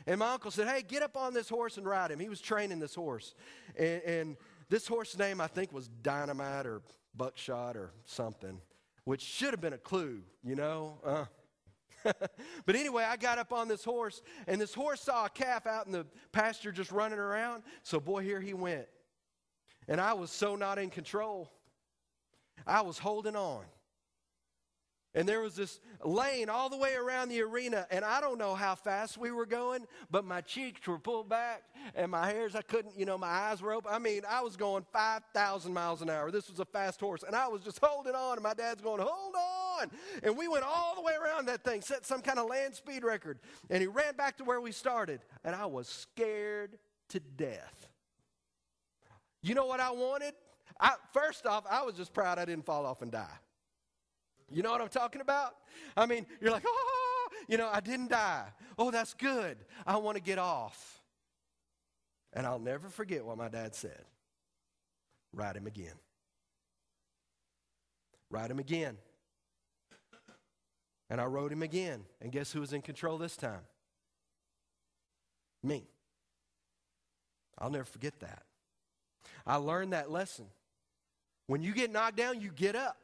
And 0.07 0.20
my 0.20 0.35
uncle 0.35 0.52
said, 0.52 0.68
Hey, 0.68 0.83
get 0.87 1.02
up 1.02 1.16
on 1.16 1.35
this 1.35 1.48
horse 1.48 1.76
and 1.76 1.85
ride 1.85 2.12
him. 2.12 2.20
He 2.20 2.28
was 2.28 2.40
training 2.40 2.78
this 2.78 2.95
horse. 2.95 3.34
And, 3.76 4.03
and 4.05 4.36
this 4.68 4.86
horse's 4.86 5.18
name, 5.18 5.40
I 5.40 5.46
think, 5.46 5.72
was 5.72 5.88
Dynamite 5.88 6.66
or 6.66 6.82
Buckshot 7.14 7.76
or 7.76 7.92
something, 8.04 8.60
which 9.04 9.22
should 9.22 9.50
have 9.50 9.60
been 9.60 9.72
a 9.72 9.78
clue, 9.78 10.22
you 10.42 10.54
know? 10.54 10.98
Uh. 11.04 11.24
but 12.66 12.76
anyway, 12.76 13.04
I 13.04 13.16
got 13.16 13.38
up 13.38 13.52
on 13.52 13.68
this 13.68 13.84
horse, 13.84 14.22
and 14.46 14.60
this 14.60 14.74
horse 14.74 15.00
saw 15.00 15.26
a 15.26 15.28
calf 15.28 15.66
out 15.66 15.86
in 15.86 15.92
the 15.92 16.06
pasture 16.32 16.70
just 16.70 16.92
running 16.92 17.18
around. 17.18 17.62
So, 17.82 17.98
boy, 17.98 18.22
here 18.22 18.40
he 18.40 18.54
went. 18.54 18.86
And 19.88 20.00
I 20.00 20.12
was 20.12 20.30
so 20.30 20.54
not 20.54 20.78
in 20.78 20.90
control. 20.90 21.50
I 22.66 22.82
was 22.82 22.98
holding 22.98 23.36
on. 23.36 23.64
And 25.14 25.28
there 25.28 25.40
was 25.40 25.56
this 25.56 25.80
lane 26.04 26.48
all 26.48 26.68
the 26.68 26.76
way 26.76 26.94
around 26.94 27.30
the 27.30 27.40
arena, 27.40 27.86
and 27.90 28.04
I 28.04 28.20
don't 28.20 28.38
know 28.38 28.54
how 28.54 28.74
fast 28.74 29.16
we 29.16 29.30
were 29.30 29.46
going, 29.46 29.86
but 30.11 30.24
my 30.24 30.42
cheeks 30.42 30.86
were 30.86 30.98
pulled 30.98 31.28
back, 31.30 31.62
and 31.94 32.11
my 32.11 32.26
hairs, 32.26 32.54
I 32.54 32.61
couldn't, 32.61 32.96
you 32.96 33.06
know, 33.06 33.16
my 33.16 33.26
eyes 33.26 33.62
were 33.62 33.72
open. 33.72 33.90
I 33.92 33.98
mean, 33.98 34.22
I 34.28 34.42
was 34.42 34.56
going 34.56 34.84
5,000 34.92 35.72
miles 35.72 36.02
an 36.02 36.11
hour. 36.11 36.30
This 36.30 36.50
was 36.50 36.61
a 36.61 36.66
fast 36.66 37.00
horse, 37.00 37.24
and 37.26 37.34
I 37.34 37.48
was 37.48 37.62
just 37.62 37.78
holding 37.82 38.14
on, 38.14 38.34
and 38.34 38.42
my 38.42 38.52
dad's 38.54 38.82
going, 38.82 39.00
hold 39.00 39.34
on. 39.34 39.90
And 40.22 40.36
we 40.36 40.46
went 40.46 40.64
all 40.64 40.94
the 40.94 41.02
way 41.02 41.14
around 41.14 41.46
that 41.46 41.64
thing, 41.64 41.80
set 41.80 42.04
some 42.04 42.20
kind 42.20 42.38
of 42.38 42.46
land 42.46 42.74
speed 42.74 43.02
record, 43.02 43.38
and 43.70 43.80
he 43.80 43.86
ran 43.86 44.14
back 44.14 44.36
to 44.38 44.44
where 44.44 44.61
we 44.61 44.72
started, 44.72 45.20
and 45.42 45.56
I 45.56 45.66
was 45.66 45.88
scared 45.88 46.78
to 47.09 47.20
death. 47.20 47.88
You 49.42 49.54
know 49.54 49.66
what 49.66 49.80
I 49.80 49.90
wanted? 49.90 50.34
I, 50.78 50.92
first 51.12 51.46
off, 51.46 51.64
I 51.68 51.82
was 51.82 51.94
just 51.94 52.12
proud 52.12 52.38
I 52.38 52.44
didn't 52.44 52.66
fall 52.66 52.84
off 52.84 53.02
and 53.02 53.11
die. 53.11 53.38
You 54.51 54.62
know 54.62 54.70
what 54.70 54.80
I'm 54.80 54.88
talking 54.88 55.20
about? 55.20 55.55
I 55.96 56.07
mean, 56.07 56.26
you're 56.40 56.51
like, 56.51 56.64
oh, 56.66 57.28
you 57.49 57.57
know, 57.59 57.68
I 57.72 57.80
didn't 57.80 58.11
die. 58.11 58.44
Oh, 58.78 58.90
that's 58.90 59.14
good. 59.14 59.59
I 59.86 59.96
want 59.96 60.16
to 60.16 60.22
get 60.22 60.38
off. 60.38 61.03
And 62.32 62.46
I'll 62.46 62.59
never 62.59 62.88
forget 62.88 63.24
what 63.24 63.36
my 63.36 63.49
dad 63.49 63.74
said 63.74 64.05
ride 65.32 65.57
him 65.57 65.66
again. 65.66 65.94
Ride 68.30 68.51
him 68.51 68.59
again. 68.59 68.96
And 71.11 71.20
I 71.20 71.24
rode 71.24 71.53
him 71.53 71.62
again. 71.62 72.05
And 72.20 72.30
guess 72.30 72.53
who 72.53 72.61
was 72.61 72.72
in 72.72 72.82
control 72.82 73.18
this 73.18 73.36
time? 73.36 73.61
Me. 75.62 75.86
I'll 77.59 77.70
never 77.70 77.84
forget 77.84 78.20
that. 78.20 78.42
I 79.46 79.57
learned 79.57 79.92
that 79.92 80.11
lesson. 80.11 80.46
When 81.46 81.62
you 81.62 81.72
get 81.72 81.90
knocked 81.90 82.16
down, 82.16 82.40
you 82.40 82.51
get 82.55 82.76
up. 82.76 82.99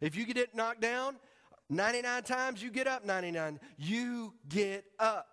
If 0.00 0.16
you 0.16 0.26
get 0.26 0.54
knocked 0.54 0.80
down 0.80 1.16
99 1.70 2.22
times, 2.22 2.62
you 2.62 2.70
get 2.70 2.86
up 2.86 3.04
99. 3.04 3.60
You 3.76 4.32
get 4.48 4.84
up. 4.98 5.26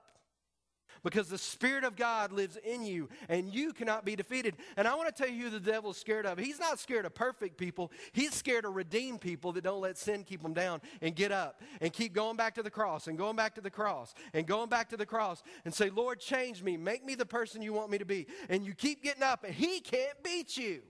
Because 1.04 1.30
the 1.30 1.38
Spirit 1.38 1.84
of 1.84 1.96
God 1.96 2.32
lives 2.32 2.58
in 2.58 2.84
you 2.84 3.10
and 3.30 3.54
you 3.54 3.74
cannot 3.74 4.06
be 4.06 4.16
defeated. 4.16 4.56
And 4.76 4.88
I 4.88 4.96
want 4.96 5.16
to 5.16 5.24
tell 5.24 5.32
you 5.32 5.44
who 5.44 5.50
the 5.52 5.60
devil's 5.60 5.98
scared 5.98 6.26
of. 6.26 6.40
He's 6.40 6.60
not 6.60 6.80
scared 6.80 7.06
of 7.06 7.14
perfect 7.14 7.58
people, 7.58 7.92
he's 8.12 8.34
scared 8.34 8.66
of 8.66 8.76
redeemed 8.76 9.22
people 9.22 9.52
that 9.52 9.64
don't 9.64 9.82
let 9.82 10.00
sin 10.00 10.24
keep 10.24 10.42
them 10.42 10.56
down 10.56 10.82
and 11.04 11.16
get 11.16 11.32
up 11.32 11.62
and 11.80 11.94
keep 11.94 12.14
going 12.14 12.38
back 12.38 12.56
to 12.56 12.64
the 12.64 12.72
cross 12.72 13.06
and 13.06 13.20
going 13.20 13.36
back 13.36 13.54
to 13.54 13.62
the 13.62 13.70
cross 13.70 14.16
and 14.34 14.48
going 14.48 14.68
back 14.68 14.90
to 14.90 14.98
the 14.98 15.06
cross 15.06 15.44
and 15.64 15.72
say, 15.72 15.92
Lord, 15.92 16.20
change 16.20 16.64
me, 16.64 16.76
make 16.76 17.06
me 17.06 17.14
the 17.14 17.26
person 17.26 17.62
you 17.62 17.72
want 17.72 17.92
me 17.92 18.00
to 18.00 18.06
be. 18.06 18.26
And 18.50 18.66
you 18.66 18.74
keep 18.74 19.04
getting 19.04 19.24
up 19.24 19.44
and 19.44 19.54
he 19.54 19.82
can't 19.82 20.24
beat 20.24 20.58
you. 20.58 20.82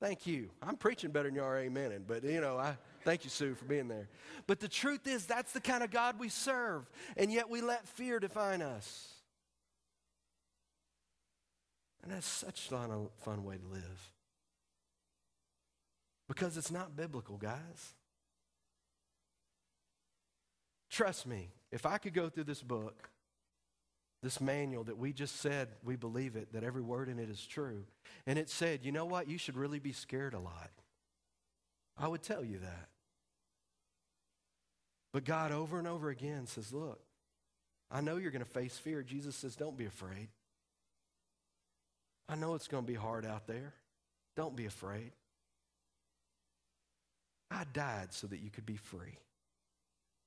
Thank 0.00 0.26
you. 0.26 0.50
I'm 0.62 0.76
preaching 0.76 1.10
better 1.10 1.28
than 1.28 1.36
you 1.36 1.42
are 1.42 1.56
amening, 1.56 2.02
but 2.06 2.22
you 2.22 2.40
know, 2.40 2.58
I 2.58 2.76
thank 3.02 3.24
you, 3.24 3.30
Sue, 3.30 3.54
for 3.54 3.64
being 3.64 3.88
there. 3.88 4.08
But 4.46 4.60
the 4.60 4.68
truth 4.68 5.06
is, 5.06 5.24
that's 5.24 5.52
the 5.52 5.60
kind 5.60 5.82
of 5.82 5.90
God 5.90 6.18
we 6.18 6.28
serve, 6.28 6.90
and 7.16 7.32
yet 7.32 7.48
we 7.48 7.62
let 7.62 7.88
fear 7.88 8.18
define 8.18 8.60
us. 8.60 9.08
And 12.02 12.12
that's 12.12 12.26
such 12.26 12.70
a 12.70 12.98
fun 13.24 13.44
way 13.44 13.56
to 13.56 13.66
live. 13.72 14.12
Because 16.28 16.56
it's 16.56 16.70
not 16.70 16.94
biblical, 16.94 17.36
guys. 17.36 17.94
Trust 20.90 21.26
me, 21.26 21.50
if 21.72 21.86
I 21.86 21.98
could 21.98 22.14
go 22.14 22.28
through 22.28 22.44
this 22.44 22.62
book 22.62 23.10
this 24.22 24.40
manual 24.40 24.84
that 24.84 24.98
we 24.98 25.12
just 25.12 25.36
said 25.36 25.68
we 25.84 25.96
believe 25.96 26.36
it, 26.36 26.52
that 26.52 26.64
every 26.64 26.82
word 26.82 27.08
in 27.08 27.18
it 27.18 27.30
is 27.30 27.46
true. 27.46 27.84
And 28.26 28.38
it 28.38 28.48
said, 28.50 28.80
you 28.82 28.92
know 28.92 29.04
what? 29.04 29.28
You 29.28 29.38
should 29.38 29.56
really 29.56 29.78
be 29.78 29.92
scared 29.92 30.34
a 30.34 30.38
lot. 30.38 30.70
I 31.98 32.08
would 32.08 32.22
tell 32.22 32.44
you 32.44 32.58
that. 32.58 32.88
But 35.12 35.24
God 35.24 35.52
over 35.52 35.78
and 35.78 35.88
over 35.88 36.10
again 36.10 36.46
says, 36.46 36.72
look, 36.72 37.00
I 37.90 38.00
know 38.00 38.16
you're 38.16 38.30
going 38.30 38.44
to 38.44 38.50
face 38.50 38.76
fear. 38.76 39.02
Jesus 39.02 39.36
says, 39.36 39.56
don't 39.56 39.76
be 39.76 39.86
afraid. 39.86 40.28
I 42.28 42.34
know 42.34 42.54
it's 42.54 42.68
going 42.68 42.84
to 42.84 42.92
be 42.92 42.98
hard 42.98 43.24
out 43.24 43.46
there. 43.46 43.72
Don't 44.36 44.56
be 44.56 44.66
afraid. 44.66 45.12
I 47.50 47.64
died 47.72 48.12
so 48.12 48.26
that 48.26 48.40
you 48.40 48.50
could 48.50 48.66
be 48.66 48.76
free. 48.76 49.18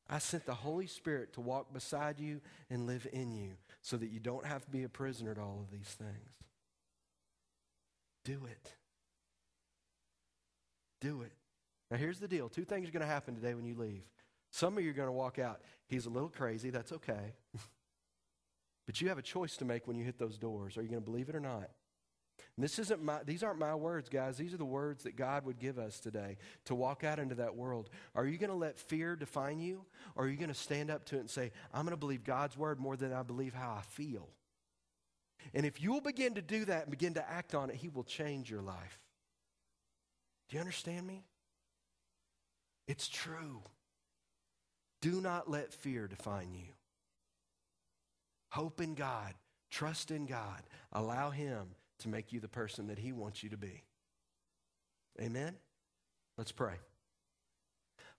I 0.10 0.20
sent 0.20 0.46
the 0.46 0.56
Holy 0.56 0.88
Spirit 0.88 1.34
to 1.34 1.42
walk 1.42 1.72
beside 1.74 2.20
you 2.20 2.42
and 2.70 2.88
live 2.88 3.06
in 3.12 3.32
you 3.32 3.52
so 3.82 3.98
that 3.98 4.10
you 4.10 4.20
don't 4.20 4.46
have 4.46 4.64
to 4.66 4.72
be 4.72 4.84
a 4.84 4.90
prisoner 4.90 5.34
to 5.34 5.42
all 5.42 5.60
of 5.62 5.72
these 5.72 5.88
things. 5.88 6.30
Do 8.26 8.42
it. 8.46 8.74
Do 11.02 11.22
it. 11.22 11.32
Now, 11.90 11.98
here's 11.98 12.20
the 12.20 12.28
deal 12.28 12.50
two 12.50 12.66
things 12.66 12.90
are 12.90 12.92
going 12.92 13.02
to 13.02 13.08
happen 13.08 13.36
today 13.36 13.54
when 13.54 13.66
you 13.66 13.76
leave. 13.76 14.04
Some 14.52 14.78
of 14.78 14.84
you 14.84 14.90
are 14.90 14.94
going 14.94 15.08
to 15.08 15.14
walk 15.14 15.40
out. 15.40 15.62
He's 15.88 16.06
a 16.06 16.10
little 16.10 16.30
crazy. 16.30 16.70
That's 16.70 16.92
okay. 16.92 17.36
but 18.86 19.00
you 19.00 19.10
have 19.10 19.18
a 19.18 19.24
choice 19.24 19.58
to 19.58 19.66
make 19.66 19.88
when 19.88 19.96
you 19.96 20.04
hit 20.04 20.18
those 20.18 20.38
doors. 20.38 20.78
Are 20.78 20.82
you 20.82 20.90
going 20.90 21.02
to 21.02 21.06
believe 21.06 21.30
it 21.30 21.36
or 21.36 21.40
not? 21.40 21.70
This 22.62 22.80
isn't 22.80 23.04
my, 23.04 23.24
these 23.24 23.44
aren't 23.44 23.60
my 23.60 23.76
words, 23.76 24.10
guys. 24.10 24.38
These 24.38 24.54
are 24.54 24.58
the 24.58 24.66
words 24.66 25.04
that 25.04 25.16
God 25.16 25.46
would 25.46 25.60
give 25.60 25.78
us 25.78 26.00
today 26.00 26.38
to 26.66 26.76
walk 26.76 27.04
out 27.04 27.20
into 27.20 27.36
that 27.36 27.56
world. 27.56 27.90
Are 28.16 28.26
you 28.26 28.38
going 28.38 28.50
to 28.50 28.56
let 28.56 28.80
fear 28.80 29.16
define 29.16 29.60
you? 29.60 29.86
Or 30.16 30.26
are 30.26 30.28
you 30.28 30.36
going 30.36 30.50
to 30.50 30.56
stand 30.56 30.90
up 30.90 31.06
to 31.06 31.18
it 31.18 31.22
and 31.22 31.30
say, 31.30 31.52
I'm 31.74 31.84
going 31.84 31.92
to 31.92 31.98
believe 31.98 32.24
God's 32.24 32.58
word 32.58 32.80
more 32.80 32.98
than 32.98 33.14
I 33.14 33.24
believe 33.24 33.54
how 33.54 33.72
I 33.72 33.82
feel? 33.82 34.30
And 35.54 35.66
if 35.66 35.82
you'll 35.82 36.02
begin 36.02 36.36
to 36.36 36.42
do 36.42 36.66
that 36.66 36.84
and 36.84 36.92
begin 36.92 37.14
to 37.14 37.30
act 37.30 37.56
on 37.56 37.70
it, 37.70 37.76
He 37.78 37.90
will 37.90 38.04
change 38.04 38.50
your 38.50 38.62
life. 38.62 39.00
Do 40.50 40.56
you 40.56 40.60
understand 40.60 41.08
me? 41.08 41.24
It's 42.88 43.08
true. 43.08 43.62
Do 45.02 45.22
not 45.22 45.50
let 45.50 45.74
fear 45.74 46.08
define 46.08 46.54
you. 46.54 46.74
Hope 48.52 48.82
in 48.82 48.96
God, 48.96 49.36
trust 49.70 50.12
in 50.12 50.26
God, 50.26 50.64
allow 50.92 51.30
Him 51.30 51.68
to 52.00 52.10
make 52.10 52.32
you 52.32 52.40
the 52.40 52.48
person 52.48 52.88
that 52.88 53.00
He 53.00 53.12
wants 53.12 53.44
you 53.44 53.50
to 53.50 53.58
be. 53.58 53.84
Amen? 55.22 55.56
Let's 56.38 56.52
pray. 56.52 56.76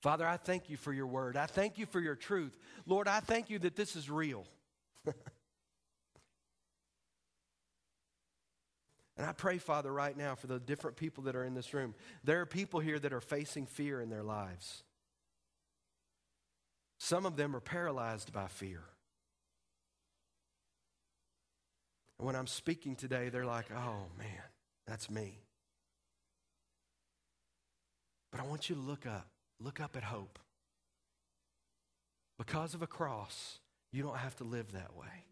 Father, 0.00 0.26
I 0.26 0.36
thank 0.36 0.70
you 0.70 0.76
for 0.76 0.92
your 0.92 1.06
word. 1.06 1.36
I 1.36 1.46
thank 1.46 1.78
you 1.78 1.86
for 1.86 2.00
your 2.00 2.14
truth. 2.14 2.56
Lord, 2.86 3.06
I 3.08 3.20
thank 3.20 3.50
you 3.50 3.58
that 3.60 3.76
this 3.76 3.96
is 3.96 4.08
real. 4.10 4.46
and 5.06 5.14
I 9.18 9.32
pray, 9.32 9.58
Father, 9.58 9.92
right 9.92 10.16
now 10.16 10.34
for 10.34 10.46
the 10.46 10.58
different 10.58 10.96
people 10.96 11.24
that 11.24 11.36
are 11.36 11.44
in 11.44 11.54
this 11.54 11.74
room. 11.74 11.94
There 12.24 12.40
are 12.40 12.46
people 12.46 12.80
here 12.80 12.98
that 12.98 13.12
are 13.12 13.20
facing 13.20 13.66
fear 13.66 14.00
in 14.00 14.08
their 14.08 14.22
lives. 14.22 14.84
Some 16.98 17.26
of 17.26 17.36
them 17.36 17.54
are 17.54 17.60
paralyzed 17.60 18.32
by 18.32 18.46
fear. 18.46 18.82
And 22.20 22.26
when 22.26 22.36
I'm 22.36 22.46
speaking 22.46 22.96
today, 22.96 23.30
they're 23.30 23.46
like, 23.46 23.70
oh 23.74 24.04
man, 24.18 24.42
that's 24.86 25.08
me. 25.08 25.38
But 28.30 28.42
I 28.42 28.42
want 28.44 28.68
you 28.68 28.74
to 28.74 28.80
look 28.82 29.06
up. 29.06 29.26
Look 29.58 29.80
up 29.80 29.96
at 29.96 30.02
hope. 30.02 30.38
Because 32.36 32.74
of 32.74 32.82
a 32.82 32.86
cross, 32.86 33.60
you 33.90 34.02
don't 34.02 34.18
have 34.18 34.36
to 34.36 34.44
live 34.44 34.72
that 34.72 34.94
way. 34.94 35.24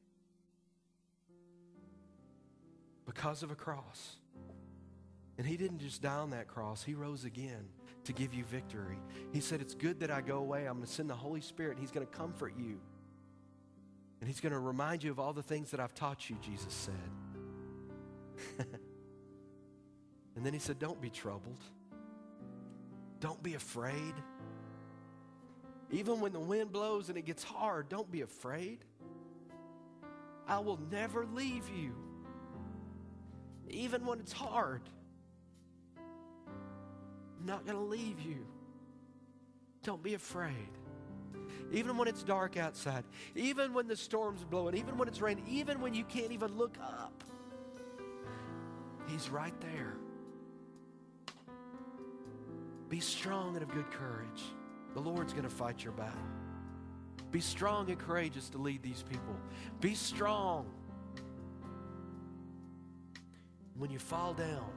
Because 3.05 3.43
of 3.43 3.51
a 3.51 3.55
cross. 3.55 4.17
And 5.37 5.47
he 5.47 5.59
didn't 5.59 5.81
just 5.81 6.01
die 6.01 6.15
on 6.15 6.31
that 6.31 6.49
cross, 6.49 6.83
he 6.83 6.95
rose 6.95 7.27
again 7.27 7.69
to 8.05 8.15
give 8.15 8.33
you 8.33 8.45
victory. 8.45 8.99
He 9.31 9.41
said, 9.41 9.61
It's 9.61 9.75
good 9.75 10.01
that 10.01 10.11
I 10.11 10.23
go 10.23 10.39
away. 10.39 10.65
I'm 10.65 10.77
going 10.77 10.87
to 10.87 10.91
send 10.91 11.11
the 11.11 11.15
Holy 11.15 11.43
Spirit. 11.43 11.77
He's 11.79 11.91
going 11.91 12.07
to 12.07 12.11
comfort 12.11 12.55
you. 12.57 12.81
And 14.21 14.29
he's 14.29 14.41
going 14.41 14.53
to 14.53 14.59
remind 14.59 15.05
you 15.05 15.11
of 15.11 15.21
all 15.21 15.33
the 15.33 15.43
things 15.43 15.71
that 15.71 15.81
I've 15.81 15.95
taught 15.95 16.29
you, 16.29 16.37
Jesus 16.43 16.73
said. 16.75 16.95
and 20.37 20.45
then 20.45 20.53
he 20.53 20.59
said, 20.59 20.79
Don't 20.79 21.01
be 21.01 21.11
troubled. 21.11 21.63
Don't 23.21 23.43
be 23.43 23.55
afraid. 23.55 24.15
Even 25.91 26.21
when 26.21 26.33
the 26.33 26.41
wind 26.41 26.73
blows 26.73 27.09
and 27.09 27.17
it 27.17 27.25
gets 27.25 27.43
hard, 27.43 27.89
don't 27.89 28.11
be 28.11 28.21
afraid. 28.21 28.85
I 30.47 30.59
will 30.59 30.79
never 30.91 31.27
leave 31.27 31.69
you. 31.69 31.95
Even 33.69 34.05
when 34.05 34.19
it's 34.21 34.33
hard, 34.33 34.83
I'm 35.97 37.47
not 37.47 37.65
going 37.65 37.77
to 37.77 37.85
leave 37.85 38.21
you. 38.21 38.47
Don't 39.83 40.03
be 40.03 40.15
afraid 40.15 40.69
even 41.73 41.97
when 41.97 42.09
it's 42.09 42.23
dark 42.23 42.57
outside, 42.57 43.05
even 43.35 43.75
when 43.75 43.87
the 43.87 43.97
storm's 43.97 44.45
blowing, 44.45 44.77
even 44.77 44.97
when 44.97 45.09
it's 45.09 45.21
raining, 45.21 45.45
even 45.49 45.81
when 45.81 45.95
you 45.95 46.05
can't 46.05 46.33
even 46.33 46.57
look 46.57 46.77
up. 46.83 47.25
He's 49.09 49.29
right 49.31 49.59
there. 49.61 49.97
Be 52.89 53.01
strong 53.01 53.55
and 53.55 53.63
of 53.63 53.71
good 53.71 53.91
courage. 53.91 54.43
The 54.95 55.01
Lord's 55.01 55.33
going 55.33 55.45
to 55.45 55.51
fight 55.51 55.85
your 55.85 55.93
battle. 55.93 56.19
Be 57.31 57.41
strong 57.41 57.91
and 57.91 57.99
courageous 57.99 58.49
to 58.51 58.59
lead 58.59 58.83
these 58.83 59.03
people. 59.03 59.37
Be 59.81 59.95
strong. 59.95 60.67
When 63.77 63.91
you 63.91 63.99
fall 63.99 64.33
down, 64.33 64.71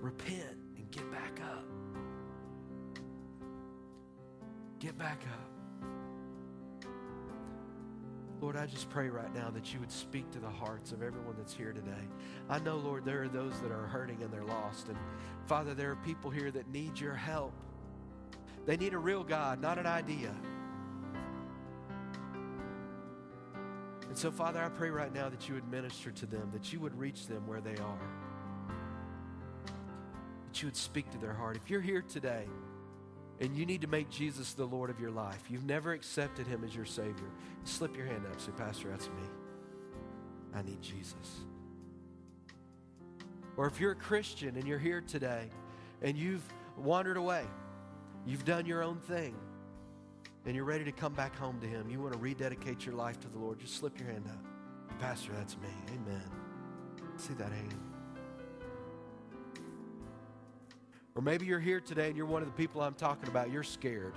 repent 0.00 0.56
and 0.76 0.90
get 0.90 1.10
back 1.10 1.40
up. 1.42 1.67
Get 4.78 4.96
back 4.96 5.22
up. 5.32 5.58
Lord, 8.40 8.56
I 8.56 8.66
just 8.66 8.88
pray 8.88 9.08
right 9.08 9.34
now 9.34 9.50
that 9.50 9.74
you 9.74 9.80
would 9.80 9.90
speak 9.90 10.30
to 10.30 10.38
the 10.38 10.48
hearts 10.48 10.92
of 10.92 11.02
everyone 11.02 11.34
that's 11.36 11.52
here 11.52 11.72
today. 11.72 12.06
I 12.48 12.60
know, 12.60 12.76
Lord, 12.76 13.04
there 13.04 13.22
are 13.24 13.28
those 13.28 13.60
that 13.60 13.72
are 13.72 13.88
hurting 13.88 14.22
and 14.22 14.32
they're 14.32 14.44
lost. 14.44 14.88
And 14.88 14.96
Father, 15.46 15.74
there 15.74 15.90
are 15.90 15.96
people 15.96 16.30
here 16.30 16.52
that 16.52 16.68
need 16.70 17.00
your 17.00 17.14
help. 17.14 17.52
They 18.64 18.76
need 18.76 18.94
a 18.94 18.98
real 18.98 19.24
God, 19.24 19.60
not 19.60 19.78
an 19.78 19.86
idea. 19.86 20.32
And 24.06 24.16
so, 24.16 24.30
Father, 24.30 24.62
I 24.62 24.68
pray 24.68 24.90
right 24.90 25.12
now 25.12 25.28
that 25.28 25.48
you 25.48 25.54
would 25.54 25.68
minister 25.68 26.12
to 26.12 26.26
them, 26.26 26.50
that 26.52 26.72
you 26.72 26.78
would 26.78 26.96
reach 26.96 27.26
them 27.26 27.44
where 27.48 27.60
they 27.60 27.76
are, 27.76 27.98
that 30.46 30.62
you 30.62 30.68
would 30.68 30.76
speak 30.76 31.10
to 31.10 31.18
their 31.18 31.34
heart. 31.34 31.56
If 31.56 31.68
you're 31.68 31.80
here 31.80 32.02
today, 32.02 32.46
and 33.40 33.56
you 33.56 33.64
need 33.64 33.80
to 33.82 33.86
make 33.86 34.10
Jesus 34.10 34.52
the 34.54 34.64
Lord 34.64 34.90
of 34.90 35.00
your 35.00 35.10
life, 35.10 35.42
you've 35.48 35.64
never 35.64 35.92
accepted 35.92 36.46
him 36.46 36.64
as 36.64 36.74
your 36.74 36.84
Savior, 36.84 37.30
slip 37.64 37.96
your 37.96 38.06
hand 38.06 38.24
up. 38.30 38.40
Say, 38.40 38.52
Pastor, 38.56 38.88
that's 38.90 39.06
me. 39.06 39.28
I 40.54 40.62
need 40.62 40.82
Jesus. 40.82 41.14
Or 43.56 43.66
if 43.66 43.80
you're 43.80 43.92
a 43.92 43.96
Christian 43.96 44.56
and 44.56 44.66
you're 44.66 44.78
here 44.78 45.00
today 45.00 45.50
and 46.02 46.16
you've 46.16 46.42
wandered 46.76 47.16
away, 47.16 47.44
you've 48.26 48.44
done 48.44 48.66
your 48.66 48.82
own 48.82 48.98
thing, 49.00 49.34
and 50.46 50.54
you're 50.54 50.64
ready 50.64 50.84
to 50.84 50.92
come 50.92 51.12
back 51.12 51.36
home 51.36 51.60
to 51.60 51.66
Him, 51.66 51.90
you 51.90 52.00
want 52.00 52.14
to 52.14 52.18
rededicate 52.18 52.86
your 52.86 52.94
life 52.94 53.20
to 53.20 53.28
the 53.28 53.38
Lord, 53.38 53.58
just 53.58 53.76
slip 53.76 53.98
your 53.98 54.08
hand 54.08 54.24
up. 54.28 54.98
Pastor, 54.98 55.32
that's 55.36 55.56
me. 55.58 55.68
Amen. 55.88 56.24
See 57.16 57.34
that 57.34 57.52
hand. 57.52 57.97
Or 61.18 61.20
maybe 61.20 61.46
you're 61.46 61.58
here 61.58 61.80
today 61.80 62.06
and 62.06 62.16
you're 62.16 62.26
one 62.26 62.42
of 62.42 62.48
the 62.48 62.54
people 62.54 62.80
I'm 62.80 62.94
talking 62.94 63.28
about. 63.28 63.50
You're 63.50 63.64
scared. 63.64 64.14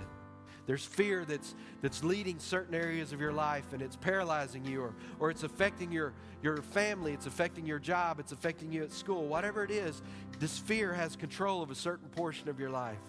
There's 0.66 0.84
fear 0.84 1.24
that's, 1.24 1.56
that's 1.80 2.04
leading 2.04 2.38
certain 2.38 2.76
areas 2.76 3.12
of 3.12 3.20
your 3.20 3.32
life 3.32 3.72
and 3.72 3.82
it's 3.82 3.96
paralyzing 3.96 4.64
you 4.64 4.82
or, 4.82 4.94
or 5.18 5.28
it's 5.28 5.42
affecting 5.42 5.90
your, 5.90 6.12
your 6.44 6.58
family, 6.58 7.12
it's 7.12 7.26
affecting 7.26 7.66
your 7.66 7.80
job, 7.80 8.20
it's 8.20 8.30
affecting 8.30 8.70
you 8.70 8.84
at 8.84 8.92
school. 8.92 9.26
Whatever 9.26 9.64
it 9.64 9.72
is, 9.72 10.00
this 10.38 10.56
fear 10.60 10.92
has 10.92 11.16
control 11.16 11.60
of 11.60 11.72
a 11.72 11.74
certain 11.74 12.08
portion 12.10 12.48
of 12.48 12.60
your 12.60 12.70
life 12.70 13.00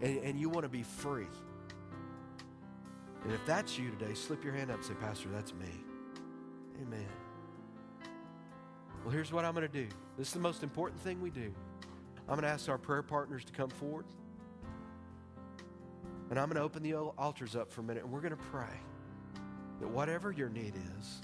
and, 0.00 0.16
and 0.20 0.40
you 0.40 0.48
want 0.48 0.64
to 0.64 0.70
be 0.70 0.82
free. 0.82 1.26
And 3.24 3.34
if 3.34 3.44
that's 3.44 3.78
you 3.78 3.90
today, 3.90 4.14
slip 4.14 4.42
your 4.42 4.54
hand 4.54 4.70
up 4.70 4.76
and 4.76 4.86
say, 4.86 4.94
Pastor, 4.94 5.28
that's 5.30 5.52
me. 5.52 5.68
Amen. 6.80 7.06
Well, 9.04 9.12
here's 9.12 9.30
what 9.30 9.44
I'm 9.44 9.52
going 9.52 9.68
to 9.70 9.72
do. 9.82 9.88
This 10.16 10.28
is 10.28 10.32
the 10.32 10.40
most 10.40 10.62
important 10.62 10.98
thing 11.02 11.20
we 11.20 11.28
do. 11.28 11.52
I'm 12.28 12.34
going 12.34 12.42
to 12.42 12.48
ask 12.48 12.68
our 12.68 12.78
prayer 12.78 13.02
partners 13.02 13.44
to 13.44 13.52
come 13.52 13.70
forward. 13.70 14.06
And 16.30 16.38
I'm 16.38 16.48
going 16.48 16.56
to 16.56 16.62
open 16.62 16.82
the 16.82 16.94
altars 16.94 17.56
up 17.56 17.70
for 17.70 17.82
a 17.82 17.84
minute 17.84 18.04
and 18.04 18.12
we're 18.12 18.20
going 18.20 18.30
to 18.30 18.42
pray 18.50 18.80
that 19.80 19.88
whatever 19.88 20.32
your 20.32 20.48
need 20.48 20.74
is, 20.98 21.20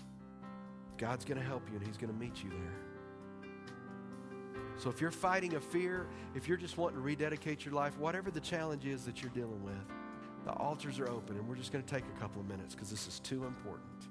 God's 0.98 1.24
going 1.24 1.40
to 1.40 1.46
help 1.46 1.66
you 1.70 1.78
and 1.78 1.86
He's 1.86 1.96
going 1.96 2.12
to 2.12 2.18
meet 2.18 2.42
you 2.42 2.50
there. 2.50 3.50
So 4.76 4.90
if 4.90 5.00
you're 5.00 5.10
fighting 5.10 5.54
a 5.54 5.60
fear, 5.60 6.06
if 6.34 6.46
you're 6.46 6.56
just 6.56 6.76
wanting 6.76 6.98
to 6.98 7.02
rededicate 7.02 7.64
your 7.64 7.74
life, 7.74 7.98
whatever 7.98 8.30
the 8.30 8.40
challenge 8.40 8.84
is 8.84 9.04
that 9.06 9.22
you're 9.22 9.32
dealing 9.32 9.62
with, 9.64 9.74
the 10.44 10.52
altars 10.52 10.98
are 10.98 11.08
open 11.08 11.36
and 11.36 11.48
we're 11.48 11.56
just 11.56 11.72
going 11.72 11.84
to 11.84 11.90
take 11.90 12.04
a 12.04 12.20
couple 12.20 12.40
of 12.40 12.48
minutes 12.48 12.74
because 12.74 12.90
this 12.90 13.08
is 13.08 13.18
too 13.20 13.44
important. 13.44 14.08